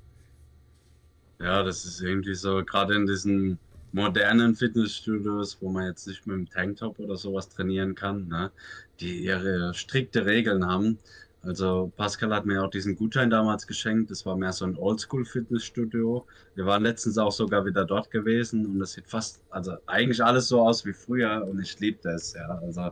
Ja, 1.40 1.64
das 1.64 1.86
ist 1.86 2.02
irgendwie 2.02 2.36
so, 2.36 2.64
gerade 2.66 2.96
in 2.96 3.06
diesen 3.06 3.60
modernen 3.92 4.56
Fitnessstudios, 4.56 5.58
wo 5.62 5.70
man 5.70 5.86
jetzt 5.86 6.08
nicht 6.08 6.26
mit 6.28 6.36
dem 6.36 6.50
Tanktop 6.50 7.00
oder 7.00 7.16
sowas 7.16 7.50
trainieren 7.50 7.96
kann, 7.96 8.28
ne, 8.28 8.52
die 9.00 9.24
ihre 9.24 9.74
strikte 9.74 10.26
Regeln 10.26 10.66
haben, 10.66 11.00
also 11.42 11.92
Pascal 11.96 12.34
hat 12.36 12.46
mir 12.46 12.62
auch 12.64 12.70
diesen 12.70 12.98
Gutschein 12.98 13.30
damals 13.30 13.66
geschenkt. 13.66 14.12
Das 14.12 14.26
war 14.26 14.36
mehr 14.36 14.52
so 14.52 14.66
ein 14.66 14.78
Oldschool-Fitnessstudio. 14.78 16.26
Wir 16.56 16.66
waren 16.66 16.84
letztens 16.84 17.18
auch 17.18 17.32
sogar 17.32 17.66
wieder 17.66 17.86
dort 17.86 18.12
gewesen 18.12 18.66
und 18.66 18.82
es 18.82 18.94
sieht 18.94 19.08
fast, 19.08 19.42
also 19.50 19.78
eigentlich 19.86 20.22
alles 20.24 20.50
so 20.50 20.62
aus 20.62 20.86
wie 20.86 20.94
früher 20.94 21.46
und 21.50 21.62
ich 21.62 21.80
liebe 21.80 22.00
das. 22.04 22.34
Ja. 22.34 22.60
Also 22.62 22.92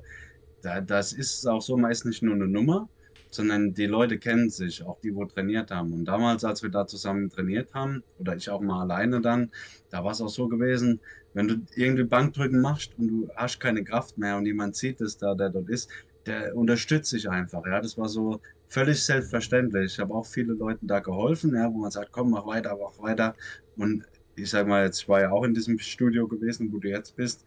da, 0.61 0.79
das 0.79 1.11
ist 1.11 1.45
auch 1.45 1.61
so 1.61 1.75
meist 1.75 2.05
nicht 2.05 2.23
nur 2.23 2.35
eine 2.35 2.47
Nummer, 2.47 2.87
sondern 3.29 3.73
die 3.73 3.85
Leute 3.85 4.17
kennen 4.17 4.49
sich, 4.49 4.83
auch 4.83 4.99
die, 5.01 5.13
wo 5.15 5.25
trainiert 5.25 5.71
haben. 5.71 5.93
Und 5.93 6.05
damals, 6.05 6.43
als 6.43 6.63
wir 6.63 6.69
da 6.69 6.87
zusammen 6.87 7.29
trainiert 7.29 7.73
haben, 7.73 8.03
oder 8.19 8.35
ich 8.35 8.49
auch 8.49 8.61
mal 8.61 8.81
alleine 8.81 9.21
dann, 9.21 9.51
da 9.89 10.03
war 10.03 10.11
es 10.11 10.21
auch 10.21 10.29
so 10.29 10.47
gewesen, 10.47 10.99
wenn 11.33 11.47
du 11.47 11.55
irgendwie 11.75 12.03
Bankdrücken 12.03 12.61
machst 12.61 12.97
und 12.97 13.07
du 13.07 13.29
hast 13.35 13.59
keine 13.59 13.83
Kraft 13.83 14.17
mehr 14.17 14.37
und 14.37 14.45
jemand 14.45 14.75
sieht 14.75 15.01
es 15.01 15.17
da, 15.17 15.35
der 15.35 15.49
dort 15.49 15.69
ist, 15.69 15.89
der 16.25 16.55
unterstützt 16.55 17.09
sich 17.09 17.29
einfach. 17.29 17.65
Ja, 17.65 17.81
das 17.81 17.97
war 17.97 18.09
so 18.09 18.41
völlig 18.69 19.03
selbstverständlich. 19.03 19.93
Ich 19.93 19.99
habe 19.99 20.13
auch 20.13 20.25
viele 20.25 20.53
Leuten 20.53 20.87
da 20.87 20.99
geholfen, 20.99 21.55
ja, 21.55 21.71
wo 21.71 21.77
man 21.77 21.91
sagt, 21.91 22.11
komm, 22.11 22.31
mach 22.31 22.45
weiter, 22.45 22.77
mach 22.79 23.01
weiter. 23.01 23.35
Und 23.77 24.03
ich 24.35 24.49
sag 24.49 24.67
mal, 24.67 24.83
jetzt 24.83 25.07
war 25.09 25.21
ja 25.21 25.31
auch 25.31 25.43
in 25.43 25.53
diesem 25.53 25.79
Studio 25.79 26.27
gewesen, 26.27 26.71
wo 26.71 26.79
du 26.79 26.89
jetzt 26.89 27.15
bist. 27.15 27.43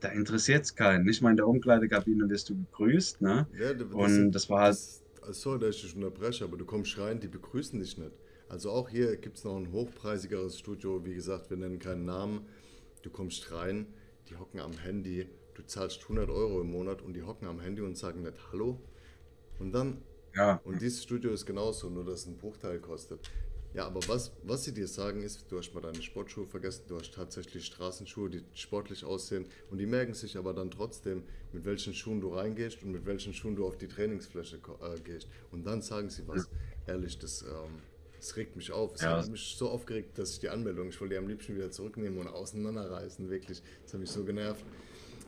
Da 0.00 0.08
interessiert 0.08 0.64
es 0.64 0.74
keinen. 0.74 1.04
Nicht 1.04 1.20
mal 1.20 1.30
in 1.30 1.36
der 1.36 1.46
Umkleidekabine 1.46 2.28
wirst 2.30 2.48
du 2.48 2.56
begrüßt. 2.56 3.20
Ne? 3.20 3.46
Ja, 3.58 3.74
das 3.74 3.92
und 3.92 4.32
das 4.32 4.48
war 4.48 4.62
halt. 4.62 4.74
Das, 4.74 4.99
sorry, 5.30 5.58
dass 5.58 5.76
ich 5.76 5.82
dich 5.82 5.96
unterbreche, 5.96 6.44
aber 6.44 6.56
du 6.56 6.64
kommst 6.64 6.98
rein, 6.98 7.20
die 7.20 7.28
begrüßen 7.28 7.78
dich 7.78 7.98
nicht. 7.98 8.12
Also 8.48 8.70
auch 8.70 8.88
hier 8.88 9.16
gibt 9.16 9.38
es 9.38 9.44
noch 9.44 9.56
ein 9.56 9.72
hochpreisigeres 9.72 10.58
Studio. 10.58 11.04
Wie 11.04 11.14
gesagt, 11.14 11.50
wir 11.50 11.56
nennen 11.56 11.78
keinen 11.78 12.04
Namen. 12.04 12.46
Du 13.02 13.10
kommst 13.10 13.52
rein, 13.52 13.86
die 14.28 14.36
hocken 14.36 14.60
am 14.60 14.72
Handy. 14.72 15.28
Du 15.54 15.62
zahlst 15.62 16.02
100 16.02 16.30
Euro 16.30 16.60
im 16.60 16.70
Monat 16.70 17.02
und 17.02 17.14
die 17.14 17.22
hocken 17.22 17.46
am 17.46 17.60
Handy 17.60 17.82
und 17.82 17.96
sagen 17.96 18.22
nicht 18.22 18.36
Hallo. 18.52 18.80
Und 19.58 19.72
dann 19.72 20.02
ja. 20.34 20.60
Und 20.64 20.80
dieses 20.80 21.02
Studio 21.02 21.32
ist 21.32 21.46
genauso, 21.46 21.90
nur 21.90 22.04
dass 22.04 22.20
es 22.20 22.26
einen 22.26 22.38
Bruchteil 22.38 22.78
kostet. 22.78 23.30
Ja, 23.74 23.86
aber 23.86 24.00
was, 24.08 24.32
was 24.42 24.64
sie 24.64 24.74
dir 24.74 24.88
sagen 24.88 25.22
ist, 25.22 25.44
du 25.48 25.58
hast 25.58 25.72
mal 25.74 25.80
deine 25.80 26.02
Sportschuhe 26.02 26.46
vergessen, 26.46 26.84
du 26.88 26.98
hast 26.98 27.14
tatsächlich 27.14 27.66
Straßenschuhe, 27.66 28.28
die 28.28 28.42
sportlich 28.54 29.04
aussehen 29.04 29.46
und 29.70 29.78
die 29.78 29.86
merken 29.86 30.14
sich 30.14 30.36
aber 30.36 30.52
dann 30.52 30.70
trotzdem, 30.70 31.22
mit 31.52 31.64
welchen 31.64 31.94
Schuhen 31.94 32.20
du 32.20 32.34
reingehst 32.34 32.82
und 32.82 32.90
mit 32.90 33.06
welchen 33.06 33.32
Schuhen 33.32 33.54
du 33.54 33.66
auf 33.66 33.78
die 33.78 33.86
Trainingsfläche 33.86 34.56
äh, 34.56 35.00
gehst. 35.00 35.28
Und 35.52 35.64
dann 35.64 35.82
sagen 35.82 36.10
sie 36.10 36.26
was. 36.26 36.48
Ehrlich, 36.86 37.18
das, 37.18 37.42
ähm, 37.42 37.78
das 38.16 38.36
regt 38.36 38.56
mich 38.56 38.72
auf. 38.72 38.94
Es 38.94 39.02
ja. 39.02 39.18
hat 39.18 39.28
mich 39.28 39.54
so 39.56 39.68
aufgeregt, 39.68 40.18
dass 40.18 40.32
ich 40.32 40.40
die 40.40 40.48
Anmeldung, 40.48 40.88
ich 40.88 41.00
wollte 41.00 41.14
die 41.14 41.18
am 41.18 41.28
liebsten 41.28 41.54
wieder 41.54 41.70
zurücknehmen 41.70 42.18
und 42.18 42.26
auseinanderreißen, 42.26 43.30
wirklich. 43.30 43.62
Das 43.84 43.94
hat 43.94 44.00
mich 44.00 44.10
so 44.10 44.24
genervt. 44.24 44.64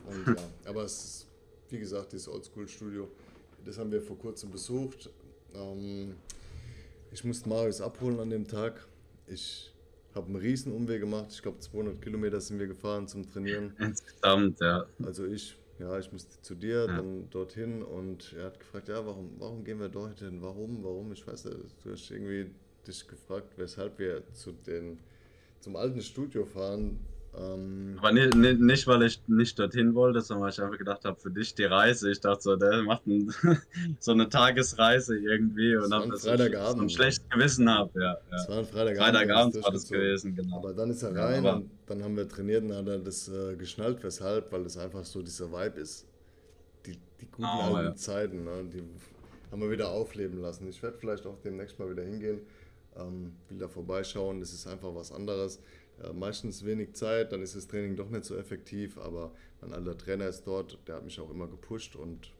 Und, 0.05 0.35
ja, 0.35 0.43
aber 0.65 0.83
es 0.83 1.03
ist, 1.03 1.27
wie 1.69 1.79
gesagt, 1.79 2.11
dieses 2.11 2.27
Oldschool-Studio 2.27 3.09
das 3.65 3.77
haben 3.77 3.91
wir 3.91 4.01
vor 4.01 4.17
kurzem 4.17 4.51
besucht. 4.51 5.09
Ähm, 5.53 6.15
ich 7.13 7.23
musste 7.23 7.47
Marius 7.47 7.79
abholen 7.79 8.19
an 8.19 8.29
dem 8.29 8.47
Tag. 8.47 8.87
Ich 9.27 9.71
habe 10.15 10.27
einen 10.27 10.35
riesen 10.35 10.73
Umweg 10.73 10.99
gemacht. 10.99 11.27
Ich 11.29 11.41
glaube 11.41 11.59
200 11.59 12.01
Kilometer 12.01 12.41
sind 12.41 12.59
wir 12.59 12.67
gefahren 12.67 13.07
zum 13.07 13.31
Trainieren. 13.31 13.73
Insgesamt, 13.79 14.59
ja. 14.59 14.85
Also 15.03 15.25
ich, 15.25 15.55
ja, 15.79 15.97
ich 15.99 16.11
musste 16.11 16.41
zu 16.41 16.55
dir, 16.55 16.85
ja. 16.85 16.87
dann 16.87 17.29
dorthin 17.29 17.83
und 17.83 18.33
er 18.37 18.45
hat 18.45 18.59
gefragt, 18.59 18.87
ja, 18.89 19.05
warum, 19.05 19.31
warum 19.37 19.63
gehen 19.63 19.79
wir 19.79 19.89
dorthin? 19.89 20.41
Warum, 20.41 20.83
warum? 20.83 21.11
Ich 21.13 21.25
weiß 21.25 21.45
nicht. 21.45 21.57
Du 21.83 21.91
hast 21.91 22.09
irgendwie 22.09 22.49
dich 22.87 23.07
gefragt, 23.07 23.53
weshalb 23.57 23.99
wir 23.99 24.23
zu 24.33 24.51
den, 24.51 24.99
zum 25.59 25.75
alten 25.75 26.01
Studio 26.01 26.45
fahren, 26.45 26.99
ähm, 27.35 27.95
Aber 27.97 28.11
nicht, 28.11 28.35
nicht, 28.35 28.59
nicht, 28.59 28.87
weil 28.87 29.03
ich 29.03 29.19
nicht 29.27 29.57
dorthin 29.57 29.95
wollte, 29.95 30.21
sondern 30.21 30.43
weil 30.43 30.51
ich 30.51 30.61
einfach 30.61 30.77
gedacht 30.77 31.03
habe, 31.03 31.19
für 31.19 31.31
dich 31.31 31.55
die 31.55 31.63
Reise. 31.63 32.11
Ich 32.11 32.19
dachte 32.19 32.43
so, 32.43 32.55
der 32.55 32.83
macht 32.83 33.07
ein, 33.07 33.33
so 33.99 34.11
eine 34.11 34.29
Tagesreise 34.29 35.17
irgendwie 35.17 35.75
und 35.75 35.89
dann 35.89 36.15
so, 36.15 36.29
ein, 36.29 36.37
so 36.37 36.81
ein 36.81 36.89
schlechtes 36.89 37.27
Gewissen 37.29 37.67
habe. 37.69 37.89
Ja, 37.95 38.01
ja. 38.01 38.19
Das 38.29 38.49
war 38.49 38.59
ein 38.59 38.65
Freitagabend. 38.65 39.17
Freitagabend 39.17 39.63
war 39.63 39.71
das 39.71 39.87
gewesen, 39.87 40.35
genau. 40.35 40.57
Aber 40.57 40.73
dann 40.73 40.91
ist 40.91 41.01
er 41.01 41.15
rein 41.15 41.43
ja, 41.43 41.55
und 41.55 41.71
dann 41.87 42.03
haben 42.03 42.15
wir 42.15 42.27
trainiert 42.27 42.63
und 42.63 42.75
hat 42.75 42.87
er 42.87 42.99
das 42.99 43.27
äh, 43.29 43.55
geschnallt. 43.55 44.03
Weshalb? 44.03 44.51
Weil 44.51 44.63
das 44.63 44.77
einfach 44.77 45.03
so 45.03 45.23
dieser 45.23 45.51
Vibe 45.51 45.79
ist. 45.79 46.05
Die, 46.85 46.99
die 47.19 47.25
guten 47.31 47.45
oh, 47.45 47.75
alten 47.75 47.87
ja. 47.89 47.95
Zeiten, 47.95 48.43
ne? 48.43 48.65
die 48.71 48.83
haben 49.51 49.61
wir 49.61 49.71
wieder 49.71 49.89
aufleben 49.89 50.39
lassen. 50.39 50.67
Ich 50.67 50.83
werde 50.83 50.97
vielleicht 50.97 51.25
auch 51.25 51.39
demnächst 51.43 51.79
mal 51.79 51.89
wieder 51.89 52.03
hingehen, 52.03 52.41
ähm, 52.95 53.33
will 53.49 53.57
da 53.57 53.67
vorbeischauen. 53.67 54.39
Das 54.39 54.53
ist 54.53 54.67
einfach 54.67 54.93
was 54.93 55.11
anderes 55.11 55.59
meistens 56.13 56.65
wenig 56.65 56.93
Zeit, 56.93 57.31
dann 57.31 57.41
ist 57.41 57.55
das 57.55 57.67
Training 57.67 57.95
doch 57.95 58.09
nicht 58.09 58.25
so 58.25 58.35
effektiv, 58.35 58.97
aber 58.97 59.31
mein 59.61 59.73
alter 59.73 59.97
Trainer 59.97 60.27
ist 60.27 60.43
dort, 60.45 60.77
der 60.87 60.95
hat 60.95 61.03
mich 61.03 61.19
auch 61.19 61.29
immer 61.29 61.47
gepusht 61.47 61.95
und 61.95 62.31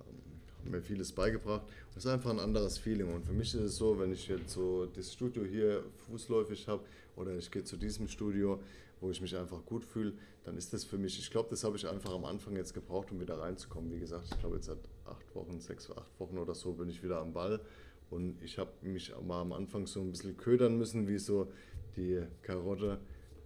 ähm, 0.00 0.70
mir 0.70 0.80
vieles 0.80 1.12
beigebracht. 1.12 1.62
Das 1.94 2.04
ist 2.04 2.10
einfach 2.10 2.30
ein 2.30 2.40
anderes 2.40 2.78
Feeling. 2.78 3.12
Und 3.12 3.24
für 3.24 3.32
mich 3.32 3.54
ist 3.54 3.60
es 3.60 3.76
so, 3.76 3.98
wenn 3.98 4.12
ich 4.12 4.28
jetzt 4.28 4.50
so 4.50 4.86
das 4.86 5.12
Studio 5.12 5.44
hier 5.44 5.82
fußläufig 6.08 6.68
habe 6.68 6.82
oder 7.16 7.36
ich 7.36 7.50
gehe 7.50 7.64
zu 7.64 7.76
diesem 7.76 8.08
Studio, 8.08 8.60
wo 9.00 9.10
ich 9.10 9.20
mich 9.20 9.36
einfach 9.36 9.64
gut 9.66 9.84
fühle, 9.84 10.14
dann 10.44 10.56
ist 10.56 10.72
das 10.72 10.84
für 10.84 10.96
mich, 10.96 11.18
ich 11.18 11.30
glaube, 11.30 11.50
das 11.50 11.64
habe 11.64 11.76
ich 11.76 11.86
einfach 11.86 12.12
am 12.14 12.24
Anfang 12.24 12.56
jetzt 12.56 12.72
gebraucht, 12.72 13.10
um 13.10 13.20
wieder 13.20 13.38
reinzukommen. 13.38 13.92
Wie 13.92 13.98
gesagt, 13.98 14.28
ich 14.30 14.38
glaube, 14.38 14.56
jetzt 14.56 14.66
seit 14.66 14.78
acht 15.04 15.34
Wochen, 15.34 15.60
sechs, 15.60 15.90
acht 15.90 16.18
Wochen 16.18 16.38
oder 16.38 16.54
so 16.54 16.72
bin 16.72 16.88
ich 16.88 17.02
wieder 17.02 17.20
am 17.20 17.32
Ball. 17.32 17.60
Und 18.08 18.40
ich 18.42 18.58
habe 18.58 18.70
mich 18.82 19.12
mal 19.26 19.40
am 19.40 19.52
Anfang 19.52 19.86
so 19.86 20.00
ein 20.00 20.12
bisschen 20.12 20.36
ködern 20.36 20.78
müssen, 20.78 21.08
wie 21.08 21.18
so 21.18 21.50
die 21.96 22.22
Karotte, 22.42 22.98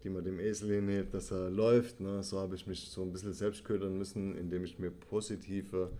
die 0.03 0.11
man 0.11 0.25
dem 0.25 0.41
Esel 0.41 0.75
hinhält, 0.75 1.13
dass 1.15 1.31
er 1.31 1.51
läuft. 1.51 2.01
Ne? 2.01 2.23
So 2.23 2.39
habe 2.39 2.55
ich 2.55 2.67
mich 2.67 2.89
so 2.89 3.03
ein 3.03 3.13
bisschen 3.13 3.33
selbst 3.33 3.65
ködern 3.65 3.99
müssen, 3.99 4.37
indem 4.37 4.65
ich 4.65 4.79
mir 4.79 4.91
positive 4.91 5.91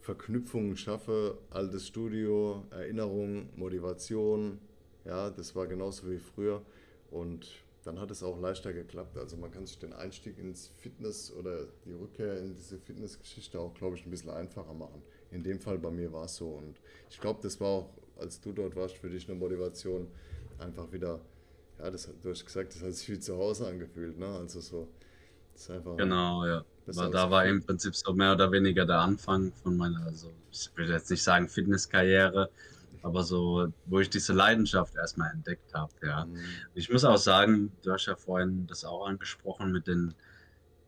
Verknüpfungen 0.00 0.76
schaffe. 0.76 1.38
Altes 1.50 1.86
Studio, 1.86 2.64
Erinnerung, 2.70 3.48
Motivation. 3.56 4.58
Ja, 5.04 5.30
das 5.30 5.54
war 5.54 5.66
genauso 5.66 6.10
wie 6.10 6.18
früher. 6.18 6.62
Und 7.10 7.46
dann 7.84 7.98
hat 7.98 8.10
es 8.10 8.22
auch 8.22 8.38
leichter 8.40 8.72
geklappt. 8.72 9.16
Also 9.16 9.36
man 9.36 9.50
kann 9.50 9.66
sich 9.66 9.78
den 9.78 9.92
Einstieg 9.92 10.38
ins 10.38 10.68
Fitness 10.78 11.32
oder 11.32 11.66
die 11.84 11.92
Rückkehr 11.92 12.38
in 12.38 12.54
diese 12.54 12.78
Fitnessgeschichte 12.78 13.58
auch, 13.58 13.74
glaube 13.74 13.96
ich, 13.96 14.06
ein 14.06 14.10
bisschen 14.10 14.30
einfacher 14.30 14.74
machen. 14.74 15.02
In 15.30 15.42
dem 15.42 15.60
Fall 15.60 15.78
bei 15.78 15.90
mir 15.90 16.12
war 16.12 16.24
es 16.24 16.36
so. 16.36 16.48
Und 16.48 16.80
ich 17.08 17.20
glaube, 17.20 17.40
das 17.42 17.60
war 17.60 17.68
auch, 17.68 17.90
als 18.18 18.40
du 18.40 18.52
dort 18.52 18.76
warst, 18.76 18.96
für 18.96 19.08
dich 19.08 19.28
eine 19.28 19.38
Motivation, 19.38 20.08
einfach 20.58 20.92
wieder 20.92 21.20
ja, 21.82 21.90
das, 21.90 22.08
du 22.22 22.30
hast 22.30 22.44
gesagt, 22.44 22.74
das 22.74 22.82
hat 22.82 22.94
sich 22.94 23.08
wie 23.10 23.18
zu 23.18 23.36
Hause 23.36 23.66
angefühlt, 23.66 24.18
ne? 24.18 24.26
Also 24.26 24.60
so, 24.60 24.88
das 25.52 25.62
ist 25.62 25.70
einfach. 25.70 25.96
Genau, 25.96 26.46
ja. 26.46 26.64
Aber 26.86 27.08
da 27.08 27.30
war 27.30 27.46
im 27.46 27.64
Prinzip 27.64 27.94
so 27.94 28.12
mehr 28.12 28.32
oder 28.32 28.50
weniger 28.50 28.84
der 28.84 28.98
Anfang 28.98 29.52
von 29.52 29.76
meiner, 29.76 30.04
also 30.04 30.32
ich 30.50 30.70
will 30.74 30.90
jetzt 30.90 31.10
nicht 31.10 31.22
sagen 31.22 31.48
Fitnesskarriere, 31.48 32.50
aber 33.02 33.22
so, 33.22 33.72
wo 33.86 34.00
ich 34.00 34.10
diese 34.10 34.32
Leidenschaft 34.32 34.96
erstmal 34.96 35.30
entdeckt 35.32 35.72
habe, 35.72 35.92
ja. 36.02 36.24
Mhm. 36.24 36.38
Ich 36.74 36.90
muss 36.90 37.04
auch 37.04 37.18
sagen, 37.18 37.72
du 37.82 37.92
hast 37.92 38.06
ja 38.06 38.16
vorhin 38.16 38.66
das 38.66 38.84
auch 38.84 39.06
angesprochen 39.06 39.72
mit 39.72 39.86
den, 39.86 40.14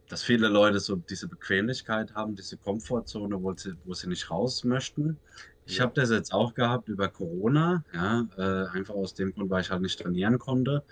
dass 0.08 0.22
viele 0.22 0.48
Leute 0.48 0.80
so 0.80 0.96
diese 0.96 1.28
Bequemlichkeit 1.28 2.14
haben, 2.14 2.34
diese 2.34 2.56
Komfortzone, 2.56 3.42
wo 3.42 3.54
sie, 3.54 3.74
wo 3.84 3.94
sie 3.94 4.08
nicht 4.08 4.30
raus 4.30 4.64
möchten. 4.64 5.18
Ich 5.64 5.80
habe 5.80 5.92
das 5.94 6.10
jetzt 6.10 6.32
auch 6.32 6.54
gehabt 6.54 6.88
über 6.88 7.08
Corona, 7.08 7.84
ja, 7.94 8.26
äh, 8.36 8.68
einfach 8.76 8.94
aus 8.94 9.14
dem 9.14 9.32
Grund, 9.32 9.50
weil 9.50 9.62
ich 9.62 9.70
halt 9.70 9.82
nicht 9.82 10.00
trainieren 10.00 10.38
konnte 10.38 10.82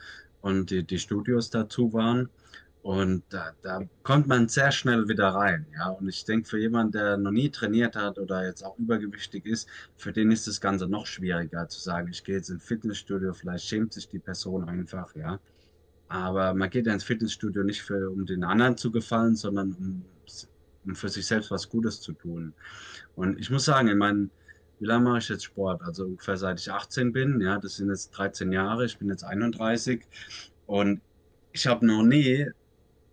und 0.41 0.71
die, 0.71 0.85
die 0.85 0.99
Studios 0.99 1.51
dazu 1.51 1.93
waren. 1.93 2.29
Und 2.83 3.25
da, 3.29 3.53
da 3.61 3.83
kommt 4.05 4.27
man 4.27 4.49
sehr 4.49 4.73
schnell 4.73 5.07
wieder 5.07 5.29
rein, 5.29 5.67
ja. 5.77 5.91
Und 5.91 6.09
ich 6.09 6.25
denke, 6.25 6.49
für 6.49 6.59
jemanden, 6.59 6.93
der 6.93 7.19
noch 7.19 7.31
nie 7.31 7.51
trainiert 7.51 7.95
hat 7.95 8.19
oder 8.19 8.47
jetzt 8.47 8.65
auch 8.65 8.79
übergewichtig 8.79 9.45
ist, 9.45 9.69
für 9.97 10.13
den 10.13 10.31
ist 10.31 10.47
das 10.47 10.63
Ganze 10.63 10.87
noch 10.87 11.07
schwieriger 11.07 11.69
zu 11.69 11.79
sagen, 11.79 12.09
ich 12.11 12.25
gehe 12.25 12.37
jetzt 12.37 12.49
ins 12.49 12.65
Fitnessstudio, 12.65 13.35
vielleicht 13.35 13.67
schämt 13.67 13.93
sich 13.93 14.09
die 14.09 14.19
Person 14.19 14.67
einfach, 14.67 15.15
ja. 15.15 15.39
Aber 16.09 16.55
man 16.55 16.71
geht 16.71 16.87
ja 16.87 16.95
ins 16.95 17.05
Fitnessstudio 17.05 17.65
nicht 17.65 17.83
für, 17.83 18.11
um 18.11 18.25
den 18.25 18.45
anderen 18.45 18.77
zu 18.79 18.91
gefallen, 18.91 19.37
sondern 19.37 19.75
um, 19.75 20.05
um 20.87 20.95
für 20.97 21.11
sich 21.11 21.27
selbst 21.27 21.51
was 21.51 21.69
Gutes 21.69 22.01
zu 22.01 22.15
tun. 22.15 22.55
Und 23.15 23.39
ich 23.39 23.51
muss 23.51 23.67
sagen, 23.67 23.89
in 23.89 23.99
meinen 23.99 24.31
wie 24.81 24.87
lange 24.87 25.05
mache 25.05 25.19
ich 25.19 25.29
jetzt 25.29 25.45
Sport? 25.45 25.83
Also 25.83 26.05
ungefähr 26.05 26.37
seit 26.37 26.59
ich 26.59 26.73
18 26.73 27.13
bin. 27.13 27.41
Ja, 27.41 27.59
das 27.59 27.77
sind 27.77 27.89
jetzt 27.89 28.11
13 28.11 28.51
Jahre. 28.51 28.87
Ich 28.87 28.99
bin 28.99 29.09
jetzt 29.09 29.25
31 29.25 30.03
und 30.67 31.01
ich 31.53 31.67
habe 31.67 31.87
noch 31.87 32.03
nie 32.03 32.47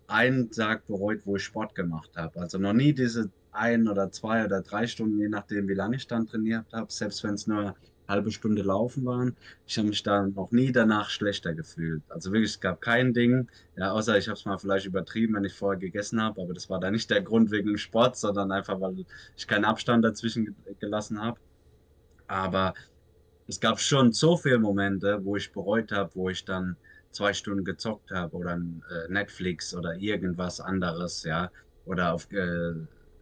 einen 0.07 0.49
Tag 0.49 0.87
bereut, 0.87 1.21
wo 1.25 1.35
ich 1.35 1.43
Sport 1.43 1.75
gemacht 1.75 2.11
habe. 2.15 2.39
Also 2.39 2.57
noch 2.57 2.73
nie 2.73 2.93
diese 2.93 3.29
ein 3.51 3.87
oder 3.87 4.11
zwei 4.11 4.45
oder 4.45 4.61
drei 4.61 4.87
Stunden, 4.87 5.19
je 5.19 5.29
nachdem, 5.29 5.67
wie 5.67 5.73
lange 5.73 5.97
ich 5.97 6.07
dann 6.07 6.27
trainiert 6.27 6.65
habe, 6.71 6.91
selbst 6.91 7.23
wenn 7.23 7.33
es 7.33 7.47
nur 7.47 7.59
eine 7.59 7.75
halbe 8.07 8.31
Stunde 8.31 8.61
laufen 8.61 9.03
waren. 9.05 9.35
Ich 9.65 9.77
habe 9.77 9.89
mich 9.89 10.03
da 10.03 10.25
noch 10.25 10.51
nie 10.51 10.71
danach 10.71 11.09
schlechter 11.09 11.53
gefühlt. 11.53 12.03
Also 12.07 12.31
wirklich, 12.31 12.51
es 12.51 12.59
gab 12.61 12.79
kein 12.79 13.13
Ding, 13.13 13.49
ja, 13.75 13.91
außer 13.91 14.17
ich 14.17 14.27
habe 14.27 14.37
es 14.37 14.45
mal 14.45 14.57
vielleicht 14.57 14.85
übertrieben, 14.85 15.35
wenn 15.35 15.43
ich 15.43 15.53
vorher 15.53 15.79
gegessen 15.79 16.21
habe, 16.21 16.41
aber 16.41 16.53
das 16.53 16.69
war 16.69 16.79
da 16.79 16.89
nicht 16.91 17.09
der 17.09 17.21
Grund 17.21 17.51
wegen 17.51 17.77
Sport, 17.77 18.15
sondern 18.15 18.51
einfach, 18.51 18.79
weil 18.79 19.05
ich 19.35 19.47
keinen 19.47 19.65
Abstand 19.65 20.05
dazwischen 20.05 20.55
gelassen 20.79 21.21
habe. 21.21 21.39
Aber 22.27 22.73
es 23.47 23.59
gab 23.59 23.79
schon 23.79 24.11
so 24.11 24.37
viele 24.37 24.59
Momente, 24.59 25.23
wo 25.23 25.35
ich 25.35 25.51
bereut 25.51 25.91
habe, 25.91 26.11
wo 26.15 26.29
ich 26.29 26.43
dann 26.45 26.75
zwei 27.11 27.33
Stunden 27.33 27.63
gezockt 27.63 28.11
habe 28.11 28.35
oder 28.35 28.53
äh, 28.55 29.11
Netflix 29.11 29.73
oder 29.73 29.95
irgendwas 29.95 30.59
anderes, 30.59 31.23
ja, 31.23 31.49
oder 31.85 32.13
auf 32.13 32.31
äh, 32.31 32.73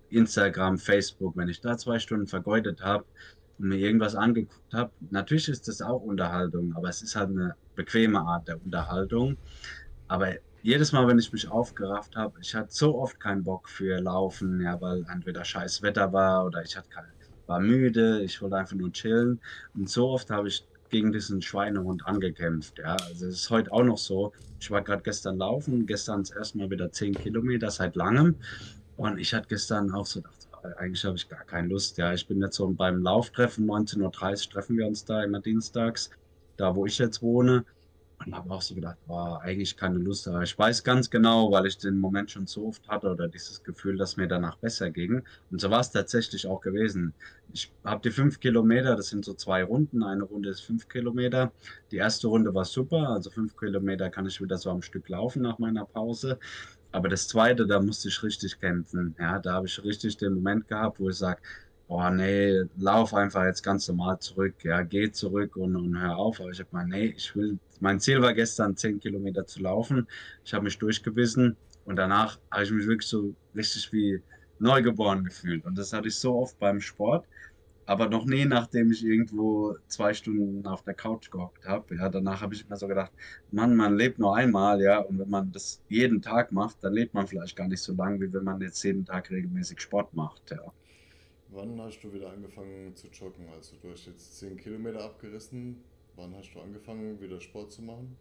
Instagram, 0.10 0.78
Facebook, 0.78 1.38
wenn 1.38 1.50
ich 1.50 1.62
da 1.62 1.78
zwei 1.78 2.00
Stunden 2.00 2.28
vergeudet 2.28 2.82
habe 2.82 3.06
und 3.58 3.70
mir 3.70 3.78
irgendwas 3.78 4.16
angeguckt 4.16 4.74
habe. 4.74 4.92
Natürlich 5.12 5.50
ist 5.50 5.68
das 5.68 5.82
auch 5.82 6.02
Unterhaltung, 6.02 6.74
aber 6.76 6.90
es 6.90 7.02
ist 7.02 7.16
halt 7.16 7.30
eine 7.30 7.56
bequeme 7.76 8.20
Art 8.20 8.48
der 8.48 8.62
Unterhaltung. 8.64 9.38
Aber 10.08 10.34
jedes 10.62 10.92
Mal, 10.92 11.08
wenn 11.08 11.20
ich 11.20 11.32
mich 11.32 11.48
aufgerafft 11.50 12.16
habe, 12.16 12.40
ich 12.42 12.56
hatte 12.56 12.72
so 12.72 12.98
oft 13.00 13.20
keinen 13.20 13.44
Bock 13.44 13.70
für 13.70 14.00
Laufen, 14.02 14.62
ja, 14.62 14.80
weil 14.82 15.06
entweder 15.12 15.46
scheiß 15.46 15.82
Wetter 15.84 16.12
war 16.12 16.46
oder 16.46 16.64
ich 16.64 16.76
hatte 16.76 16.90
keine 16.90 17.15
war 17.48 17.60
müde, 17.60 18.22
ich 18.24 18.42
wollte 18.42 18.58
einfach 18.58 18.76
nur 18.76 18.92
chillen. 18.92 19.40
Und 19.74 19.90
so 19.90 20.10
oft 20.10 20.30
habe 20.30 20.48
ich 20.48 20.66
gegen 20.90 21.12
diesen 21.12 21.42
Schweinehund 21.42 22.06
angekämpft. 22.06 22.80
Ja, 22.80 22.96
also 23.08 23.28
es 23.28 23.42
ist 23.42 23.50
heute 23.50 23.72
auch 23.72 23.84
noch 23.84 23.98
so. 23.98 24.32
Ich 24.60 24.72
war 24.72 24.82
gerade 24.82 25.04
gestern 25.04 25.38
laufen, 25.38 25.86
gestern 25.86 26.22
das 26.22 26.32
erste 26.32 26.58
Mal 26.58 26.70
wieder 26.70 26.92
10 26.92 27.16
Kilometer 27.16 27.70
seit 27.70 27.96
langem. 27.96 28.36
Und 28.98 29.18
ich 29.18 29.34
hatte 29.34 29.48
gestern 29.50 29.92
auch 29.92 30.06
so 30.06 30.22
gedacht, 30.22 30.48
eigentlich 30.78 31.04
habe 31.04 31.16
ich 31.16 31.28
gar 31.28 31.44
keine 31.44 31.68
Lust. 31.68 31.98
Ja, 31.98 32.14
ich 32.14 32.28
bin 32.28 32.42
jetzt 32.42 32.56
so 32.56 32.68
beim 32.70 33.02
Lauftreffen, 33.02 33.66
19.30 33.66 34.02
Uhr 34.02 34.52
treffen 34.54 34.78
wir 34.78 34.88
uns 34.88 35.06
da 35.06 35.24
immer 35.24 35.42
dienstags, 35.42 36.10
da 36.58 36.76
wo 36.76 36.86
ich 36.86 36.98
jetzt 36.98 37.22
wohne. 37.22 37.66
Und 38.24 38.34
habe 38.34 38.50
auch 38.52 38.62
so 38.62 38.74
gedacht, 38.76 38.98
war 39.08 39.42
eigentlich 39.42 39.76
keine 39.76 39.98
Lust. 39.98 40.28
Aber 40.28 40.42
ich 40.42 40.58
weiß 40.58 40.84
ganz 40.84 41.10
genau, 41.10 41.52
weil 41.52 41.66
ich 41.66 41.78
den 41.78 42.00
Moment 42.00 42.32
schon 42.32 42.48
so 42.48 42.68
oft 42.68 42.88
hatte 42.88 43.08
oder 43.10 43.28
dieses 43.28 43.62
Gefühl, 43.64 43.98
dass 43.98 44.16
mir 44.16 44.28
danach 44.28 44.58
besser 44.58 44.90
ging. 44.90 45.22
Und 45.52 45.60
so 45.60 45.70
war 45.70 45.82
es 45.82 45.92
tatsächlich 45.92 46.48
auch 46.48 46.62
gewesen. 46.62 47.14
Ich 47.52 47.74
habe 47.84 48.02
die 48.02 48.12
fünf 48.12 48.40
Kilometer, 48.40 48.96
das 48.96 49.10
sind 49.10 49.26
so 49.26 49.34
zwei 49.34 49.64
Runden. 49.64 50.02
Eine 50.02 50.24
Runde 50.24 50.50
ist 50.50 50.62
fünf 50.62 50.88
Kilometer. 50.88 51.52
Die 51.92 51.98
erste 51.98 52.28
Runde 52.28 52.54
war 52.54 52.66
super. 52.66 53.10
Also 53.10 53.30
fünf 53.30 53.58
Kilometer 53.58 54.10
kann 54.10 54.26
ich 54.26 54.42
wieder 54.42 54.58
so 54.58 54.70
am 54.70 54.82
Stück 54.82 55.10
laufen 55.10 55.42
nach 55.42 55.60
meiner 55.60 55.86
Pause. 55.86 56.40
Aber 56.92 57.10
das 57.10 57.28
zweite, 57.28 57.68
da 57.68 57.82
musste 57.82 58.08
ich 58.08 58.24
richtig 58.24 58.60
kämpfen. 58.60 59.16
Ja, 59.20 59.40
da 59.40 59.54
habe 59.54 59.68
ich 59.68 59.84
richtig 59.84 60.16
den 60.16 60.34
Moment 60.34 60.70
gehabt, 60.70 61.00
wo 61.02 61.10
ich 61.10 61.18
sage, 61.18 61.42
boah, 61.88 62.10
nee, 62.10 62.64
lauf 62.78 63.14
einfach 63.14 63.46
jetzt 63.46 63.62
ganz 63.64 63.88
normal 63.88 64.20
zurück, 64.20 64.56
ja, 64.64 64.82
geh 64.82 65.12
zurück 65.12 65.56
und, 65.56 65.76
und 65.76 66.00
hör 66.00 66.18
auf. 66.18 66.40
Aber 66.40 66.50
ich 66.50 66.60
habe 66.60 66.70
mal, 66.72 66.86
nee, 66.86 67.14
ich 67.16 67.36
will, 67.36 67.60
mein 67.80 68.00
Ziel 68.00 68.22
war 68.22 68.34
gestern 68.34 68.76
10 68.76 69.00
Kilometer 69.00 69.46
zu 69.46 69.62
laufen. 69.62 70.08
Ich 70.44 70.54
habe 70.54 70.64
mich 70.66 70.78
durchgebissen 70.80 71.58
und 71.86 71.96
danach 71.98 72.40
habe 72.52 72.64
ich 72.64 72.72
mich 72.72 72.88
wirklich 72.88 73.10
so 73.10 73.36
richtig 73.56 73.92
wie 73.94 74.22
neugeboren 74.60 75.24
gefühlt. 75.24 75.66
Und 75.66 75.78
das 75.78 75.94
hatte 75.94 76.08
ich 76.08 76.16
so 76.16 76.36
oft 76.40 76.58
beim 76.60 76.82
Sport, 76.82 77.28
aber 77.86 78.10
noch 78.10 78.26
nie, 78.26 78.46
nachdem 78.46 78.92
ich 78.92 79.06
irgendwo 79.06 79.78
zwei 79.88 80.14
Stunden 80.14 80.66
auf 80.66 80.84
der 80.84 80.96
Couch 80.96 81.30
gehockt 81.30 81.66
habe. 81.68 81.96
Ja, 81.96 82.10
danach 82.10 82.42
habe 82.42 82.56
ich 82.56 82.68
mir 82.68 82.78
so 82.78 82.88
gedacht, 82.88 83.12
Mann, 83.52 83.76
man 83.76 83.96
lebt 83.96 84.18
nur 84.20 84.36
einmal, 84.36 84.82
ja, 84.82 85.00
und 85.00 85.20
wenn 85.20 85.30
man 85.30 85.52
das 85.52 85.84
jeden 85.88 86.22
Tag 86.22 86.52
macht, 86.52 86.84
dann 86.84 86.94
lebt 86.94 87.14
man 87.14 87.28
vielleicht 87.28 87.56
gar 87.56 87.68
nicht 87.68 87.82
so 87.82 87.94
lang, 87.94 88.20
wie 88.22 88.34
wenn 88.34 88.44
man 88.44 88.60
jetzt 88.62 88.84
jeden 88.84 89.06
Tag 89.06 89.30
regelmäßig 89.30 89.82
Sport 89.82 90.14
macht, 90.16 90.52
ja. 90.52 90.74
Wann 91.56 91.80
hast 91.80 92.02
du 92.02 92.12
wieder 92.12 92.32
angefangen 92.32 92.94
zu 92.96 93.08
joggen? 93.08 93.48
Also 93.56 93.78
du 93.82 93.90
hast 93.90 94.08
jetzt 94.08 94.40
10 94.40 94.58
Kilometer 94.58 95.02
abgerissen. 95.02 95.78
Wann 96.18 96.36
hast 96.36 96.54
du 96.54 96.60
angefangen, 96.60 97.22
wieder 97.22 97.40
Sport 97.40 97.72
zu 97.72 97.82
machen? 97.82 98.18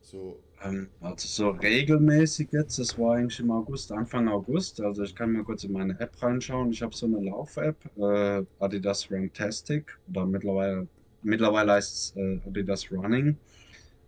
So. 0.00 0.38
Ähm, 0.62 0.88
also 1.00 1.26
so 1.26 1.50
regelmäßig 1.50 2.52
jetzt, 2.52 2.78
das 2.78 2.96
war 2.96 3.16
eigentlich 3.16 3.40
im 3.40 3.50
August, 3.50 3.90
Anfang 3.90 4.28
August. 4.28 4.80
Also 4.80 5.02
ich 5.02 5.16
kann 5.16 5.32
mir 5.32 5.42
kurz 5.42 5.64
in 5.64 5.72
meine 5.72 5.98
App 5.98 6.22
reinschauen. 6.22 6.70
Ich 6.70 6.80
habe 6.80 6.94
so 6.94 7.06
eine 7.06 7.20
Lauf-App, 7.20 7.76
äh, 7.96 8.44
Adidas 8.60 9.10
Runtastic. 9.10 9.98
Oder 10.08 10.26
mittlerweile, 10.26 10.86
mittlerweile 11.22 11.72
heißt 11.72 11.92
es 11.92 12.16
äh, 12.16 12.38
Adidas 12.46 12.92
Running. 12.92 13.36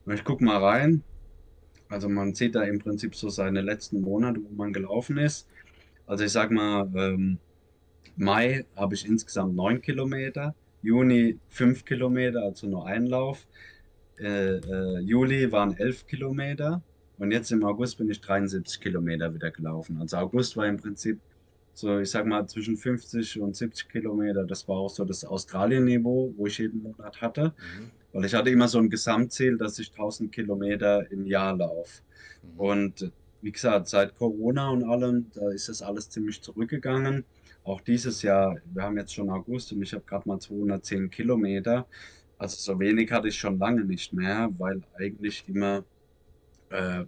Und 0.06 0.14
ich 0.14 0.22
gucke 0.22 0.44
mal 0.44 0.62
rein. 0.62 1.02
Also 1.88 2.08
man 2.08 2.32
sieht 2.32 2.54
da 2.54 2.62
im 2.62 2.78
Prinzip 2.78 3.16
so 3.16 3.28
seine 3.28 3.60
letzten 3.60 4.02
Monate, 4.02 4.40
wo 4.40 4.54
man 4.54 4.72
gelaufen 4.72 5.18
ist. 5.18 5.48
Also 6.06 6.22
ich 6.22 6.30
sag 6.30 6.52
mal, 6.52 6.88
ähm, 6.94 7.38
Mai 8.16 8.64
habe 8.76 8.94
ich 8.94 9.06
insgesamt 9.06 9.54
9 9.56 9.80
Kilometer, 9.80 10.54
Juni 10.82 11.38
5 11.48 11.84
Kilometer, 11.84 12.42
also 12.42 12.66
nur 12.66 12.86
Einlauf. 12.86 13.46
Äh, 14.18 14.56
äh, 14.56 15.00
Juli 15.00 15.50
waren 15.50 15.76
11 15.76 16.06
Kilometer 16.06 16.82
und 17.18 17.32
jetzt 17.32 17.50
im 17.52 17.64
August 17.64 17.98
bin 17.98 18.10
ich 18.10 18.20
73 18.20 18.80
Kilometer 18.80 19.34
wieder 19.34 19.50
gelaufen. 19.50 19.98
Also 20.00 20.16
August 20.18 20.56
war 20.56 20.66
im 20.66 20.76
Prinzip 20.76 21.18
so, 21.74 22.00
ich 22.00 22.10
sag 22.10 22.26
mal, 22.26 22.46
zwischen 22.46 22.76
50 22.76 23.40
und 23.40 23.56
70 23.56 23.88
Kilometer. 23.88 24.44
Das 24.44 24.68
war 24.68 24.76
auch 24.76 24.90
so 24.90 25.04
das 25.04 25.24
Australien-Niveau, 25.24 26.34
wo 26.36 26.46
ich 26.46 26.58
jeden 26.58 26.82
Monat 26.82 27.20
hatte. 27.20 27.54
Mhm. 27.78 27.90
Weil 28.12 28.24
ich 28.26 28.34
hatte 28.34 28.50
immer 28.50 28.68
so 28.68 28.78
ein 28.78 28.90
Gesamtziel, 28.90 29.56
dass 29.56 29.78
ich 29.78 29.90
1000 29.90 30.30
Kilometer 30.30 31.10
im 31.10 31.26
Jahr 31.26 31.56
laufe. 31.56 32.02
Mhm. 32.42 32.60
Und 32.60 33.12
wie 33.40 33.52
gesagt, 33.52 33.88
seit 33.88 34.16
Corona 34.16 34.70
und 34.70 34.84
allem, 34.84 35.26
da 35.34 35.50
ist 35.50 35.68
das 35.68 35.82
alles 35.82 36.10
ziemlich 36.10 36.42
zurückgegangen. 36.42 37.24
Auch 37.64 37.80
dieses 37.80 38.22
Jahr, 38.22 38.56
wir 38.72 38.82
haben 38.82 38.98
jetzt 38.98 39.14
schon 39.14 39.30
August 39.30 39.72
und 39.72 39.82
ich 39.82 39.92
habe 39.92 40.04
gerade 40.04 40.28
mal 40.28 40.38
210 40.40 41.10
Kilometer. 41.10 41.86
Also 42.38 42.56
so 42.56 42.78
wenig 42.80 43.10
hatte 43.12 43.28
ich 43.28 43.38
schon 43.38 43.58
lange 43.58 43.84
nicht 43.84 44.12
mehr, 44.12 44.50
weil 44.58 44.82
eigentlich 44.98 45.44
immer 45.48 45.84
äh, 46.70 47.04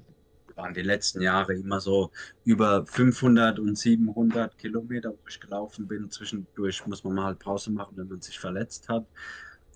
waren 0.57 0.75
die 0.75 0.83
letzten 0.83 1.21
Jahre 1.23 1.55
immer 1.55 1.81
so 1.81 2.11
über 2.45 2.87
500 2.87 3.59
und 3.59 3.77
700 3.77 4.57
Kilometer, 4.59 5.11
wo 5.11 5.29
ich 5.29 5.41
gelaufen 5.41 5.87
bin. 5.87 6.11
Zwischendurch 6.11 6.87
muss 6.87 7.03
man 7.05 7.15
mal 7.15 7.25
halt 7.25 7.39
Pause 7.41 7.73
machen, 7.73 7.97
wenn 7.97 8.09
man 8.09 8.21
sich 8.21 8.39
verletzt 8.39 8.89
hat. 8.89 9.07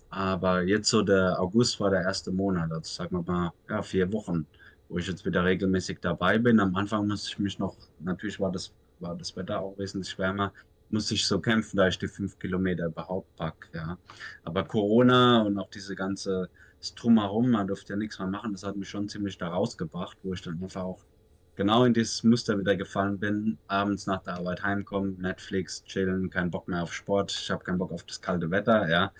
Aber 0.09 0.63
jetzt 0.63 0.89
so 0.89 1.01
der 1.01 1.39
August 1.39 1.79
war 1.79 1.89
der 1.91 2.01
erste 2.01 2.31
Monat, 2.31 2.71
also 2.71 2.89
sagen 2.91 3.17
wir 3.17 3.31
mal 3.31 3.51
ja, 3.69 3.81
vier 3.81 4.11
Wochen, 4.11 4.47
wo 4.87 4.97
ich 4.97 5.07
jetzt 5.07 5.25
wieder 5.25 5.43
regelmäßig 5.45 5.99
dabei 6.01 6.39
bin. 6.39 6.59
Am 6.59 6.75
Anfang 6.75 7.07
musste 7.07 7.29
ich 7.29 7.39
mich 7.39 7.59
noch, 7.59 7.75
natürlich 7.99 8.39
war 8.39 8.51
das, 8.51 8.73
war 8.99 9.15
das 9.15 9.35
Wetter 9.35 9.59
auch 9.59 9.77
wesentlich 9.77 10.17
wärmer, 10.17 10.51
muss 10.91 11.11
ich 11.11 11.25
so 11.25 11.39
kämpfen, 11.39 11.77
da 11.77 11.87
ich 11.87 11.99
die 11.99 12.07
fünf 12.07 12.37
Kilometer 12.39 12.87
überhaupt 12.87 13.35
pack, 13.35 13.69
ja. 13.73 13.97
Aber 14.43 14.63
Corona 14.63 15.41
und 15.43 15.57
auch 15.57 15.69
diese 15.69 15.95
ganze 15.95 16.49
Drumherum, 16.95 17.51
man 17.51 17.67
durfte 17.67 17.93
ja 17.93 17.97
nichts 17.97 18.19
mehr 18.19 18.27
machen, 18.27 18.53
das 18.53 18.63
hat 18.63 18.75
mich 18.75 18.89
schon 18.89 19.09
ziemlich 19.09 19.37
da 19.37 19.49
rausgebracht, 19.49 20.17
wo 20.23 20.33
ich 20.33 20.41
dann 20.41 20.61
einfach 20.63 20.83
auch 20.83 21.05
genau 21.55 21.83
in 21.83 21.93
dieses 21.93 22.23
Muster 22.23 22.57
wieder 22.57 22.75
gefallen 22.77 23.19
bin. 23.19 23.57
Abends 23.67 24.07
nach 24.07 24.23
der 24.23 24.35
Arbeit 24.35 24.63
heimkommen, 24.63 25.19
Netflix, 25.19 25.83
chillen, 25.83 26.29
kein 26.29 26.49
Bock 26.49 26.67
mehr 26.67 26.83
auf 26.83 26.93
Sport, 26.93 27.31
ich 27.31 27.51
habe 27.51 27.63
keinen 27.63 27.77
Bock 27.77 27.91
auf 27.91 28.03
das 28.03 28.21
kalte 28.21 28.49
Wetter, 28.49 28.89
ja. 28.89 29.11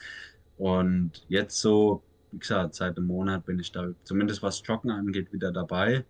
Und 0.58 1.26
jetzt 1.28 1.60
so, 1.60 2.04
wie 2.32 2.40
gesagt, 2.40 2.76
seit 2.76 2.98
einem 2.98 3.08
Monat 3.08 3.46
bin 3.46 3.60
ich 3.60 3.72
da 3.72 3.90
zumindest 4.04 4.42
was 4.44 4.62
Joggen 4.66 4.92
angeht 4.92 5.34
wieder 5.34 5.52
dabei. 5.52 6.06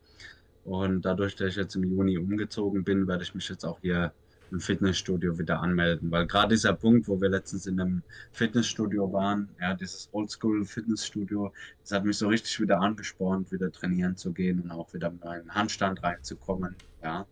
Und 0.63 1.03
dadurch, 1.03 1.35
dass 1.35 1.49
ich 1.49 1.55
jetzt 1.55 1.75
im 1.75 1.83
Juni 1.83 2.17
umgezogen 2.17 2.83
bin, 2.83 3.07
werde 3.07 3.23
ich 3.23 3.33
mich 3.33 3.49
jetzt 3.49 3.65
auch 3.65 3.79
hier 3.81 4.13
im 4.51 4.59
Fitnessstudio 4.59 5.37
wieder 5.37 5.61
anmelden. 5.61 6.11
Weil 6.11 6.27
gerade 6.27 6.55
dieser 6.55 6.73
Punkt, 6.73 7.07
wo 7.07 7.19
wir 7.21 7.29
letztens 7.29 7.65
in 7.65 7.79
einem 7.79 8.03
Fitnessstudio 8.31 9.11
waren, 9.11 9.49
ja, 9.59 9.73
dieses 9.73 10.09
Oldschool-Fitnessstudio, 10.11 11.51
das 11.81 11.91
hat 11.91 12.05
mich 12.05 12.17
so 12.17 12.27
richtig 12.27 12.59
wieder 12.59 12.79
angespornt, 12.79 13.51
wieder 13.51 13.71
trainieren 13.71 14.15
zu 14.15 14.31
gehen 14.31 14.61
und 14.61 14.71
auch 14.71 14.93
wieder 14.93 15.09
in 15.09 15.21
einen 15.23 15.53
Handstand 15.53 16.03
reinzukommen, 16.03 16.75
ja. 17.03 17.25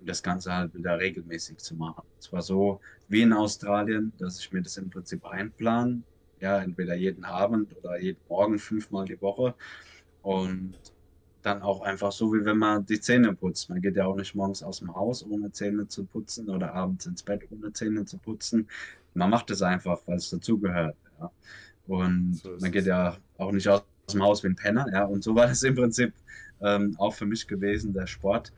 Und 0.00 0.08
das 0.08 0.22
Ganze 0.22 0.52
halt 0.52 0.74
wieder 0.74 0.98
regelmäßig 0.98 1.58
zu 1.58 1.74
machen. 1.74 2.02
Es 2.18 2.32
war 2.32 2.42
so 2.42 2.80
wie 3.08 3.22
in 3.22 3.32
Australien, 3.32 4.12
dass 4.18 4.38
ich 4.38 4.52
mir 4.52 4.62
das 4.62 4.76
im 4.76 4.90
Prinzip 4.90 5.24
einplan, 5.24 6.04
ja, 6.40 6.58
entweder 6.58 6.94
jeden 6.94 7.24
Abend 7.24 7.74
oder 7.76 7.98
jeden 7.98 8.20
Morgen 8.28 8.58
fünfmal 8.58 9.06
die 9.06 9.20
Woche. 9.20 9.54
Und 10.22 10.74
dann 11.44 11.60
auch 11.60 11.82
einfach 11.82 12.10
so, 12.10 12.32
wie 12.32 12.44
wenn 12.44 12.56
man 12.56 12.86
die 12.86 12.98
Zähne 12.98 13.34
putzt. 13.34 13.68
Man 13.68 13.82
geht 13.82 13.96
ja 13.96 14.06
auch 14.06 14.16
nicht 14.16 14.34
morgens 14.34 14.62
aus 14.62 14.78
dem 14.78 14.94
Haus, 14.94 15.24
ohne 15.24 15.52
Zähne 15.52 15.86
zu 15.86 16.04
putzen 16.04 16.48
oder 16.48 16.72
abends 16.72 17.04
ins 17.04 17.22
Bett, 17.22 17.42
ohne 17.50 17.70
Zähne 17.72 18.06
zu 18.06 18.16
putzen. 18.16 18.66
Man 19.12 19.28
macht 19.28 19.50
es 19.50 19.60
einfach, 19.60 20.00
weil 20.06 20.16
es 20.16 20.30
dazugehört. 20.30 20.96
Ja. 21.20 21.30
Und 21.86 22.36
so 22.36 22.56
man 22.60 22.72
geht 22.72 22.86
ja 22.86 23.18
auch 23.36 23.52
nicht 23.52 23.68
aus 23.68 23.84
dem 24.10 24.22
Haus 24.22 24.42
wie 24.42 24.48
ein 24.48 24.56
Penner. 24.56 24.86
Ja. 24.90 25.04
Und 25.04 25.22
so 25.22 25.34
war 25.34 25.46
das 25.46 25.62
im 25.62 25.74
Prinzip 25.74 26.14
ähm, 26.62 26.96
auch 26.98 27.12
für 27.12 27.26
mich 27.26 27.46
gewesen. 27.46 27.92
Der 27.92 28.06
Sport 28.06 28.50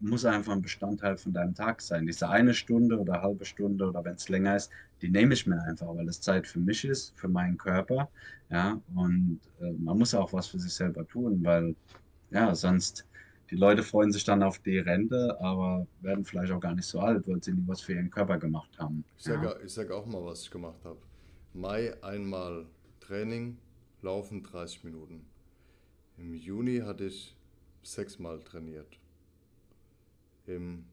muss 0.00 0.26
einfach 0.26 0.52
ein 0.52 0.60
Bestandteil 0.60 1.16
von 1.16 1.32
deinem 1.32 1.54
Tag 1.54 1.80
sein. 1.80 2.06
Diese 2.06 2.28
eine 2.28 2.52
Stunde 2.52 2.98
oder 2.98 3.22
halbe 3.22 3.46
Stunde 3.46 3.88
oder 3.88 4.04
wenn 4.04 4.16
es 4.16 4.28
länger 4.28 4.56
ist, 4.56 4.70
die 5.00 5.08
nehme 5.08 5.32
ich 5.32 5.46
mir 5.46 5.62
einfach, 5.62 5.88
weil 5.88 6.06
es 6.06 6.20
Zeit 6.20 6.46
für 6.46 6.60
mich 6.60 6.84
ist, 6.84 7.14
für 7.16 7.28
meinen 7.28 7.56
Körper. 7.56 8.10
Ja, 8.50 8.78
und 8.94 9.40
äh, 9.62 9.72
man 9.72 9.98
muss 9.98 10.14
auch 10.14 10.34
was 10.34 10.48
für 10.48 10.58
sich 10.58 10.74
selber 10.74 11.08
tun, 11.08 11.40
weil 11.42 11.74
ja, 12.30 12.54
sonst, 12.54 13.06
die 13.50 13.56
Leute 13.56 13.82
freuen 13.82 14.12
sich 14.12 14.24
dann 14.24 14.42
auf 14.42 14.58
die 14.58 14.78
Rente, 14.78 15.36
aber 15.40 15.86
werden 16.00 16.24
vielleicht 16.24 16.52
auch 16.52 16.60
gar 16.60 16.74
nicht 16.74 16.86
so 16.86 17.00
alt, 17.00 17.26
weil 17.28 17.42
sie 17.42 17.52
nie 17.52 17.66
was 17.66 17.80
für 17.80 17.94
ihren 17.94 18.10
Körper 18.10 18.38
gemacht 18.38 18.78
haben. 18.78 19.04
Ich 19.16 19.24
sage 19.24 19.46
ja. 19.60 19.68
sag 19.68 19.90
auch 19.90 20.06
mal, 20.06 20.24
was 20.24 20.42
ich 20.42 20.50
gemacht 20.50 20.84
habe. 20.84 20.98
Mai 21.54 21.94
einmal 22.02 22.66
Training, 23.00 23.58
Laufen 24.02 24.42
30 24.42 24.84
Minuten. 24.84 25.26
Im 26.18 26.34
Juni 26.34 26.78
hatte 26.78 27.04
ich 27.04 27.36
sechsmal 27.82 28.40
trainiert. 28.40 28.98
Im 30.46 30.84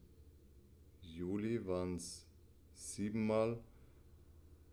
Juli 1.02 1.66
waren 1.66 1.96
es 1.96 2.26
siebenmal 2.74 3.60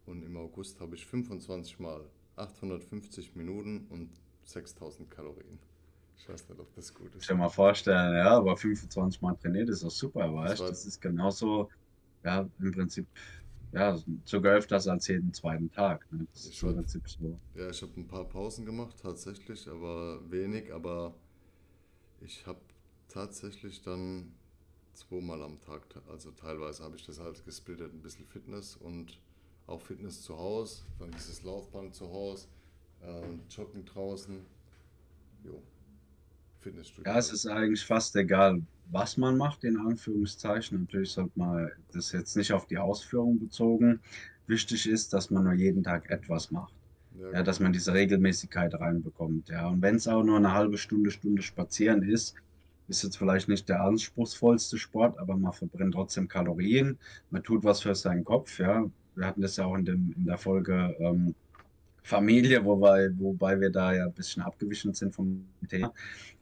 und 0.06 0.22
im 0.22 0.36
August 0.36 0.80
habe 0.80 0.96
ich 0.96 1.06
25 1.06 1.78
Mal 1.78 2.04
850 2.36 3.36
Minuten 3.36 3.86
und 3.90 4.10
6000 4.44 5.10
Kalorien. 5.10 5.58
Ich 6.20 6.28
weiß 6.28 6.48
nicht, 6.48 6.60
ob 6.60 6.74
das 6.74 6.92
gut 6.94 7.14
ist. 7.14 7.22
Ich 7.22 7.28
kann 7.28 7.38
mal 7.38 7.48
vorstellen, 7.48 8.14
ja, 8.14 8.36
aber 8.36 8.56
25 8.56 9.20
Mal 9.22 9.34
trainiert 9.36 9.68
ist 9.70 9.84
auch 9.84 9.90
super, 9.90 10.32
weißt 10.32 10.60
du? 10.60 10.64
Das 10.64 10.84
ist 10.84 11.00
genauso, 11.00 11.70
ja, 12.22 12.46
im 12.58 12.72
Prinzip, 12.72 13.06
ja, 13.72 13.98
sogar 14.24 14.56
öfters 14.56 14.86
als 14.86 15.08
jeden 15.08 15.32
zweiten 15.32 15.70
Tag. 15.70 16.06
Ne? 16.12 16.26
Das 16.32 16.44
ist 16.44 16.62
im 16.62 16.74
Prinzip 16.74 17.08
so. 17.08 17.38
Ja, 17.54 17.70
ich 17.70 17.80
habe 17.82 17.92
ein 17.96 18.06
paar 18.06 18.24
Pausen 18.24 18.66
gemacht, 18.66 18.96
tatsächlich, 19.00 19.66
aber 19.68 20.20
wenig, 20.30 20.72
aber 20.72 21.14
ich 22.20 22.46
habe 22.46 22.60
tatsächlich 23.08 23.82
dann 23.82 24.32
zweimal 24.92 25.42
am 25.42 25.58
Tag, 25.60 25.82
also 26.08 26.30
teilweise 26.32 26.84
habe 26.84 26.96
ich 26.96 27.06
das 27.06 27.18
halt 27.18 27.42
gesplittet, 27.44 27.92
ein 27.94 28.02
bisschen 28.02 28.26
Fitness 28.26 28.76
und 28.76 29.18
auch 29.66 29.80
Fitness 29.80 30.22
zu 30.22 30.36
Hause, 30.36 30.82
dann 30.98 31.10
dieses 31.12 31.42
Laufband 31.42 31.94
zu 31.94 32.10
Hause, 32.10 32.48
äh, 33.02 33.22
Joggen 33.48 33.84
draußen. 33.84 34.44
Jo. 35.44 35.62
Fitnessstudio. 36.60 37.10
Ja, 37.10 37.18
es 37.18 37.32
ist 37.32 37.46
eigentlich 37.46 37.84
fast 37.84 38.14
egal, 38.16 38.62
was 38.90 39.16
man 39.16 39.36
macht, 39.36 39.64
in 39.64 39.76
Anführungszeichen. 39.76 40.80
Natürlich 40.80 41.12
sollte 41.12 41.38
man 41.38 41.70
das 41.92 42.12
jetzt 42.12 42.36
nicht 42.36 42.52
auf 42.52 42.66
die 42.66 42.78
Ausführung 42.78 43.38
bezogen. 43.38 44.00
Wichtig 44.46 44.88
ist, 44.88 45.12
dass 45.12 45.30
man 45.30 45.44
nur 45.44 45.52
jeden 45.54 45.82
Tag 45.82 46.10
etwas 46.10 46.50
macht. 46.50 46.74
Ja, 47.18 47.32
ja 47.32 47.42
dass 47.42 47.60
man 47.60 47.72
diese 47.72 47.94
Regelmäßigkeit 47.94 48.74
reinbekommt. 48.74 49.48
Ja, 49.48 49.68
und 49.68 49.82
wenn 49.82 49.96
es 49.96 50.08
auch 50.08 50.22
nur 50.22 50.36
eine 50.36 50.52
halbe 50.52 50.78
Stunde, 50.78 51.10
Stunde 51.10 51.42
spazieren 51.42 52.02
ist, 52.02 52.34
ist 52.88 53.04
jetzt 53.04 53.16
vielleicht 53.16 53.48
nicht 53.48 53.68
der 53.68 53.82
anspruchsvollste 53.82 54.76
Sport, 54.76 55.18
aber 55.18 55.36
man 55.36 55.52
verbrennt 55.52 55.94
trotzdem 55.94 56.26
Kalorien. 56.26 56.98
Man 57.30 57.42
tut 57.42 57.62
was 57.62 57.80
für 57.80 57.94
seinen 57.94 58.24
Kopf. 58.24 58.58
Ja, 58.58 58.84
wir 59.14 59.26
hatten 59.26 59.40
das 59.40 59.56
ja 59.56 59.64
auch 59.64 59.76
in, 59.76 59.84
dem, 59.84 60.14
in 60.16 60.24
der 60.24 60.38
Folge 60.38 60.96
ähm, 60.98 61.34
Familie, 62.10 62.64
wobei, 62.64 63.08
wobei 63.18 63.60
wir 63.60 63.70
da 63.70 63.94
ja 63.94 64.06
ein 64.06 64.12
bisschen 64.12 64.42
abgewichen 64.42 64.92
sind 64.94 65.14
vom 65.14 65.46
Thema. 65.68 65.94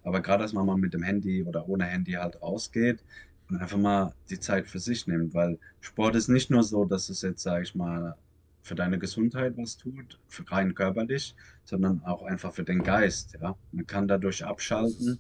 Aber 0.02 0.22
gerade, 0.22 0.42
dass 0.42 0.54
man 0.54 0.64
mal 0.64 0.78
mit 0.78 0.94
dem 0.94 1.02
Handy 1.02 1.42
oder 1.42 1.68
ohne 1.68 1.84
Handy 1.84 2.12
halt 2.12 2.40
rausgeht 2.40 3.04
und 3.50 3.58
einfach 3.60 3.76
mal 3.76 4.14
die 4.30 4.40
Zeit 4.40 4.66
für 4.66 4.78
sich 4.78 5.06
nimmt, 5.06 5.34
weil 5.34 5.58
Sport 5.80 6.16
ist 6.16 6.28
nicht 6.28 6.50
nur 6.50 6.62
so, 6.62 6.86
dass 6.86 7.10
es 7.10 7.20
jetzt, 7.20 7.42
sage 7.42 7.64
ich 7.64 7.74
mal, 7.74 8.16
für 8.62 8.74
deine 8.74 8.98
Gesundheit 8.98 9.58
was 9.58 9.76
tut, 9.76 10.18
für 10.26 10.50
rein 10.50 10.74
körperlich, 10.74 11.34
sondern 11.64 12.02
auch 12.04 12.22
einfach 12.22 12.54
für 12.54 12.64
den 12.64 12.82
Geist. 12.82 13.36
Ja? 13.40 13.54
Man 13.72 13.86
kann 13.86 14.08
dadurch 14.08 14.44
abschalten, 14.44 15.18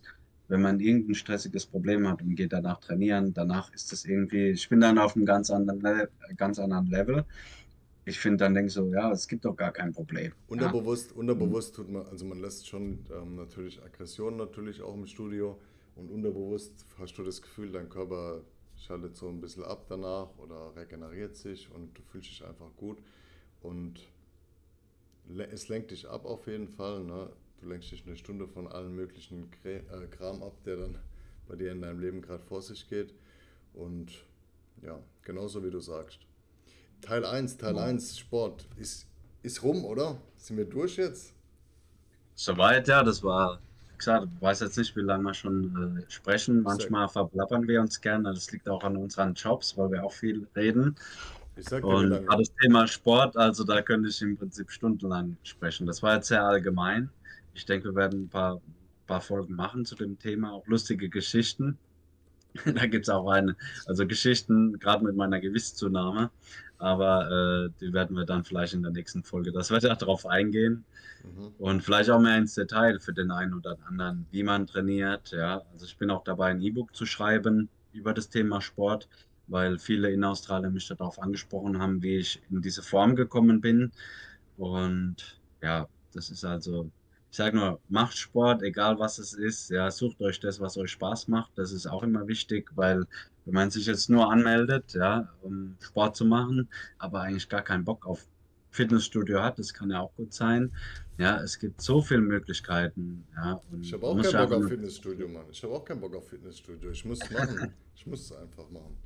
wenn 0.48 0.62
man 0.62 0.80
irgendein 0.80 1.14
stressiges 1.14 1.66
Problem 1.66 2.08
hat 2.08 2.22
und 2.22 2.34
geht 2.36 2.54
danach 2.54 2.80
trainieren. 2.80 3.34
Danach 3.34 3.70
ist 3.74 3.92
es 3.92 4.06
irgendwie, 4.06 4.48
ich 4.48 4.68
bin 4.70 4.80
dann 4.80 4.98
auf 4.98 5.14
einem 5.14 5.26
ganz 5.26 5.50
anderen, 5.50 6.08
ganz 6.38 6.58
anderen 6.58 6.86
Level 6.86 7.26
ich 8.08 8.18
finde 8.18 8.38
dann 8.38 8.54
denke 8.54 8.70
so, 8.70 8.86
ja, 8.86 9.12
es 9.12 9.28
gibt 9.28 9.44
doch 9.44 9.54
gar 9.54 9.72
kein 9.72 9.92
Problem. 9.92 10.32
Unterbewusst, 10.48 11.10
ja. 11.10 11.16
unterbewusst 11.18 11.74
tut 11.74 11.90
man, 11.90 12.06
also 12.06 12.24
man 12.24 12.40
lässt 12.40 12.66
schon 12.66 13.04
ähm, 13.14 13.36
natürlich 13.36 13.82
Aggressionen 13.82 14.38
natürlich 14.38 14.80
auch 14.80 14.94
im 14.94 15.06
Studio 15.06 15.58
und 15.94 16.10
unterbewusst 16.10 16.86
hast 16.98 17.18
du 17.18 17.22
das 17.22 17.42
Gefühl, 17.42 17.70
dein 17.70 17.88
Körper 17.88 18.40
schaltet 18.76 19.16
so 19.16 19.28
ein 19.28 19.40
bisschen 19.40 19.64
ab 19.64 19.86
danach 19.88 20.28
oder 20.38 20.74
regeneriert 20.76 21.36
sich 21.36 21.70
und 21.74 21.96
du 21.98 22.02
fühlst 22.02 22.30
dich 22.30 22.44
einfach 22.44 22.74
gut 22.76 22.98
und 23.60 24.08
es 25.50 25.68
lenkt 25.68 25.90
dich 25.90 26.08
ab 26.08 26.24
auf 26.24 26.46
jeden 26.46 26.68
Fall. 26.68 27.04
Ne? 27.04 27.28
Du 27.60 27.68
lenkst 27.68 27.90
dich 27.90 28.06
eine 28.06 28.16
Stunde 28.16 28.46
von 28.46 28.68
allen 28.68 28.94
möglichen 28.94 29.50
äh, 29.64 29.80
Kram 30.10 30.42
ab, 30.42 30.54
der 30.64 30.76
dann 30.76 30.98
bei 31.46 31.56
dir 31.56 31.72
in 31.72 31.82
deinem 31.82 32.00
Leben 32.00 32.22
gerade 32.22 32.42
vor 32.44 32.62
sich 32.62 32.88
geht 32.88 33.12
und 33.74 34.12
ja, 34.82 34.98
genauso 35.22 35.64
wie 35.64 35.70
du 35.70 35.80
sagst. 35.80 36.27
Teil 37.00 37.24
1, 37.24 37.56
Teil 37.56 37.76
ja. 37.76 37.84
1 37.84 38.18
Sport 38.18 38.66
ist, 38.76 39.06
ist 39.42 39.62
rum, 39.62 39.84
oder? 39.84 40.16
Sind 40.36 40.56
wir 40.56 40.64
durch 40.64 40.96
jetzt? 40.96 41.34
Soweit, 42.34 42.86
ja, 42.88 43.02
das 43.02 43.22
war, 43.22 43.58
wie 43.90 43.98
gesagt, 43.98 44.28
ich 44.34 44.42
weiß 44.42 44.60
jetzt 44.60 44.78
nicht, 44.78 44.94
wie 44.96 45.00
lange 45.00 45.24
wir 45.24 45.34
schon 45.34 45.98
äh, 45.98 46.10
sprechen. 46.10 46.62
Manchmal 46.62 47.08
verplappern 47.08 47.66
wir 47.66 47.80
uns 47.80 48.00
gerne. 48.00 48.32
Das 48.32 48.50
liegt 48.52 48.68
auch 48.68 48.84
an 48.84 48.96
unseren 48.96 49.34
Jobs, 49.34 49.76
weil 49.76 49.90
wir 49.90 50.04
auch 50.04 50.12
viel 50.12 50.46
reden. 50.54 50.96
Ich 51.56 51.68
sag 51.68 51.82
dir, 51.82 51.88
Und 51.88 52.10
das 52.10 52.52
Thema 52.62 52.86
Sport, 52.86 53.36
also 53.36 53.64
da 53.64 53.82
könnte 53.82 54.08
ich 54.08 54.22
im 54.22 54.36
Prinzip 54.36 54.70
stundenlang 54.70 55.36
sprechen. 55.42 55.86
Das 55.86 56.02
war 56.02 56.14
jetzt 56.14 56.28
sehr 56.28 56.44
allgemein. 56.44 57.10
Ich 57.54 57.66
denke, 57.66 57.88
wir 57.88 57.96
werden 57.96 58.24
ein 58.24 58.28
paar, 58.28 58.60
paar 59.08 59.20
Folgen 59.20 59.54
machen 59.54 59.84
zu 59.84 59.96
dem 59.96 60.16
Thema, 60.18 60.52
auch 60.52 60.66
lustige 60.68 61.08
Geschichten. 61.08 61.76
da 62.64 62.86
gibt 62.86 63.06
es 63.06 63.08
auch 63.08 63.28
eine, 63.28 63.56
also 63.86 64.06
Geschichten, 64.06 64.78
gerade 64.78 65.04
mit 65.04 65.16
meiner 65.16 65.40
Gewichtszunahme 65.40 66.30
aber 66.78 67.30
äh, 67.30 67.70
die 67.80 67.92
werden 67.92 68.16
wir 68.16 68.24
dann 68.24 68.44
vielleicht 68.44 68.74
in 68.74 68.82
der 68.82 68.92
nächsten 68.92 69.22
Folge, 69.22 69.52
dass 69.52 69.70
wir 69.70 69.80
darauf 69.80 70.26
eingehen 70.26 70.84
mhm. 71.24 71.52
und 71.58 71.82
vielleicht 71.82 72.10
auch 72.10 72.20
mehr 72.20 72.38
ins 72.38 72.54
Detail 72.54 73.00
für 73.00 73.12
den 73.12 73.30
einen 73.30 73.54
oder 73.54 73.76
anderen, 73.86 74.26
wie 74.30 74.42
man 74.42 74.66
trainiert. 74.66 75.32
Ja, 75.32 75.62
also 75.72 75.84
ich 75.84 75.96
bin 75.96 76.10
auch 76.10 76.24
dabei, 76.24 76.50
ein 76.50 76.62
E-Book 76.62 76.94
zu 76.94 77.04
schreiben 77.04 77.68
über 77.92 78.14
das 78.14 78.28
Thema 78.28 78.60
Sport, 78.60 79.08
weil 79.48 79.78
viele 79.78 80.10
in 80.10 80.24
Australien 80.24 80.72
mich 80.72 80.86
darauf 80.88 81.20
angesprochen 81.20 81.80
haben, 81.80 82.02
wie 82.02 82.16
ich 82.16 82.40
in 82.50 82.62
diese 82.62 82.82
Form 82.82 83.16
gekommen 83.16 83.60
bin. 83.60 83.92
Und 84.56 85.40
ja, 85.62 85.88
das 86.12 86.30
ist 86.30 86.44
also 86.44 86.90
ich 87.30 87.36
sage 87.36 87.56
nur, 87.56 87.80
macht 87.88 88.16
Sport, 88.16 88.62
egal 88.62 88.98
was 88.98 89.18
es 89.18 89.34
ist. 89.34 89.70
Ja, 89.70 89.90
sucht 89.90 90.20
euch 90.22 90.40
das, 90.40 90.60
was 90.60 90.78
euch 90.78 90.90
Spaß 90.92 91.28
macht. 91.28 91.52
Das 91.56 91.72
ist 91.72 91.86
auch 91.86 92.02
immer 92.02 92.26
wichtig, 92.26 92.70
weil 92.74 93.06
wenn 93.48 93.54
man 93.54 93.70
sich 93.70 93.86
jetzt 93.86 94.10
nur 94.10 94.30
anmeldet, 94.30 94.92
ja, 94.92 95.26
um 95.40 95.74
Sport 95.80 96.16
zu 96.16 96.26
machen, 96.26 96.68
aber 96.98 97.22
eigentlich 97.22 97.48
gar 97.48 97.62
keinen 97.62 97.82
Bock 97.82 98.04
auf 98.06 98.26
Fitnessstudio 98.70 99.42
hat, 99.42 99.58
das 99.58 99.72
kann 99.72 99.90
ja 99.90 100.00
auch 100.00 100.14
gut 100.16 100.34
sein. 100.34 100.70
Ja, 101.16 101.40
es 101.40 101.58
gibt 101.58 101.80
so 101.80 102.02
viele 102.02 102.20
Möglichkeiten. 102.20 103.24
Ja, 103.34 103.58
ich 103.80 103.94
habe 103.94 104.06
auch 104.06 104.20
keinen 104.20 104.48
Bock 104.48 104.52
auf 104.52 104.68
Fitnessstudio, 104.68 105.28
Mann. 105.28 105.46
Ich 105.50 105.62
habe 105.62 105.72
auch 105.72 105.82
keinen 105.82 106.00
Bock 106.02 106.14
auf 106.14 106.28
Fitnessstudio. 106.28 106.90
Ich 106.90 107.06
muss 107.06 107.22
es 107.22 107.30
machen. 107.30 107.72
ich 107.96 108.06
muss 108.06 108.20
es 108.20 108.32
einfach 108.32 108.68
machen. 108.68 108.98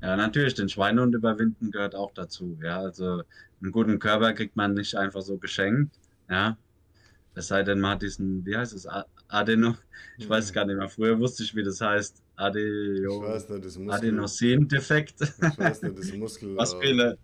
Ja, 0.00 0.16
natürlich, 0.16 0.54
den 0.54 0.70
Schweinehund 0.70 1.14
überwinden 1.14 1.70
gehört 1.70 1.94
auch 1.94 2.12
dazu. 2.14 2.58
Ja, 2.62 2.80
also 2.80 3.22
einen 3.60 3.72
guten 3.72 3.98
Körper 3.98 4.32
kriegt 4.32 4.56
man 4.56 4.72
nicht 4.72 4.94
einfach 4.94 5.20
so 5.20 5.36
geschenkt. 5.36 5.94
Ja, 6.30 6.56
es 7.34 7.48
sei 7.48 7.64
denn, 7.64 7.80
man 7.80 7.92
hat 7.92 8.02
diesen, 8.02 8.46
wie 8.46 8.56
heißt 8.56 8.72
es, 8.72 8.88
Adeno, 9.28 9.76
ich 10.16 10.26
weiß 10.26 10.46
es 10.46 10.52
gar 10.54 10.64
nicht 10.64 10.78
mehr. 10.78 10.88
Früher 10.88 11.18
wusste 11.18 11.42
ich, 11.42 11.54
wie 11.54 11.62
das 11.62 11.82
heißt. 11.82 12.22
Adeo, 12.38 13.24
ich 13.24 13.28
weiß 13.28 13.48
nicht, 13.48 13.64
das 13.64 13.78
Muskel, 13.78 14.08
Adenosin-Defekt. 14.10 15.20
Ich 15.20 15.58
weiß 15.58 15.82
nicht, 15.82 15.98
das 15.98 16.12
Muskel. 16.12 16.56
Was 16.56 16.72
äh, 16.74 16.80
viele, 16.80 17.18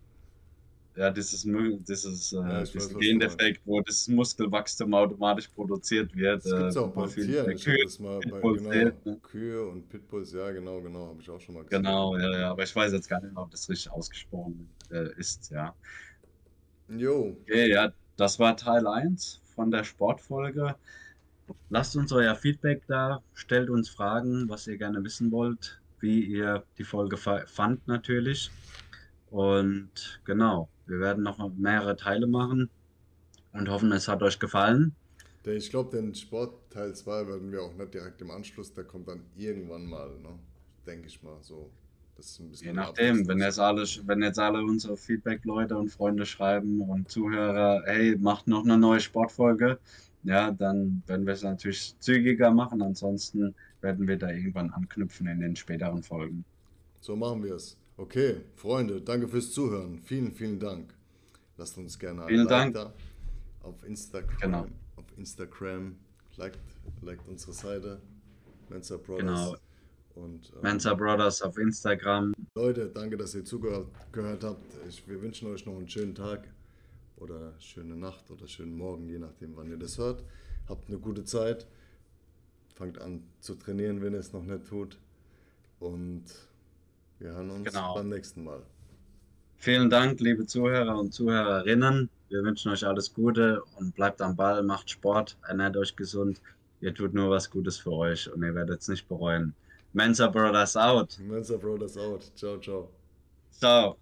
ja, 0.97 1.11
dieses, 1.11 1.43
dieses 1.43 2.33
äh, 2.33 2.37
ja, 2.37 2.63
diesen 2.65 2.99
Gendefekt, 2.99 3.61
wo 3.65 3.81
das 3.81 4.09
Muskelwachstum 4.09 4.93
automatisch 4.93 5.49
produziert 5.49 6.15
wird. 6.17 6.45
Das 6.45 6.53
gibt 6.53 6.65
es 6.65 6.77
äh, 6.77 6.79
auch 6.81 6.91
bei 6.91 7.07
Tieren. 7.07 7.51
Ich 7.53 7.67
habe 7.67 7.79
das 7.85 7.99
mal 8.01 8.19
bei 8.19 8.41
genau, 8.41 8.71
ne? 8.71 8.93
Kühe 9.23 9.65
und 9.69 9.89
Pitbulls, 9.89 10.33
ja, 10.33 10.51
genau, 10.51 10.81
genau, 10.81 11.09
habe 11.09 11.21
ich 11.21 11.31
auch 11.31 11.41
schon 11.41 11.55
mal 11.55 11.65
gesehen. 11.65 11.83
Genau, 11.83 12.17
ja, 12.17 12.41
ja, 12.41 12.51
aber 12.51 12.65
ich 12.65 12.75
weiß 12.75 12.93
jetzt 12.93 13.09
gar 13.09 13.21
nicht, 13.23 13.37
ob 13.37 13.53
das 13.53 13.69
richtig 13.69 13.93
ausgesprochen 13.93 14.69
äh, 14.91 15.15
ist, 15.17 15.51
ja. 15.51 15.75
Jo. 16.89 17.37
Okay, 17.43 17.71
ja, 17.71 17.93
das 18.17 18.41
war 18.41 18.57
Teil 18.57 18.87
1 18.87 19.41
von 19.55 19.71
der 19.71 19.85
Sportfolge. 19.85 20.75
Lasst 21.71 21.97
uns 21.97 22.13
euer 22.13 22.35
Feedback 22.35 22.83
da, 22.87 23.23
stellt 23.35 23.71
uns 23.71 23.89
Fragen, 23.89 24.49
was 24.49 24.67
ihr 24.67 24.77
gerne 24.77 25.03
wissen 25.03 25.31
wollt, 25.33 25.81
wie 26.01 26.23
ihr 26.25 26.63
die 26.79 26.85
Folge 26.85 27.17
fand 27.17 27.87
natürlich. 27.89 28.51
Und 29.31 30.21
genau, 30.25 30.69
wir 30.87 31.01
werden 31.01 31.25
noch 31.25 31.39
mehrere 31.57 31.97
Teile 31.97 32.27
machen 32.27 32.71
und 33.53 33.69
hoffen, 33.69 33.91
es 33.93 34.09
hat 34.09 34.23
euch 34.23 34.39
gefallen. 34.39 34.95
Ich 35.45 35.71
glaube, 35.71 35.97
den 35.97 36.15
Sport 36.15 36.71
Teil 36.71 36.95
2 36.95 37.27
werden 37.27 37.53
wir 37.53 37.63
auch 37.63 37.75
nicht 37.75 37.93
direkt 37.93 38.23
im 38.23 38.31
Anschluss, 38.31 38.73
der 38.73 38.85
kommt 38.85 39.09
dann 39.09 39.25
irgendwann 39.37 39.85
mal, 39.85 40.09
ne? 40.21 40.39
denke 40.87 41.09
ich 41.09 41.23
mal 41.23 41.39
so. 41.43 41.71
Je 42.63 42.73
nachdem, 42.73 43.27
wenn 43.27 43.41
jetzt, 43.41 43.59
alle, 43.59 43.85
wenn 44.05 44.23
jetzt 44.23 44.39
alle 44.39 44.63
unsere 44.63 44.97
Feedback-Leute 44.97 45.77
und 45.77 45.89
Freunde 45.89 46.25
schreiben 46.25 46.81
und 46.81 47.11
Zuhörer, 47.11 47.83
hey, 47.87 48.17
macht 48.17 48.47
noch 48.47 48.63
eine 48.63 48.79
neue 48.79 49.01
Sportfolge, 49.01 49.81
ja, 50.25 50.51
dann 50.51 51.03
werden 51.07 51.27
wir 51.27 51.35
es 51.35 51.43
natürlich 51.43 51.95
zügiger 52.01 52.51
machen. 52.51 52.83
Ansonsten 52.83 53.55
werden 53.81 54.09
wir 54.09 54.17
da 54.17 54.31
irgendwann 54.31 54.71
anknüpfen 54.71 55.27
in 55.27 55.41
den 55.41 55.55
späteren 55.55 56.03
Folgen. 56.03 56.45
So 57.01 57.15
machen 57.15 57.45
wir 57.45 57.55
es. 57.55 57.77
Okay, 57.97 58.41
Freunde, 58.57 59.01
danke 59.01 59.29
fürs 59.29 59.53
Zuhören. 59.53 60.01
Vielen, 60.01 60.33
vielen 60.33 60.59
Dank. 60.59 60.95
Lasst 61.57 61.79
uns 61.79 61.99
gerne 61.99 62.27
vielen 62.27 62.49
Dank. 62.49 62.75
da 62.75 62.93
auf 63.63 63.85
Instagram. 63.85 64.39
Genau. 64.41 64.67
Auf 64.97 65.05
Instagram. 65.17 65.97
Liked, 66.37 66.59
liked 67.03 67.29
unsere 67.29 67.53
Seite. 67.53 68.01
Mensa 68.69 68.97
Brothers. 68.97 69.21
Genau. 69.21 69.57
Und, 70.17 70.53
ähm, 70.55 70.63
Mensa 70.63 70.95
Brothers 70.95 71.43
auf 71.43 71.59
Instagram. 71.59 72.33
Leute, 72.55 72.89
danke, 72.89 73.17
dass 73.17 73.35
ihr 73.35 73.45
zugehört 73.45 73.89
habt. 74.15 74.63
Ich, 74.89 75.07
wir 75.09 75.21
wünschen 75.23 75.49
euch 75.49 75.67
noch 75.67 75.77
einen 75.77 75.89
schönen 75.89 76.15
Tag 76.15 76.49
oder 77.25 77.55
schöne 77.59 77.97
Nacht 77.97 78.31
oder 78.31 78.47
schönen 78.47 78.77
Morgen, 78.77 79.09
je 79.09 79.19
nachdem, 79.19 79.57
wann 79.57 79.71
ihr 79.71 79.79
das 79.79 79.99
hört. 79.99 80.23
Habt 80.69 80.89
eine 80.89 80.99
gute 80.99 81.25
Zeit. 81.25 81.67
Fangt 82.75 83.01
an 83.01 83.23
zu 83.41 83.55
trainieren, 83.55 84.03
wenn 84.03 84.13
ihr 84.13 84.21
es 84.21 84.33
noch 84.33 84.45
nicht 84.45 84.67
tut. 84.67 84.99
Und 85.81 86.25
wir 87.19 87.31
hören 87.31 87.51
uns 87.51 87.65
genau. 87.65 87.95
beim 87.95 88.11
nächsten 88.11 88.45
Mal. 88.45 88.63
Vielen 89.57 89.89
Dank, 89.89 90.21
liebe 90.21 90.47
Zuhörer 90.47 90.99
und 90.99 91.13
Zuhörerinnen. 91.13 92.11
Wir 92.29 92.43
wünschen 92.43 92.71
euch 92.71 92.87
alles 92.87 93.15
Gute 93.15 93.63
und 93.79 93.95
bleibt 93.95 94.21
am 94.21 94.37
Ball, 94.37 94.63
macht 94.63 94.91
Sport, 94.91 95.39
ernährt 95.49 95.77
euch 95.77 95.97
gesund. 95.97 96.41
Ihr 96.81 96.93
tut 96.95 97.15
nur 97.15 97.31
was 97.31 97.51
Gutes 97.51 97.79
für 97.79 97.93
euch 97.93 98.31
und 98.31 98.43
ihr 98.43 98.55
werdet 98.55 98.83
es 98.83 98.89
nicht 98.89 99.09
bereuen. 99.09 99.55
Mensa 99.95 100.27
Brothers 100.27 100.77
out. 100.77 101.19
Mensa 101.21 101.57
Brothers 101.57 101.97
out. 101.97 102.31
Ciao, 102.35 102.59
ciao. 102.59 102.91
Ciao. 103.53 103.97